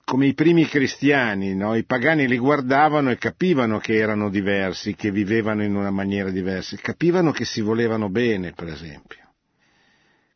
come 0.03 0.27
i 0.27 0.33
primi 0.33 0.65
cristiani, 0.65 1.55
no? 1.55 1.75
i 1.75 1.85
pagani 1.85 2.27
li 2.27 2.37
guardavano 2.37 3.09
e 3.09 3.17
capivano 3.17 3.79
che 3.79 3.95
erano 3.95 4.29
diversi, 4.29 4.95
che 4.95 5.11
vivevano 5.11 5.63
in 5.63 5.75
una 5.75 5.89
maniera 5.89 6.29
diversa, 6.29 6.75
capivano 6.75 7.31
che 7.31 7.45
si 7.45 7.61
volevano 7.61 8.09
bene, 8.09 8.51
per 8.51 8.67
esempio. 8.67 9.33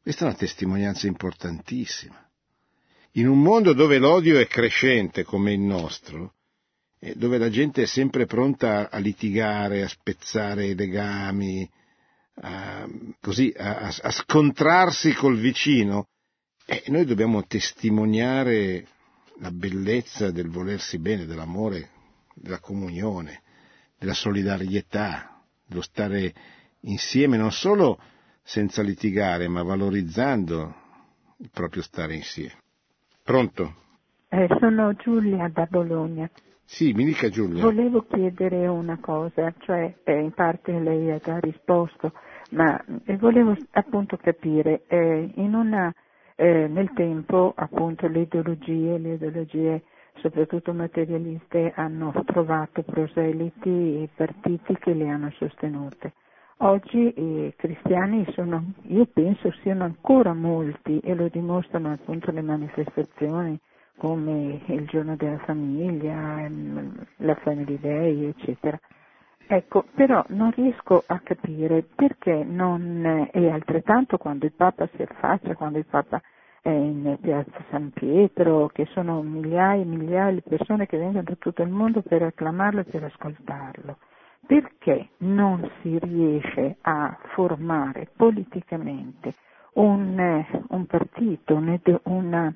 Questa 0.01 0.23
è 0.23 0.27
una 0.29 0.37
testimonianza 0.37 1.07
importantissima. 1.07 2.17
In 3.15 3.27
un 3.27 3.41
mondo 3.41 3.73
dove 3.73 3.97
l'odio 3.97 4.39
è 4.39 4.47
crescente 4.47 5.23
come 5.23 5.51
il 5.51 5.59
nostro, 5.59 6.35
dove 7.15 7.37
la 7.37 7.49
gente 7.49 7.81
è 7.81 7.85
sempre 7.85 8.25
pronta 8.25 8.89
a 8.89 8.97
litigare, 8.99 9.83
a 9.83 9.89
spezzare 9.89 10.67
i 10.67 10.75
legami, 10.75 11.69
a, 12.35 12.87
così, 13.19 13.53
a, 13.55 13.87
a 13.87 14.11
scontrarsi 14.11 15.13
col 15.13 15.37
vicino, 15.37 16.07
e 16.65 16.83
noi 16.87 17.05
dobbiamo 17.05 17.43
testimoniare 17.45 18.87
la 19.39 19.51
bellezza 19.51 20.31
del 20.31 20.49
volersi 20.49 20.99
bene, 20.99 21.25
dell'amore, 21.25 21.89
della 22.33 22.59
comunione, 22.59 23.41
della 23.97 24.13
solidarietà, 24.13 25.41
dello 25.65 25.81
stare 25.81 26.33
insieme 26.81 27.37
non 27.37 27.51
solo 27.51 27.99
senza 28.43 28.81
litigare, 28.81 29.47
ma 29.47 29.63
valorizzando 29.63 30.75
il 31.37 31.49
proprio 31.51 31.81
stare 31.81 32.15
insieme. 32.15 32.57
Pronto? 33.23 33.75
Eh, 34.29 34.47
sono 34.59 34.93
Giulia 34.93 35.49
da 35.49 35.65
Bologna. 35.65 36.29
Sì, 36.73 36.93
mi 36.93 37.03
dica 37.03 37.27
Giulia. 37.27 37.63
Volevo 37.63 38.05
chiedere 38.07 38.65
una 38.65 38.97
cosa, 39.01 39.53
cioè 39.59 39.93
eh, 40.05 40.19
in 40.21 40.31
parte 40.31 40.71
lei 40.79 41.11
ha 41.11 41.17
già 41.17 41.37
risposto, 41.37 42.13
ma 42.51 42.81
eh, 43.03 43.17
volevo 43.17 43.53
appunto 43.71 44.15
capire, 44.15 44.83
eh, 44.87 45.33
una, 45.35 45.93
eh, 46.37 46.69
nel 46.69 46.89
tempo 46.93 47.51
appunto 47.53 48.07
le 48.07 48.21
ideologie, 48.21 48.97
le 48.99 49.13
ideologie 49.15 49.83
soprattutto 50.21 50.71
materialiste 50.71 51.73
hanno 51.75 52.13
trovato 52.25 52.83
proseliti 52.83 54.03
e 54.03 54.09
partiti 54.15 54.73
che 54.79 54.93
le 54.93 55.09
hanno 55.09 55.29
sostenute. 55.31 56.13
Oggi 56.59 57.13
i 57.17 57.53
cristiani 57.57 58.25
sono, 58.31 58.63
io 58.83 59.05
penso 59.11 59.51
siano 59.61 59.83
ancora 59.83 60.33
molti 60.33 60.99
e 60.99 61.15
lo 61.15 61.27
dimostrano 61.27 61.91
appunto 61.91 62.31
le 62.31 62.41
manifestazioni 62.41 63.59
come 64.01 64.59
il 64.65 64.87
giorno 64.87 65.15
della 65.15 65.37
famiglia, 65.45 66.49
la 67.17 67.35
Family 67.35 67.79
Day, 67.79 68.25
eccetera. 68.29 68.79
Ecco, 69.45 69.85
però 69.93 70.25
non 70.29 70.49
riesco 70.55 71.03
a 71.05 71.19
capire 71.19 71.83
perché 71.83 72.43
non 72.43 73.29
è 73.31 73.47
altrettanto 73.47 74.17
quando 74.17 74.47
il 74.47 74.53
Papa 74.53 74.89
si 74.95 75.03
affaccia, 75.03 75.53
quando 75.53 75.77
il 75.77 75.85
Papa 75.85 76.19
è 76.63 76.69
in 76.69 77.15
piazza 77.21 77.63
San 77.69 77.91
Pietro, 77.91 78.69
che 78.73 78.85
sono 78.85 79.21
migliaia 79.21 79.83
e 79.83 79.85
migliaia 79.85 80.33
di 80.33 80.41
persone 80.41 80.87
che 80.87 80.97
vengono 80.97 81.21
da 81.21 81.35
tutto 81.37 81.61
il 81.61 81.69
mondo 81.69 82.01
per 82.01 82.23
acclamarlo 82.23 82.79
e 82.79 82.85
per 82.85 83.03
ascoltarlo. 83.03 83.97
Perché 84.47 85.09
non 85.17 85.69
si 85.81 85.99
riesce 85.99 86.77
a 86.81 87.19
formare 87.35 88.09
politicamente 88.15 89.35
un, 89.73 90.43
un 90.69 90.85
partito, 90.87 91.61
una, 92.05 92.51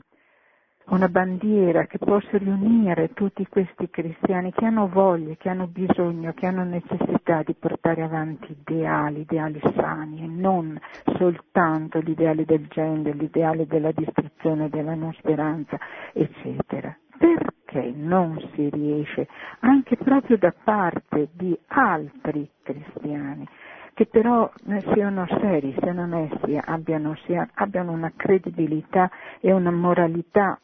una 0.88 1.08
bandiera 1.10 1.86
che 1.88 1.98
possa 1.98 2.38
riunire 2.38 3.14
tutti 3.14 3.46
questi 3.48 3.90
cristiani 3.90 4.52
che 4.52 4.66
hanno 4.66 4.88
voglia, 4.88 5.34
che 5.36 5.50
hanno 5.50 5.68
bisogno, 5.68 6.34
che 6.34 6.46
hanno 6.46 6.64
necessità 6.64 7.42
di 7.44 7.56
portare 7.56 8.04
avanti 8.04 8.52
ideali, 8.52 9.22
ideali 9.22 9.60
sani 9.76 10.24
e 10.24 10.28
non 10.28 10.80
soltanto 11.18 12.00
l'ideale 12.00 12.46
del 12.46 12.68
genere, 12.68 13.14
l'ideale 13.14 13.66
della 13.66 13.92
distruzione, 13.92 14.70
della 14.70 14.94
non 14.94 15.12
speranza, 15.14 15.80
eccetera. 16.14 16.96
Perché 17.18 17.92
non 17.96 18.38
si 18.54 18.70
riesce, 18.70 19.28
anche 19.62 19.96
proprio 19.96 20.38
da 20.38 20.54
parte 20.64 21.30
di 21.34 21.58
altri 21.68 22.48
cristiani, 22.62 23.48
che 23.94 24.06
però 24.06 24.52
siano 24.94 25.26
seri, 25.40 25.74
siano 25.80 26.04
onesti, 26.04 26.60
abbiano, 26.62 27.16
abbiano 27.56 27.92
una 27.92 28.12
credibilità 28.16 29.10
e 29.40 29.52
una 29.54 29.72
moralità 29.72 30.60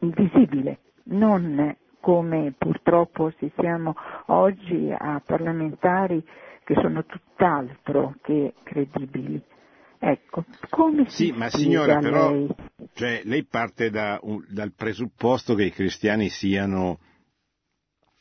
visibile, 0.00 0.78
non 1.04 1.76
come 2.00 2.54
purtroppo 2.56 3.32
ci 3.38 3.50
siamo 3.56 3.94
oggi 4.26 4.92
a 4.96 5.20
parlamentari 5.24 6.24
che 6.64 6.74
sono 6.74 7.04
tutt'altro 7.04 8.14
che 8.22 8.54
credibili. 8.62 9.42
Ecco, 9.98 10.44
come 10.70 11.08
si 11.08 11.26
Sì, 11.26 11.32
ma 11.32 11.48
signora, 11.48 11.98
però, 11.98 12.30
lei? 12.30 12.48
Cioè, 12.92 13.22
lei 13.24 13.44
parte 13.44 13.90
da 13.90 14.18
un, 14.22 14.44
dal 14.48 14.72
presupposto 14.72 15.54
che 15.54 15.64
i 15.64 15.72
cristiani 15.72 16.28
siano, 16.28 17.00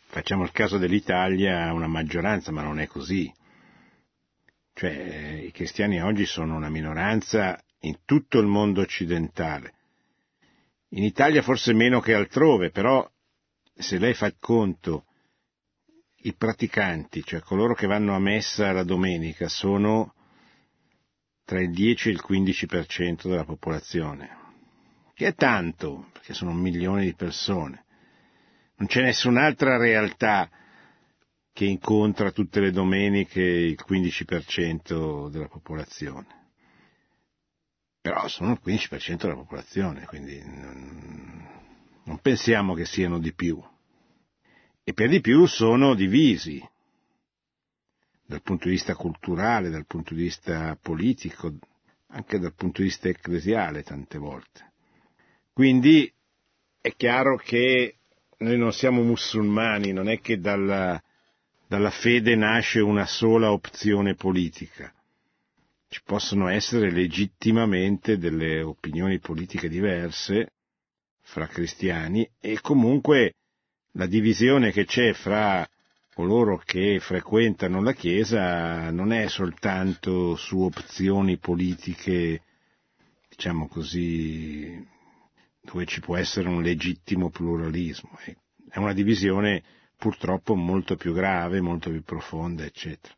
facciamo 0.07 0.43
il 0.43 0.51
caso 0.51 0.77
dell'Italia, 0.77 1.71
una 1.73 1.87
maggioranza, 1.87 2.51
ma 2.51 2.63
non 2.63 2.79
è 2.79 2.87
così. 2.87 3.31
Cioè, 4.73 5.43
i 5.45 5.51
cristiani 5.51 6.01
oggi 6.01 6.25
sono 6.25 6.55
una 6.55 6.69
minoranza 6.69 7.59
in 7.81 7.99
tutto 8.05 8.39
il 8.39 8.47
mondo 8.47 8.81
occidentale. 8.81 9.76
In 10.91 11.03
Italia 11.03 11.41
forse 11.41 11.73
meno 11.73 11.99
che 11.99 12.13
altrove, 12.13 12.69
però 12.69 13.05
se 13.73 13.97
lei 13.97 14.13
fa 14.13 14.27
il 14.27 14.37
conto, 14.39 15.05
i 16.21 16.33
praticanti, 16.33 17.23
cioè 17.23 17.41
coloro 17.41 17.73
che 17.73 17.87
vanno 17.87 18.15
a 18.15 18.19
messa 18.19 18.71
la 18.71 18.83
domenica, 18.83 19.49
sono 19.49 20.13
tra 21.43 21.61
il 21.61 21.71
10 21.71 22.09
e 22.09 22.11
il 22.11 22.23
15% 22.25 23.27
della 23.27 23.43
popolazione, 23.43 24.29
che 25.13 25.27
è 25.27 25.35
tanto, 25.35 26.09
perché 26.13 26.33
sono 26.33 26.51
un 26.51 26.59
milione 26.59 27.03
di 27.03 27.13
persone. 27.13 27.85
Non 28.77 28.87
c'è 28.87 29.01
nessun'altra 29.01 29.77
realtà 29.77 30.49
che 31.51 31.65
incontra 31.65 32.31
tutte 32.31 32.59
le 32.59 32.71
domeniche 32.71 33.41
il 33.41 33.77
15% 33.85 35.29
della 35.29 35.47
popolazione 35.47 36.36
però 38.07 38.25
sono 38.29 38.53
il 38.53 38.61
15% 38.63 39.17
della 39.17 39.35
popolazione, 39.35 40.05
quindi 40.05 40.41
non, 40.45 41.45
non 42.05 42.19
pensiamo 42.19 42.73
che 42.73 42.85
siano 42.85 43.19
di 43.19 43.33
più. 43.33 43.61
E 44.81 44.93
per 44.93 45.09
di 45.09 45.19
più 45.19 45.45
sono 45.45 45.93
divisi 45.93 46.65
dal 48.25 48.41
punto 48.41 48.69
di 48.69 48.75
vista 48.75 48.95
culturale, 48.95 49.69
dal 49.69 49.85
punto 49.85 50.13
di 50.13 50.21
vista 50.21 50.77
politico, 50.81 51.53
anche 52.07 52.39
dal 52.39 52.53
punto 52.55 52.81
di 52.81 52.87
vista 52.87 53.09
ecclesiale 53.09 53.83
tante 53.83 54.17
volte. 54.17 54.71
Quindi 55.51 56.09
è 56.79 56.95
chiaro 56.95 57.35
che 57.35 57.97
noi 58.37 58.57
non 58.57 58.71
siamo 58.71 59.01
musulmani, 59.03 59.91
non 59.91 60.07
è 60.07 60.21
che 60.21 60.39
dalla, 60.39 61.01
dalla 61.67 61.91
fede 61.91 62.37
nasce 62.37 62.79
una 62.79 63.05
sola 63.05 63.51
opzione 63.51 64.15
politica 64.15 64.93
ci 65.89 66.01
possono 66.03 66.47
essere 66.49 66.91
legittimamente 66.91 68.17
delle 68.17 68.61
opinioni 68.61 69.19
politiche 69.19 69.69
diverse 69.69 70.51
fra 71.21 71.47
cristiani 71.47 72.29
e 72.39 72.59
comunque 72.61 73.33
la 73.93 74.05
divisione 74.05 74.71
che 74.71 74.85
c'è 74.85 75.13
fra 75.13 75.67
coloro 76.13 76.57
che 76.57 76.99
frequentano 76.99 77.81
la 77.81 77.93
Chiesa 77.93 78.89
non 78.91 79.11
è 79.11 79.27
soltanto 79.27 80.35
su 80.35 80.59
opzioni 80.59 81.37
politiche, 81.37 82.41
diciamo 83.29 83.67
così, 83.67 84.85
dove 85.61 85.85
ci 85.85 85.99
può 85.99 86.17
essere 86.17 86.47
un 86.47 86.61
legittimo 86.61 87.29
pluralismo. 87.29 88.17
È 88.69 88.77
una 88.77 88.93
divisione 88.93 89.63
purtroppo 89.95 90.55
molto 90.55 90.95
più 90.95 91.13
grave, 91.13 91.61
molto 91.61 91.89
più 91.89 92.01
profonda, 92.03 92.63
eccetera. 92.63 93.13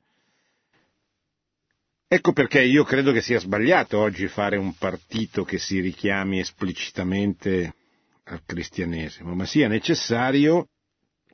Ecco 2.12 2.34
perché 2.34 2.64
io 2.64 2.84
credo 2.86 3.12
che 3.12 3.22
sia 3.22 3.40
sbagliato 3.40 4.00
oggi 4.00 4.28
fare 4.28 4.58
un 4.58 4.74
partito 4.74 5.44
che 5.44 5.60
si 5.60 5.80
richiami 5.80 6.40
esplicitamente 6.40 7.76
al 8.24 8.42
cristianesimo, 8.44 9.36
ma 9.36 9.46
sia 9.46 9.68
necessario 9.68 10.70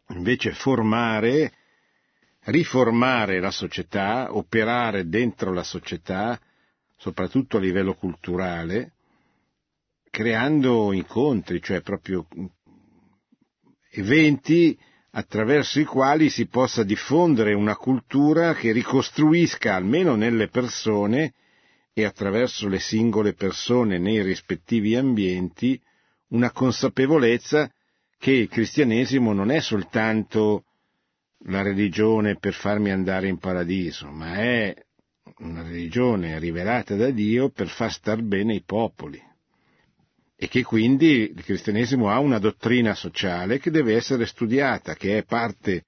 invece 0.09 0.51
formare, 0.51 1.53
riformare 2.47 3.39
la 3.39 3.51
società, 3.51 4.35
operare 4.35 5.07
dentro 5.07 5.53
la 5.53 5.63
società, 5.63 6.37
soprattutto 6.97 7.55
a 7.55 7.61
livello 7.61 7.93
culturale, 7.93 8.95
creando 10.09 10.91
incontri, 10.91 11.61
cioè 11.61 11.79
proprio 11.79 12.27
eventi 13.91 14.77
attraverso 15.17 15.79
i 15.79 15.85
quali 15.85 16.29
si 16.29 16.45
possa 16.47 16.83
diffondere 16.83 17.53
una 17.53 17.77
cultura 17.77 18.53
che 18.53 18.73
ricostruisca 18.73 19.73
almeno 19.73 20.15
nelle 20.15 20.49
persone 20.49 21.33
e 21.93 22.03
attraverso 22.03 22.67
le 22.67 22.79
singole 22.79 23.33
persone 23.33 23.97
nei 23.97 24.21
rispettivi 24.21 24.95
ambienti 24.95 25.79
una 26.29 26.51
consapevolezza 26.51 27.71
che 28.17 28.31
il 28.31 28.49
cristianesimo 28.49 29.31
non 29.31 29.51
è 29.51 29.61
soltanto 29.61 30.65
la 31.45 31.61
religione 31.61 32.35
per 32.37 32.53
farmi 32.53 32.91
andare 32.91 33.27
in 33.29 33.37
paradiso, 33.37 34.09
ma 34.09 34.35
è 34.35 34.75
una 35.37 35.61
religione 35.61 36.39
rivelata 36.39 36.95
da 36.95 37.09
Dio 37.09 37.49
per 37.49 37.69
far 37.69 37.91
star 37.91 38.21
bene 38.21 38.55
i 38.55 38.63
popoli 38.63 39.21
e 40.37 40.47
che 40.47 40.63
quindi 40.63 41.31
il 41.33 41.43
cristianesimo 41.43 42.09
ha 42.09 42.19
una 42.19 42.39
dottrina 42.39 42.93
sociale 42.93 43.59
che 43.59 43.71
deve 43.71 43.95
essere 43.95 44.25
studiata, 44.25 44.95
che 44.95 45.17
è 45.17 45.23
parte 45.23 45.85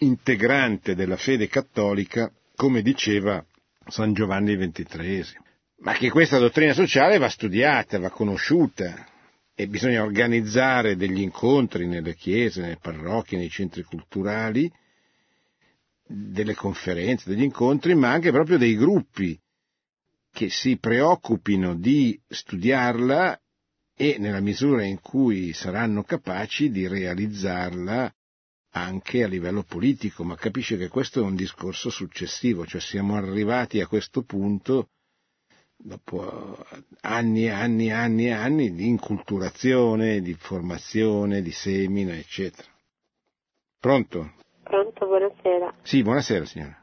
integrante 0.00 0.94
della 0.94 1.16
fede 1.16 1.48
cattolica, 1.48 2.30
come 2.54 2.82
diceva 2.82 3.44
San 3.86 4.12
Giovanni 4.12 4.56
XXIII. 4.56 5.46
Ma 5.80 5.94
che 5.94 6.10
questa 6.10 6.38
dottrina 6.38 6.74
sociale 6.74 7.18
va 7.18 7.28
studiata, 7.28 7.98
va 7.98 8.10
conosciuta 8.10 9.06
e 9.54 9.66
bisogna 9.66 10.02
organizzare 10.02 10.96
degli 10.96 11.20
incontri 11.20 11.86
nelle 11.86 12.14
chiese, 12.14 12.60
nelle 12.60 12.78
parrocchie, 12.80 13.38
nei 13.38 13.48
centri 13.48 13.82
culturali, 13.82 14.70
delle 16.06 16.54
conferenze, 16.54 17.30
degli 17.30 17.42
incontri, 17.42 17.94
ma 17.94 18.10
anche 18.10 18.30
proprio 18.30 18.58
dei 18.58 18.76
gruppi 18.76 19.38
che 20.32 20.48
si 20.50 20.78
preoccupino 20.78 21.74
di 21.74 22.20
studiarla 22.26 23.40
e 23.96 24.16
nella 24.18 24.40
misura 24.40 24.84
in 24.84 25.00
cui 25.00 25.52
saranno 25.52 26.02
capaci 26.04 26.70
di 26.70 26.86
realizzarla 26.86 28.12
anche 28.70 29.24
a 29.24 29.26
livello 29.26 29.64
politico, 29.64 30.22
ma 30.24 30.36
capisce 30.36 30.76
che 30.76 30.88
questo 30.88 31.20
è 31.20 31.22
un 31.22 31.34
discorso 31.34 31.90
successivo, 31.90 32.64
cioè 32.66 32.80
siamo 32.80 33.16
arrivati 33.16 33.80
a 33.80 33.86
questo 33.88 34.22
punto 34.22 34.90
dopo 35.76 36.56
anni 37.02 37.44
e 37.46 37.50
anni 37.50 37.86
e 37.86 37.92
anni 37.92 38.26
e 38.26 38.32
anni 38.32 38.74
di 38.74 38.86
inculturazione, 38.86 40.20
di 40.20 40.34
formazione, 40.34 41.40
di 41.42 41.52
semina, 41.52 42.14
eccetera. 42.16 42.68
Pronto? 43.80 44.32
Pronto, 44.62 45.06
buonasera. 45.06 45.74
Sì, 45.82 46.02
buonasera 46.02 46.44
signora. 46.44 46.76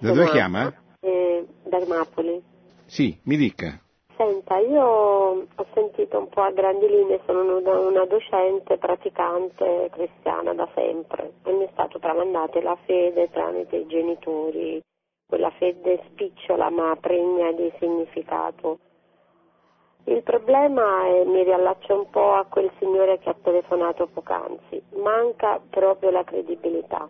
Da 0.00 0.08
Sono 0.08 0.14
dove 0.14 0.30
chiama? 0.30 0.74
eh, 1.00 1.46
da 1.68 1.78
Napoli. 1.86 2.42
Sì, 2.92 3.18
mi 3.24 3.38
dica. 3.38 3.80
Senta, 4.18 4.58
io 4.58 4.84
ho 4.84 5.66
sentito 5.72 6.18
un 6.18 6.28
po' 6.28 6.42
a 6.42 6.50
grandi 6.50 6.86
linee, 6.86 7.22
sono 7.24 7.56
una, 7.56 8.04
docente 8.04 8.76
praticante 8.76 9.88
cristiana 9.90 10.52
da 10.52 10.68
sempre 10.74 11.32
e 11.42 11.52
mi 11.52 11.64
è 11.64 11.70
stato 11.72 11.98
tramandata 11.98 12.60
la 12.60 12.76
fede 12.84 13.30
tramite 13.30 13.76
i 13.76 13.86
genitori, 13.86 14.78
quella 15.26 15.48
fede 15.52 16.02
spicciola 16.10 16.68
ma 16.68 16.94
pregna 17.00 17.50
di 17.52 17.72
significato. 17.78 18.78
Il 20.04 20.22
problema 20.22 21.06
è, 21.06 21.24
mi 21.24 21.44
riallaccio 21.44 21.94
un 21.94 22.10
po' 22.10 22.34
a 22.34 22.44
quel 22.44 22.70
signore 22.78 23.20
che 23.20 23.30
ha 23.30 23.36
telefonato 23.42 24.06
poc'anzi, 24.06 24.82
manca 24.96 25.58
proprio 25.70 26.10
la 26.10 26.24
credibilità 26.24 27.08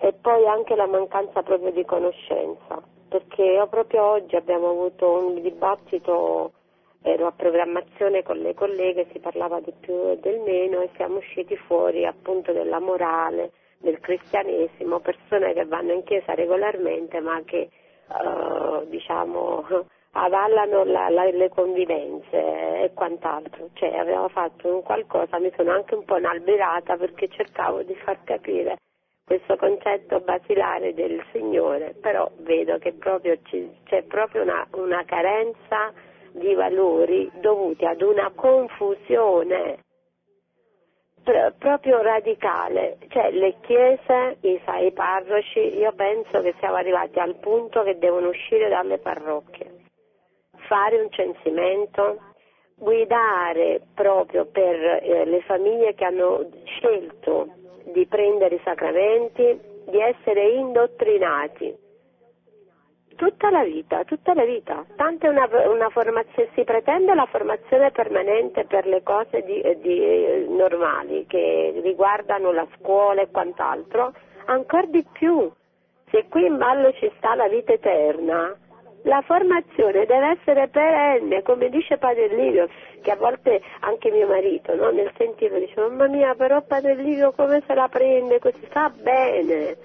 e 0.00 0.12
poi 0.14 0.44
anche 0.48 0.74
la 0.74 0.86
mancanza 0.86 1.42
proprio 1.42 1.70
di 1.70 1.84
conoscenza, 1.84 2.82
perché 3.10 3.66
proprio 3.68 4.04
oggi 4.04 4.36
abbiamo 4.36 4.70
avuto 4.70 5.10
un 5.10 5.42
dibattito, 5.42 6.52
ero 7.02 7.26
a 7.26 7.32
programmazione 7.32 8.22
con 8.22 8.38
le 8.38 8.54
colleghe, 8.54 9.08
si 9.10 9.18
parlava 9.18 9.58
di 9.60 9.72
più 9.80 10.10
e 10.10 10.18
del 10.18 10.38
meno 10.38 10.80
e 10.80 10.90
siamo 10.94 11.16
usciti 11.16 11.56
fuori 11.56 12.06
appunto 12.06 12.52
della 12.52 12.78
morale, 12.78 13.50
del 13.78 13.98
cristianesimo, 13.98 15.00
persone 15.00 15.52
che 15.54 15.64
vanno 15.64 15.92
in 15.92 16.04
chiesa 16.04 16.34
regolarmente 16.34 17.18
ma 17.18 17.42
che 17.44 17.68
eh, 17.68 18.86
diciamo 18.86 19.64
avallano 20.12 20.84
la, 20.84 21.08
la, 21.08 21.24
le 21.24 21.48
convivenze 21.48 22.36
e 22.84 22.92
quant'altro, 22.94 23.70
cioè 23.72 23.92
avevo 23.96 24.28
fatto 24.28 24.72
un 24.72 24.82
qualcosa, 24.82 25.40
mi 25.40 25.52
sono 25.56 25.72
anche 25.72 25.96
un 25.96 26.04
po' 26.04 26.18
inalberata 26.18 26.96
perché 26.96 27.26
cercavo 27.28 27.82
di 27.82 27.94
far 27.96 28.22
capire 28.22 28.76
questo 29.30 29.54
concetto 29.54 30.18
basilare 30.22 30.92
del 30.92 31.22
Signore, 31.30 31.94
però 32.00 32.28
vedo 32.38 32.78
che 32.78 32.94
proprio 32.94 33.38
c'è 33.84 34.02
proprio 34.02 34.42
una, 34.42 34.66
una 34.72 35.04
carenza 35.04 35.92
di 36.32 36.52
valori 36.54 37.30
dovuti 37.34 37.84
ad 37.84 38.02
una 38.02 38.32
confusione 38.34 39.84
pr- 41.22 41.54
proprio 41.58 42.02
radicale, 42.02 42.96
cioè 43.06 43.30
le 43.30 43.54
chiese, 43.60 44.38
i, 44.40 44.60
i 44.80 44.90
parroci, 44.90 45.78
io 45.78 45.92
penso 45.92 46.40
che 46.40 46.52
siamo 46.58 46.74
arrivati 46.74 47.20
al 47.20 47.36
punto 47.36 47.84
che 47.84 47.98
devono 47.98 48.30
uscire 48.30 48.68
dalle 48.68 48.98
parrocchie, 48.98 49.84
fare 50.66 51.00
un 51.00 51.08
censimento, 51.08 52.18
guidare 52.74 53.80
proprio 53.94 54.46
per 54.46 54.74
eh, 54.74 55.24
le 55.24 55.40
famiglie 55.42 55.94
che 55.94 56.04
hanno 56.04 56.48
scelto 56.64 57.58
di 57.92 58.06
prendere 58.06 58.56
i 58.56 58.60
sacramenti, 58.64 59.58
di 59.86 60.00
essere 60.00 60.48
indottrinati. 60.50 61.88
Tutta 63.16 63.50
la 63.50 63.64
vita, 63.64 64.04
tutta 64.04 64.32
la 64.32 64.44
vita. 64.44 64.84
Tanto 64.96 65.28
una, 65.28 65.46
una 65.68 65.90
formazione, 65.90 66.48
si 66.54 66.64
pretende 66.64 67.14
la 67.14 67.26
formazione 67.26 67.90
permanente 67.90 68.64
per 68.64 68.86
le 68.86 69.02
cose 69.02 69.42
di, 69.42 69.60
di, 69.80 70.48
normali 70.48 71.26
che 71.26 71.80
riguardano 71.82 72.50
la 72.50 72.66
scuola 72.78 73.20
e 73.20 73.30
quant'altro, 73.30 74.14
ancora 74.46 74.86
di 74.86 75.04
più. 75.12 75.50
Se 76.10 76.26
qui 76.28 76.46
in 76.46 76.56
ballo 76.56 76.92
ci 76.94 77.12
sta 77.18 77.34
la 77.34 77.46
vita 77.48 77.72
eterna, 77.72 78.56
la 79.04 79.22
formazione 79.22 80.04
deve 80.04 80.38
essere 80.38 80.68
perenne, 80.68 81.42
come 81.42 81.68
dice 81.68 81.96
Padre 81.96 82.28
Livio, 82.34 82.68
che 83.00 83.10
a 83.10 83.16
volte 83.16 83.60
anche 83.80 84.10
mio 84.10 84.26
marito, 84.26 84.74
no? 84.74 84.90
nel 84.90 85.12
sentirlo, 85.16 85.58
dice 85.58 85.80
mamma 85.80 86.06
mia, 86.06 86.34
però 86.34 86.62
Padre 86.62 86.96
Livio 86.96 87.32
come 87.32 87.62
se 87.66 87.74
la 87.74 87.88
prende 87.88 88.38
così? 88.38 88.60
Sta 88.68 88.90
bene, 88.90 89.76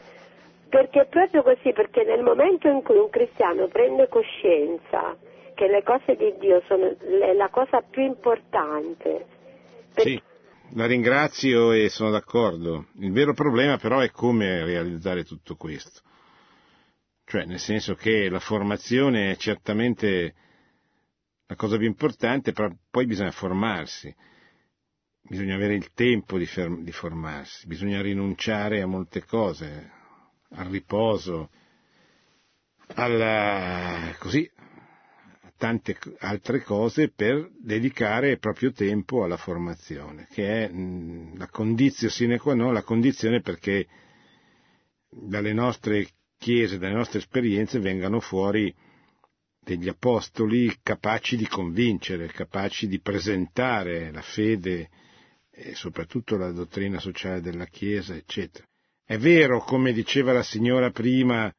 perché 0.69 1.01
è 1.01 1.05
proprio 1.07 1.43
così, 1.43 1.71
perché 1.71 2.03
nel 2.03 2.23
momento 2.23 2.67
in 2.67 2.81
cui 2.81 2.97
un 2.97 3.09
cristiano 3.09 3.67
prende 3.67 4.07
coscienza 4.07 5.15
che 5.53 5.67
le 5.67 5.83
cose 5.83 6.15
di 6.15 6.35
Dio 6.37 6.61
sono 6.67 6.93
la 7.35 7.47
cosa 7.49 7.81
più 7.89 8.03
importante. 8.03 9.25
Sì, 9.95 10.21
la 10.73 10.85
ringrazio 10.85 11.71
e 11.71 11.87
sono 11.87 12.11
d'accordo. 12.11 12.87
Il 12.99 13.13
vero 13.13 13.33
problema 13.33 13.77
però 13.77 13.99
è 13.99 14.11
come 14.11 14.65
realizzare 14.65 15.23
tutto 15.23 15.55
questo. 15.55 16.01
Cioè, 17.27 17.45
nel 17.45 17.59
senso 17.59 17.95
che 17.95 18.29
la 18.29 18.39
formazione 18.39 19.31
è 19.31 19.35
certamente 19.35 20.35
la 21.47 21.55
cosa 21.55 21.77
più 21.77 21.87
importante, 21.87 22.51
però 22.51 22.71
poi 22.89 23.07
bisogna 23.07 23.31
formarsi, 23.31 24.13
bisogna 25.21 25.55
avere 25.55 25.73
il 25.73 25.91
tempo 25.93 26.37
di, 26.37 26.45
fer- 26.45 26.81
di 26.81 26.91
formarsi, 26.91 27.65
bisogna 27.65 28.01
rinunciare 28.01 28.81
a 28.81 28.85
molte 28.85 29.23
cose, 29.25 29.91
al 30.49 30.67
riposo, 30.67 31.49
alla, 32.93 34.15
così, 34.19 34.49
a 34.55 35.51
tante 35.57 35.97
altre 36.19 36.61
cose 36.61 37.09
per 37.09 37.49
dedicare 37.57 38.31
il 38.31 38.39
proprio 38.39 38.71
tempo 38.71 39.23
alla 39.23 39.37
formazione, 39.37 40.27
che 40.31 40.65
è 40.65 40.71
mh, 40.71 41.37
la 41.37 41.47
condizione 41.47 42.13
sine 42.13 42.37
qua 42.37 42.53
non, 42.53 42.71
la 42.71 42.83
condizione 42.83 43.41
perché 43.41 43.87
dalle 45.09 45.53
nostre 45.53 46.07
chiese, 46.45 46.77
dalle 46.77 46.93
nostre 46.93 47.17
esperienze 47.17 47.79
vengano 47.79 48.19
fuori 48.19 48.71
degli 49.59 49.87
apostoli 49.87 50.77
capaci 50.83 51.35
di 51.35 51.47
convincere, 51.47 52.27
capaci 52.27 52.87
di 52.87 53.01
presentare 53.01 54.11
la 54.11 54.21
fede 54.21 54.89
e 55.49 55.73
soprattutto 55.73 56.37
la 56.37 56.51
dottrina 56.51 56.99
sociale 56.99 57.41
della 57.41 57.65
Chiesa, 57.65 58.13
eccetera. 58.13 58.63
È 59.03 59.17
vero, 59.17 59.59
come 59.61 59.91
diceva 59.91 60.33
la 60.33 60.43
signora 60.43 60.91
prima, 60.91 61.51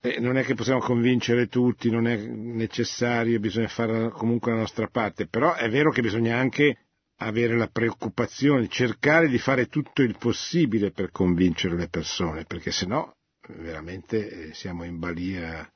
eh, 0.00 0.18
non 0.20 0.38
è 0.38 0.42
che 0.42 0.54
possiamo 0.54 0.80
convincere 0.80 1.48
tutti, 1.48 1.90
non 1.90 2.06
è 2.06 2.16
necessario, 2.16 3.38
bisogna 3.40 3.68
fare 3.68 4.08
comunque 4.08 4.52
la 4.52 4.60
nostra 4.60 4.86
parte, 4.86 5.26
però 5.26 5.52
è 5.52 5.68
vero 5.68 5.90
che 5.90 6.00
bisogna 6.00 6.38
anche 6.38 6.86
avere 7.16 7.58
la 7.58 7.68
preoccupazione, 7.68 8.68
cercare 8.68 9.28
di 9.28 9.36
fare 9.36 9.66
tutto 9.66 10.00
il 10.00 10.16
possibile 10.16 10.92
per 10.92 11.10
convincere 11.10 11.76
le 11.76 11.88
persone, 11.88 12.46
perché 12.46 12.70
se 12.70 12.86
no 12.86 13.16
veramente 13.58 14.48
eh, 14.48 14.54
siamo 14.54 14.84
in 14.84 14.98
balia 14.98 15.70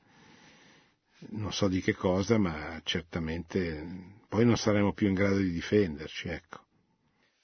non 1.29 1.51
so 1.51 1.67
di 1.67 1.81
che 1.81 1.93
cosa, 1.93 2.37
ma 2.37 2.79
certamente 2.83 3.85
poi 4.27 4.45
non 4.45 4.57
saremo 4.57 4.93
più 4.93 5.07
in 5.07 5.13
grado 5.13 5.37
di 5.37 5.51
difenderci, 5.51 6.27
ecco. 6.27 6.59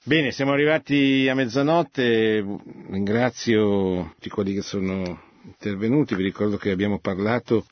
Bene, 0.04 0.32
siamo 0.32 0.52
arrivati 0.52 1.28
a 1.30 1.36
mezzanotte, 1.36 2.44
ringrazio 2.90 4.14
tutti 4.16 4.30
quelli 4.30 4.54
che 4.54 4.62
sono 4.62 5.22
intervenuti, 5.44 6.16
vi 6.16 6.24
ricordo 6.24 6.58
che 6.58 6.72
abbiamo 6.72 7.00
parlato 7.00 7.66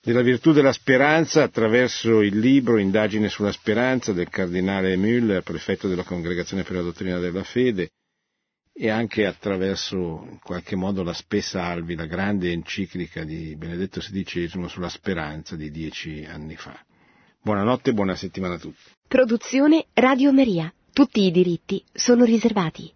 della 0.00 0.22
virtù 0.22 0.52
della 0.52 0.72
speranza 0.72 1.42
attraverso 1.42 2.20
il 2.20 2.38
libro 2.38 2.78
Indagine 2.78 3.28
sulla 3.28 3.52
speranza 3.52 4.12
del 4.12 4.28
cardinale 4.28 4.96
Müller, 4.96 5.42
prefetto 5.42 5.88
della 5.88 6.04
Congregazione 6.04 6.62
per 6.62 6.76
la 6.76 6.82
dottrina 6.82 7.18
della 7.18 7.42
fede, 7.42 7.90
e 8.76 8.90
anche 8.90 9.24
attraverso 9.24 10.26
in 10.28 10.40
qualche 10.42 10.74
modo 10.74 11.04
la 11.04 11.12
spessa 11.12 11.62
Alvi, 11.64 11.94
la 11.94 12.06
grande 12.06 12.50
enciclica 12.50 13.22
di 13.22 13.54
Benedetto 13.54 14.00
XVI 14.00 14.68
sulla 14.68 14.88
speranza 14.88 15.54
di 15.54 15.70
dieci 15.70 16.26
anni 16.28 16.56
fa. 16.56 16.76
Buonanotte 17.40 17.90
e 17.90 17.94
buona 17.94 18.16
settimana 18.16 18.54
a 18.54 18.58
tutti. 18.58 18.82
Produzione 19.06 19.86
Radio 19.94 20.32
Maria. 20.32 20.72
Tutti 20.92 21.22
i 21.22 21.30
diritti 21.30 21.84
sono 21.92 22.24
riservati. 22.24 22.93